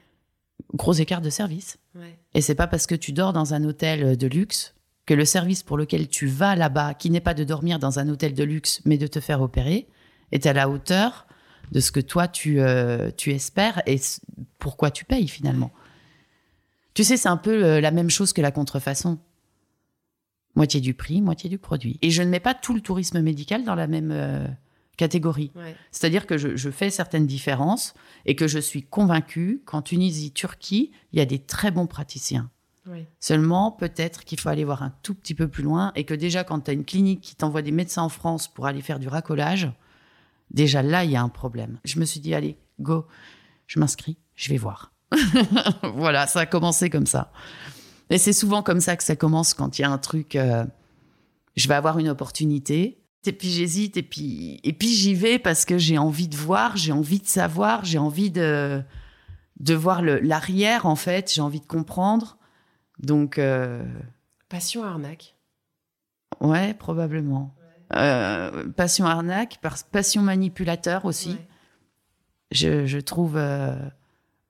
gros 0.74 0.92
écart 0.92 1.20
de 1.20 1.30
service. 1.30 1.78
Ouais. 1.94 2.18
Et 2.34 2.40
c'est 2.40 2.54
pas 2.54 2.66
parce 2.66 2.86
que 2.86 2.94
tu 2.94 3.12
dors 3.12 3.32
dans 3.32 3.54
un 3.54 3.64
hôtel 3.64 4.16
de 4.16 4.26
luxe 4.26 4.74
que 5.06 5.14
le 5.14 5.24
service 5.24 5.62
pour 5.62 5.78
lequel 5.78 6.08
tu 6.08 6.26
vas 6.26 6.56
là-bas, 6.56 6.94
qui 6.94 7.10
n'est 7.10 7.20
pas 7.20 7.34
de 7.34 7.44
dormir 7.44 7.78
dans 7.78 7.98
un 7.98 8.08
hôtel 8.08 8.34
de 8.34 8.42
luxe, 8.44 8.80
mais 8.84 8.98
de 8.98 9.06
te 9.06 9.20
faire 9.20 9.40
opérer, 9.40 9.86
est 10.32 10.46
à 10.46 10.52
la 10.52 10.68
hauteur 10.68 11.26
de 11.72 11.80
ce 11.80 11.92
que 11.92 12.00
toi 12.00 12.26
tu, 12.28 12.60
euh, 12.60 13.10
tu 13.16 13.30
espères 13.32 13.82
et 13.86 14.00
pourquoi 14.58 14.90
tu 14.90 15.04
payes 15.04 15.28
finalement. 15.28 15.70
Tu 16.96 17.04
sais, 17.04 17.18
c'est 17.18 17.28
un 17.28 17.36
peu 17.36 17.62
euh, 17.62 17.80
la 17.82 17.90
même 17.90 18.08
chose 18.08 18.32
que 18.32 18.40
la 18.40 18.50
contrefaçon. 18.50 19.18
Moitié 20.54 20.80
du 20.80 20.94
prix, 20.94 21.20
moitié 21.20 21.50
du 21.50 21.58
produit. 21.58 21.98
Et 22.00 22.08
je 22.10 22.22
ne 22.22 22.30
mets 22.30 22.40
pas 22.40 22.54
tout 22.54 22.72
le 22.72 22.80
tourisme 22.80 23.20
médical 23.20 23.64
dans 23.64 23.74
la 23.74 23.86
même 23.86 24.10
euh, 24.10 24.46
catégorie. 24.96 25.52
Ouais. 25.56 25.76
C'est-à-dire 25.90 26.26
que 26.26 26.38
je, 26.38 26.56
je 26.56 26.70
fais 26.70 26.88
certaines 26.88 27.26
différences 27.26 27.92
et 28.24 28.34
que 28.34 28.48
je 28.48 28.58
suis 28.58 28.82
convaincue 28.82 29.60
qu'en 29.66 29.82
Tunisie, 29.82 30.32
Turquie, 30.32 30.90
il 31.12 31.18
y 31.18 31.20
a 31.20 31.26
des 31.26 31.38
très 31.38 31.70
bons 31.70 31.86
praticiens. 31.86 32.50
Seulement, 33.20 33.72
peut-être 33.72 34.24
qu'il 34.24 34.40
faut 34.40 34.48
aller 34.48 34.64
voir 34.64 34.82
un 34.82 34.94
tout 35.02 35.12
petit 35.12 35.34
peu 35.34 35.48
plus 35.48 35.64
loin 35.64 35.92
et 35.96 36.04
que 36.04 36.14
déjà, 36.14 36.44
quand 36.44 36.60
tu 36.60 36.70
as 36.70 36.74
une 36.74 36.86
clinique 36.86 37.20
qui 37.20 37.36
t'envoie 37.36 37.60
des 37.60 37.72
médecins 37.72 38.04
en 38.04 38.08
France 38.08 38.48
pour 38.48 38.64
aller 38.64 38.80
faire 38.80 39.00
du 39.00 39.08
racolage, 39.08 39.70
déjà 40.50 40.82
là, 40.82 41.04
il 41.04 41.10
y 41.10 41.16
a 41.16 41.22
un 41.22 41.28
problème. 41.28 41.78
Je 41.84 42.00
me 42.00 42.06
suis 42.06 42.20
dit, 42.20 42.32
allez, 42.32 42.56
go, 42.80 43.04
je 43.66 43.80
m'inscris, 43.80 44.16
je 44.34 44.48
vais 44.48 44.56
voir. 44.56 44.95
voilà, 45.94 46.26
ça 46.26 46.40
a 46.40 46.46
commencé 46.46 46.90
comme 46.90 47.06
ça. 47.06 47.32
Et 48.10 48.18
c'est 48.18 48.32
souvent 48.32 48.62
comme 48.62 48.80
ça 48.80 48.96
que 48.96 49.02
ça 49.02 49.16
commence 49.16 49.54
quand 49.54 49.78
il 49.78 49.82
y 49.82 49.84
a 49.84 49.90
un 49.90 49.98
truc, 49.98 50.36
euh, 50.36 50.64
je 51.56 51.68
vais 51.68 51.74
avoir 51.74 51.98
une 51.98 52.08
opportunité. 52.08 53.02
Et 53.26 53.32
puis 53.32 53.50
j'hésite 53.50 53.96
et 53.96 54.02
puis, 54.04 54.60
et 54.62 54.72
puis 54.72 54.88
j'y 54.88 55.14
vais 55.14 55.40
parce 55.40 55.64
que 55.64 55.78
j'ai 55.78 55.98
envie 55.98 56.28
de 56.28 56.36
voir, 56.36 56.76
j'ai 56.76 56.92
envie 56.92 57.18
de 57.18 57.26
savoir, 57.26 57.84
j'ai 57.84 57.98
envie 57.98 58.30
de, 58.30 58.80
de 59.58 59.74
voir 59.74 60.00
l'arrière 60.02 60.86
en 60.86 60.94
fait, 60.94 61.32
j'ai 61.34 61.40
envie 61.40 61.58
de 61.60 61.66
comprendre. 61.66 62.38
Donc, 63.00 63.38
euh, 63.38 63.82
Passion 64.48 64.84
arnaque. 64.84 65.34
ouais, 66.40 66.72
probablement. 66.74 67.52
Euh, 67.96 68.68
passion 68.68 69.06
arnaque, 69.06 69.58
par- 69.60 69.82
passion 69.90 70.22
manipulateur 70.22 71.04
aussi. 71.04 71.30
Ouais. 71.30 71.48
Je, 72.52 72.86
je 72.86 72.98
trouve 72.98 73.36
euh, 73.36 73.74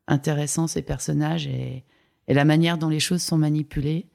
intéressant 0.08 0.66
ces 0.66 0.82
personnages 0.82 1.46
et, 1.46 1.84
et 2.28 2.34
la 2.34 2.44
manière 2.44 2.78
dont 2.78 2.88
les 2.88 3.00
choses 3.00 3.22
sont 3.22 3.38
manipulées. 3.38 4.06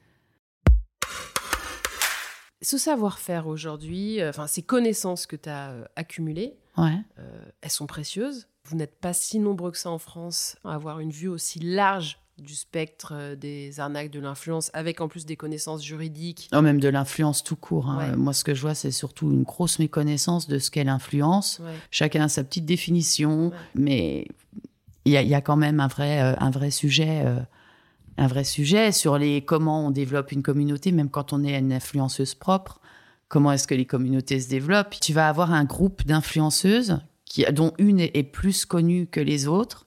Ce 2.64 2.78
savoir-faire 2.78 3.48
aujourd'hui, 3.48 4.20
euh, 4.20 4.30
enfin 4.30 4.46
ces 4.46 4.62
connaissances 4.62 5.26
que 5.26 5.34
tu 5.36 5.48
as 5.48 5.74
accumulées, 5.96 6.54
Ouais. 6.78 6.96
euh, 7.18 7.44
elles 7.60 7.70
sont 7.70 7.86
précieuses. 7.86 8.46
Vous 8.64 8.76
n'êtes 8.76 8.94
pas 9.00 9.12
si 9.12 9.40
nombreux 9.40 9.72
que 9.72 9.78
ça 9.78 9.90
en 9.90 9.98
France 9.98 10.56
à 10.64 10.74
avoir 10.74 11.00
une 11.00 11.10
vue 11.10 11.26
aussi 11.28 11.58
large 11.58 12.18
du 12.38 12.54
spectre 12.54 13.12
euh, 13.14 13.34
des 13.36 13.80
arnaques 13.80 14.10
de 14.12 14.20
l'influence, 14.20 14.70
avec 14.74 15.00
en 15.00 15.08
plus 15.08 15.26
des 15.26 15.36
connaissances 15.36 15.84
juridiques. 15.84 16.48
Oh, 16.54 16.62
même 16.62 16.78
de 16.80 16.88
l'influence 16.88 17.42
tout 17.42 17.56
court. 17.56 17.90
hein. 17.90 18.10
Ouais. 18.12 18.16
Moi, 18.16 18.32
ce 18.32 18.44
que 18.44 18.54
je 18.54 18.60
vois, 18.62 18.74
c'est 18.74 18.92
surtout 18.92 19.30
une 19.30 19.42
grosse 19.42 19.80
méconnaissance 19.80 20.46
de 20.46 20.58
ce 20.60 20.70
qu'est 20.70 20.84
l'influence. 20.84 21.58
Ouais. 21.58 21.74
Chacun 21.90 22.22
a 22.22 22.28
sa 22.28 22.44
petite 22.44 22.64
définition, 22.64 23.50
mais 23.74 24.28
il 25.04 25.12
y 25.12 25.16
a, 25.16 25.22
il 25.22 25.28
y 25.28 25.34
a 25.34 25.40
quand 25.40 25.56
même 25.56 25.80
un 25.80 25.88
vrai, 25.88 26.20
euh, 26.22 26.34
un 26.38 26.50
vrai 26.50 26.70
sujet. 26.70 27.22
euh, 27.24 27.40
un 28.18 28.26
vrai 28.26 28.44
sujet 28.44 28.92
sur 28.92 29.16
les 29.16 29.40
comment 29.42 29.86
on 29.86 29.90
développe 29.90 30.32
une 30.32 30.42
communauté, 30.42 30.92
même 30.92 31.08
quand 31.08 31.32
on 31.32 31.42
est 31.44 31.58
une 31.58 31.72
influenceuse 31.72 32.34
propre. 32.34 32.78
Comment 33.28 33.52
est-ce 33.52 33.66
que 33.66 33.74
les 33.74 33.86
communautés 33.86 34.38
se 34.38 34.50
développent 34.50 34.94
Tu 35.00 35.14
vas 35.14 35.28
avoir 35.30 35.50
un 35.54 35.64
groupe 35.64 36.04
d'influenceuses 36.04 36.98
qui, 37.24 37.44
dont 37.52 37.72
une 37.78 38.00
est, 38.00 38.10
est 38.14 38.22
plus 38.22 38.66
connue 38.66 39.06
que 39.06 39.18
les 39.20 39.46
autres 39.48 39.86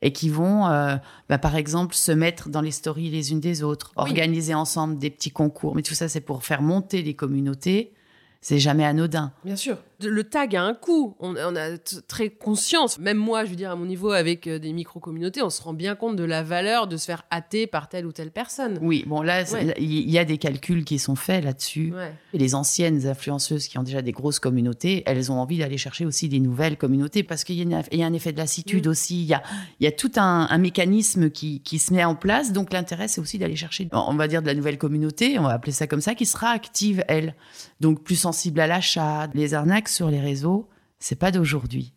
et 0.00 0.10
qui 0.12 0.30
vont, 0.30 0.66
euh, 0.68 0.96
bah, 1.28 1.36
par 1.36 1.54
exemple, 1.54 1.94
se 1.94 2.12
mettre 2.12 2.48
dans 2.48 2.62
les 2.62 2.70
stories 2.70 3.10
les 3.10 3.32
unes 3.32 3.40
des 3.40 3.62
autres, 3.62 3.92
Oui. 3.98 4.04
organiser 4.04 4.54
ensemble 4.54 4.98
des 4.98 5.10
petits 5.10 5.30
concours. 5.30 5.74
Mais 5.76 5.82
tout 5.82 5.94
ça, 5.94 6.08
c'est 6.08 6.22
pour 6.22 6.44
faire 6.44 6.62
monter 6.62 7.02
les 7.02 7.12
communautés. 7.14 7.92
C'est 8.40 8.58
jamais 8.58 8.84
anodin. 8.86 9.32
Bien 9.44 9.56
sûr. 9.56 9.76
Le 10.02 10.24
tag 10.24 10.54
a 10.56 10.62
un 10.62 10.74
coût. 10.74 11.16
On, 11.20 11.34
on 11.36 11.56
a 11.56 11.78
très 12.08 12.28
conscience. 12.30 12.98
Même 12.98 13.16
moi, 13.16 13.44
je 13.44 13.50
veux 13.50 13.56
dire, 13.56 13.70
à 13.70 13.76
mon 13.76 13.86
niveau, 13.86 14.10
avec 14.10 14.46
euh, 14.46 14.58
des 14.58 14.72
micro-communautés, 14.72 15.42
on 15.42 15.50
se 15.50 15.62
rend 15.62 15.72
bien 15.72 15.94
compte 15.94 16.16
de 16.16 16.24
la 16.24 16.42
valeur 16.42 16.86
de 16.86 16.96
se 16.96 17.06
faire 17.06 17.22
hâter 17.32 17.66
par 17.66 17.88
telle 17.88 18.04
ou 18.06 18.12
telle 18.12 18.30
personne. 18.30 18.78
Oui, 18.82 19.04
bon 19.06 19.22
là, 19.22 19.44
Ouais. 19.52 19.74
il 19.78 20.10
y 20.10 20.18
a 20.18 20.24
des 20.24 20.38
calculs 20.38 20.84
qui 20.84 20.98
sont 20.98 21.16
faits 21.16 21.44
là-dessus. 21.44 21.92
Ouais. 21.94 22.12
Et 22.34 22.38
les 22.38 22.54
anciennes 22.54 23.06
influenceuses 23.06 23.68
qui 23.68 23.78
ont 23.78 23.82
déjà 23.82 24.02
des 24.02 24.12
grosses 24.12 24.38
communautés, 24.38 25.02
elles 25.06 25.32
ont 25.32 25.40
envie 25.40 25.58
d'aller 25.58 25.78
chercher 25.78 26.04
aussi 26.04 26.28
des 26.28 26.40
nouvelles 26.40 26.76
communautés 26.76 27.22
parce 27.22 27.44
qu'il 27.44 27.56
y, 27.56 27.74
a 27.74 27.82
y 27.92 28.02
un 28.02 28.12
effet 28.12 28.32
de 28.32 28.38
lassitude 28.38 28.86
Mm. 28.86 28.90
aussi. 28.90 29.22
Il 29.22 29.26
y 29.28 29.34
a, 29.34 29.42
il 29.80 29.84
y 29.84 29.86
a 29.86 29.92
tout 29.92 30.12
un, 30.16 30.46
un 30.50 30.58
mécanisme 30.58 31.30
qui, 31.30 31.60
qui 31.60 31.78
se 31.78 31.94
met 31.94 32.04
en 32.04 32.14
place. 32.14 32.52
Donc 32.52 32.72
l'intérêt, 32.72 33.08
c'est 33.08 33.20
aussi 33.20 33.38
d'aller 33.38 33.56
chercher, 33.56 33.88
on 33.92 34.14
va 34.14 34.28
dire, 34.28 34.42
de 34.42 34.46
la 34.46 34.54
nouvelle 34.54 34.78
communauté, 34.78 35.38
on 35.38 35.42
va 35.44 35.50
appeler 35.52 35.72
ça 35.72 35.86
comme 35.86 36.00
ça, 36.00 36.14
qui 36.14 36.26
sera 36.26 36.50
active, 36.50 37.04
elle. 37.08 37.34
Donc 37.80 38.02
plus 38.02 38.16
sensible 38.16 38.60
à 38.60 38.66
l'achat. 38.66 39.28
Les 39.34 39.54
arnaques 39.54 39.85
sur 39.88 40.10
les 40.10 40.20
réseaux, 40.20 40.68
c'est 40.98 41.16
pas 41.18 41.30
d'aujourd'hui. 41.30 41.92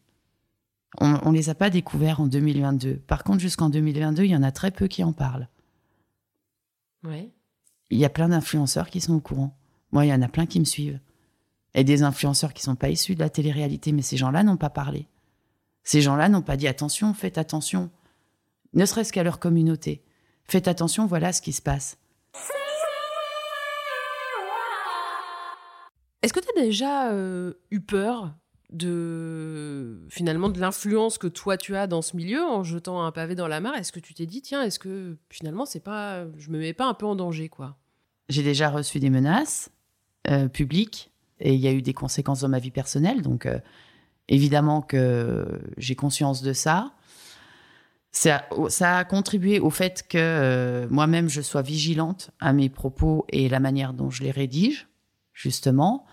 On, 1.00 1.20
on 1.24 1.32
les 1.32 1.50
a 1.50 1.56
pas 1.56 1.70
découverts 1.70 2.20
en 2.20 2.28
2022. 2.28 2.96
Par 3.08 3.24
contre, 3.24 3.40
jusqu'en 3.40 3.70
2022, 3.70 4.24
il 4.24 4.32
y 4.32 4.36
en 4.36 4.44
a 4.44 4.52
très 4.52 4.72
peu 4.72 4.88
qui 4.88 5.04
en 5.04 5.14
parlent 5.14 5.48
Ouais. 7.06 7.32
il 7.90 7.98
y 7.98 8.06
a 8.06 8.10
plein 8.10 8.30
d'influenceurs 8.30 8.90
qui 8.90 9.00
sont 9.00 9.14
au 9.14 9.22
courant. 9.22 9.58
Moi, 9.92 10.06
il 10.06 10.10
y 10.10 10.14
en 10.14 10.22
a 10.22 10.28
plein 10.28 10.46
qui 10.46 10.60
me 10.60 10.66
suivent. 10.66 11.00
Et 11.74 11.84
des 11.84 12.04
influenceurs 12.04 12.54
qui 12.54 12.62
sont 12.64 12.76
pas 12.76 12.90
issus 12.90 13.16
de 13.16 13.20
la 13.20 13.30
télé-réalité, 13.30 13.92
mais 13.92 14.02
ces 14.02 14.18
gens-là 14.18 14.44
n'ont 14.44 14.58
pas 14.58 14.70
parlé. 14.70 15.08
Ces 15.84 16.02
gens-là 16.02 16.28
n'ont 16.30 16.42
pas 16.42 16.58
dit 16.58 16.68
attention, 16.68 17.14
faites 17.14 17.38
attention. 17.38 17.90
Ne 18.74 18.86
serait-ce 18.86 19.14
qu'à 19.14 19.24
leur 19.24 19.40
communauté. 19.40 20.04
Faites 20.44 20.68
attention, 20.68 21.06
voilà 21.06 21.32
ce 21.32 21.42
qui 21.42 21.54
se 21.54 21.62
passe. 21.62 21.98
Est-ce 26.22 26.34
que 26.34 26.40
tu 26.40 26.48
as 26.58 26.62
déjà 26.62 27.12
euh, 27.12 27.54
eu 27.72 27.80
peur 27.80 28.34
de 28.72 30.06
finalement 30.10 30.50
de 30.50 30.60
l'influence 30.60 31.18
que 31.18 31.28
toi 31.28 31.58
tu 31.58 31.76
as 31.76 31.88
dans 31.88 32.04
ce 32.04 32.16
milieu 32.16 32.44
en 32.44 32.64
jetant 32.64 33.04
un 33.04 33.12
pavé 33.12 33.36
dans 33.36 33.48
la 33.48 33.60
mare? 33.62 33.76
Est-ce 33.76 33.92
que 33.92 34.00
tu 34.00 34.14
t'es 34.14 34.26
dit 34.26 34.42
tiens 34.42 34.62
est-ce 34.62 34.78
que 34.78 35.18
finalement 35.30 35.66
c'est 35.66 35.80
pas 35.80 36.26
je 36.38 36.52
me 36.52 36.60
mets 36.60 36.74
pas 36.74 36.86
un 36.86 36.94
peu 36.94 37.06
en 37.06 37.16
danger 37.16 37.50
quoi? 37.50 37.78
J'ai 38.28 38.44
déjà 38.44 38.70
reçu 38.70 39.00
des 39.00 39.10
menaces 39.10 39.72
euh, 40.30 40.48
publiques 40.48 41.12
et 41.40 41.54
il 41.54 41.60
y 41.60 41.68
a 41.68 41.72
eu 41.72 41.82
des 41.82 41.94
conséquences 41.94 42.42
dans 42.42 42.50
ma 42.50 42.60
vie 42.60 42.72
personnelle. 42.72 43.22
Donc, 43.22 43.46
euh, 43.46 43.60
évidemment 44.28 44.82
que 44.82 45.48
j'ai 45.78 45.96
conscience 45.96 46.42
de 46.42 46.54
ça. 46.54 46.94
Ça, 48.12 48.48
a 48.82 49.06
contribué 49.06 49.60
au 49.60 49.70
fait 49.70 50.06
que 50.08 50.88
moi-même 50.90 51.30
je 51.30 51.42
sois 51.42 51.62
vigilante 51.62 52.32
à 52.40 52.54
mes 52.54 52.68
propos 52.68 53.26
et 53.30 53.50
la 53.50 53.60
manière 53.60 53.94
dont 53.94 54.10
je 54.10 54.24
les 54.24 54.32
rédige, 54.32 54.88
justement. 55.34 56.06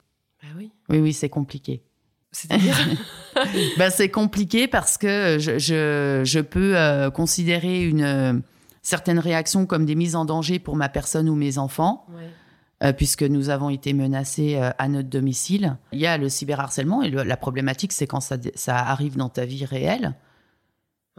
Bah 0.47 0.55
oui. 0.59 0.70
Oui, 0.88 0.99
oui, 0.99 1.12
c'est 1.12 1.28
compliqué. 1.28 1.82
C'est-à-dire 2.32 2.76
Ben, 3.78 3.90
c'est 3.90 4.11
compliqué 4.11 4.66
parce 4.68 4.97
que 4.99 5.38
je, 5.38 5.59
je, 5.59 6.22
je 6.24 6.40
peux 6.40 6.76
euh, 6.76 7.11
considérer 7.11 7.84
une 7.84 8.03
euh, 8.03 8.32
certaine 8.82 9.18
réaction 9.18 9.66
comme 9.66 9.84
des 9.86 9.94
mises 9.94 10.16
en 10.16 10.24
danger 10.24 10.59
pour 10.59 10.76
ma 10.76 10.88
personne 10.88 11.28
ou 11.28 11.34
mes 11.34 11.59
enfants, 11.59 12.07
Ouais. 12.14 12.30
euh, 12.84 12.92
puisque 12.92 13.22
nous 13.24 13.49
avons 13.51 13.68
été 13.70 13.92
menacés 13.92 14.57
euh, 14.57 14.70
à 14.78 14.88
notre 14.88 15.09
domicile. 15.09 15.76
Il 15.92 15.99
y 15.99 16.07
a 16.07 16.16
le 16.18 16.28
cyberharcèlement 16.28 17.03
et 17.03 17.11
le- 17.11 17.22
la 17.24 17.36
problématique, 17.36 17.92
c'est 17.92 18.07
quand 18.07 18.20
ça, 18.20 18.36
ça 18.55 18.76
arrive 18.78 19.16
dans 19.16 19.28
ta 19.28 19.44
vie 19.44 19.64
réelle. 19.64 20.14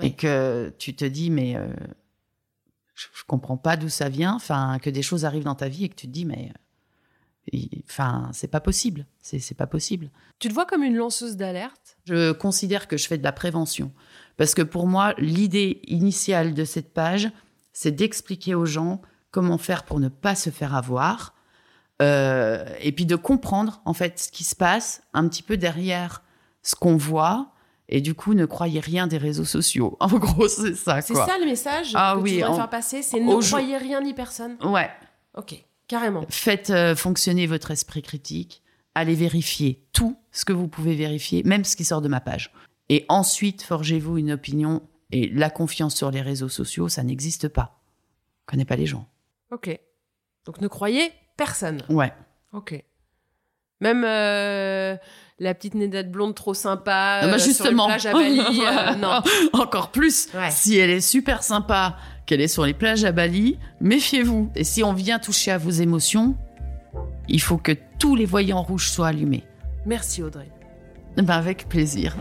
et 0.01 0.13
que 0.13 0.71
tu 0.77 0.95
te 0.95 1.05
dis 1.05 1.29
mais 1.31 1.55
je, 2.95 3.07
je 3.13 3.23
comprends 3.27 3.57
pas 3.57 3.77
d'où 3.77 3.89
ça 3.89 4.09
vient, 4.09 4.33
enfin 4.35 4.77
que 4.79 4.89
des 4.91 5.01
choses 5.01 5.25
arrivent 5.25 5.43
dans 5.43 5.55
ta 5.55 5.67
vie 5.69 5.85
et 5.85 5.89
que 5.89 5.95
tu 5.95 6.07
te 6.07 6.11
dis 6.11 6.25
mais 6.25 6.51
enfin 7.89 8.29
c'est 8.33 8.47
pas 8.49 8.59
possible, 8.59 9.05
c'est 9.21 9.57
pas 9.57 9.67
possible. 9.67 10.09
Tu 10.39 10.47
te 10.49 10.53
vois 10.53 10.65
comme 10.65 10.83
une 10.83 10.95
lanceuse 10.95 11.35
d'alerte? 11.37 11.97
Je 12.05 12.31
considère 12.31 12.87
que 12.87 12.97
je 12.97 13.07
fais 13.07 13.17
de 13.17 13.23
la 13.23 13.31
prévention 13.31 13.91
parce 14.37 14.53
que 14.53 14.61
pour 14.61 14.87
moi 14.87 15.13
l'idée 15.17 15.81
initiale 15.87 16.53
de 16.53 16.63
cette 16.65 16.93
page 16.93 17.29
c'est 17.73 17.91
d'expliquer 17.91 18.55
aux 18.55 18.65
gens 18.65 19.01
comment 19.31 19.57
faire 19.57 19.83
pour 19.83 19.99
ne 19.99 20.09
pas 20.09 20.35
se 20.35 20.49
faire 20.49 20.75
avoir 20.75 21.33
euh, 22.01 22.65
et 22.79 22.91
puis 22.91 23.05
de 23.05 23.15
comprendre 23.15 23.81
en 23.85 23.93
fait 23.93 24.19
ce 24.19 24.31
qui 24.31 24.43
se 24.43 24.55
passe 24.55 25.01
un 25.13 25.27
petit 25.27 25.43
peu 25.43 25.57
derrière 25.57 26.23
ce 26.63 26.75
qu'on 26.75 26.97
voit. 26.97 27.51
Et 27.89 28.01
du 28.01 28.13
coup, 28.15 28.33
ne 28.33 28.45
croyez 28.45 28.81
rien 28.81 29.07
des 29.07 29.17
réseaux 29.17 29.45
sociaux. 29.45 29.95
En 30.01 30.09
gros, 30.09 30.49
c'est 30.49 30.75
ça. 30.75 30.99
C'est 31.01 31.15
ça 31.15 31.37
le 31.39 31.45
message 31.45 31.93
Ah 31.95 32.15
que 32.17 32.21
oui, 32.21 32.37
tu 32.39 32.43
en- 32.43 32.53
faire 32.53 32.69
passer 32.69 33.01
C'est 33.01 33.21
ne 33.21 33.41
croyez 33.41 33.77
rien 33.77 34.01
ni 34.01 34.13
personne. 34.13 34.57
Ouais. 34.61 34.89
Ok, 35.35 35.63
carrément. 35.87 36.25
Faites 36.29 36.69
euh, 36.69 36.95
fonctionner 36.95 37.47
votre 37.47 37.71
esprit 37.71 38.01
critique. 38.01 38.63
Allez 38.95 39.15
vérifier 39.15 39.85
tout 39.93 40.17
ce 40.31 40.45
que 40.45 40.53
vous 40.53 40.67
pouvez 40.67 40.95
vérifier, 40.95 41.43
même 41.43 41.63
ce 41.63 41.75
qui 41.75 41.85
sort 41.85 42.01
de 42.01 42.07
ma 42.07 42.19
page. 42.19 42.51
Et 42.89 43.05
ensuite, 43.09 43.61
forgez-vous 43.61 44.17
une 44.17 44.31
opinion. 44.31 44.81
Et 45.11 45.29
la 45.29 45.49
confiance 45.49 45.95
sur 45.95 46.11
les 46.11 46.21
réseaux 46.21 46.49
sociaux, 46.49 46.89
ça 46.89 47.03
n'existe 47.03 47.47
pas. 47.47 47.79
On 48.41 48.51
connaît 48.51 48.65
pas 48.65 48.75
les 48.75 48.85
gens. 48.85 49.07
Ok. 49.51 49.79
Donc 50.45 50.61
ne 50.61 50.67
croyez 50.67 51.11
personne. 51.37 51.81
Ouais. 51.89 52.11
Ok. 52.53 52.83
Même 53.81 54.03
euh, 54.05 54.95
la 55.39 55.53
petite 55.53 55.75
nénette 55.75 56.11
blonde 56.11 56.33
trop 56.35 56.53
sympa 56.53 57.19
Ah 57.21 57.27
bah 57.27 57.33
euh, 57.35 57.37
justement. 57.37 57.85
sur 57.85 57.95
une 57.95 58.01
plage 58.01 58.05
à 58.07 58.13
Bali. 58.13 58.61
euh, 58.65 58.95
non. 58.95 59.21
Encore 59.53 59.91
plus. 59.91 60.29
Ouais. 60.33 60.49
Si 60.49 60.77
elle 60.77 60.89
est 60.89 61.01
super 61.01 61.43
sympa, 61.43 61.97
qu'elle 62.25 62.41
est 62.41 62.47
sur 62.47 62.65
les 62.65 62.73
plages 62.73 63.05
à 63.05 63.11
Bali, 63.11 63.57
méfiez-vous. 63.81 64.51
Et 64.55 64.63
si 64.63 64.83
on 64.83 64.93
vient 64.93 65.19
toucher 65.19 65.51
à 65.51 65.57
vos 65.57 65.69
émotions, 65.69 66.35
il 67.27 67.41
faut 67.41 67.57
que 67.57 67.73
tous 67.99 68.15
les 68.15 68.25
voyants 68.25 68.63
rouges 68.63 68.89
soient 68.89 69.07
allumés. 69.09 69.43
Merci 69.85 70.23
Audrey. 70.23 70.49
Ben, 71.15 71.29
avec 71.29 71.67
plaisir. 71.69 72.15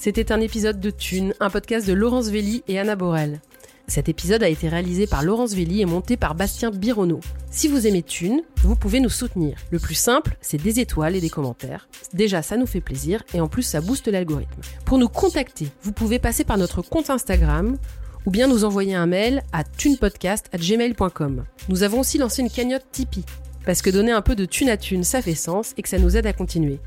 C'était 0.00 0.30
un 0.30 0.40
épisode 0.40 0.78
de 0.78 0.90
Thune, 0.90 1.34
un 1.40 1.50
podcast 1.50 1.84
de 1.84 1.92
Laurence 1.92 2.28
Velli 2.28 2.62
et 2.68 2.78
Anna 2.78 2.94
Borel. 2.94 3.40
Cet 3.88 4.08
épisode 4.08 4.44
a 4.44 4.48
été 4.48 4.68
réalisé 4.68 5.08
par 5.08 5.24
Laurence 5.24 5.54
Velli 5.54 5.80
et 5.80 5.86
monté 5.86 6.16
par 6.16 6.36
Bastien 6.36 6.70
Bironneau. 6.70 7.18
Si 7.50 7.66
vous 7.66 7.84
aimez 7.84 8.04
Thune, 8.04 8.42
vous 8.62 8.76
pouvez 8.76 9.00
nous 9.00 9.08
soutenir. 9.08 9.58
Le 9.72 9.80
plus 9.80 9.96
simple, 9.96 10.36
c'est 10.40 10.62
des 10.62 10.78
étoiles 10.78 11.16
et 11.16 11.20
des 11.20 11.30
commentaires. 11.30 11.88
Déjà, 12.12 12.42
ça 12.42 12.56
nous 12.56 12.66
fait 12.66 12.80
plaisir 12.80 13.24
et 13.34 13.40
en 13.40 13.48
plus, 13.48 13.64
ça 13.64 13.80
booste 13.80 14.06
l'algorithme. 14.06 14.60
Pour 14.84 14.98
nous 14.98 15.08
contacter, 15.08 15.66
vous 15.82 15.90
pouvez 15.90 16.20
passer 16.20 16.44
par 16.44 16.58
notre 16.58 16.80
compte 16.80 17.10
Instagram 17.10 17.76
ou 18.24 18.30
bien 18.30 18.46
nous 18.46 18.64
envoyer 18.64 18.94
un 18.94 19.06
mail 19.06 19.42
à 19.52 19.64
thunepodcast@gmail.com. 19.64 21.44
Nous 21.68 21.82
avons 21.82 21.98
aussi 21.98 22.18
lancé 22.18 22.42
une 22.42 22.50
cagnotte 22.50 22.86
Tipeee 22.92 23.24
parce 23.66 23.82
que 23.82 23.90
donner 23.90 24.12
un 24.12 24.22
peu 24.22 24.36
de 24.36 24.44
thune 24.44 24.70
à 24.70 24.76
thune, 24.76 25.02
ça 25.02 25.20
fait 25.22 25.34
sens 25.34 25.74
et 25.76 25.82
que 25.82 25.88
ça 25.88 25.98
nous 25.98 26.16
aide 26.16 26.26
à 26.26 26.32
continuer. 26.32 26.78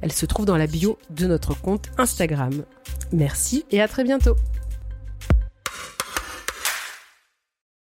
Elle 0.00 0.12
se 0.12 0.26
trouve 0.26 0.46
dans 0.46 0.56
la 0.56 0.66
bio 0.66 0.98
de 1.10 1.26
notre 1.26 1.54
compte 1.54 1.90
Instagram. 1.98 2.64
Merci 3.12 3.64
et 3.70 3.80
à 3.80 3.88
très 3.88 4.04
bientôt. 4.04 4.36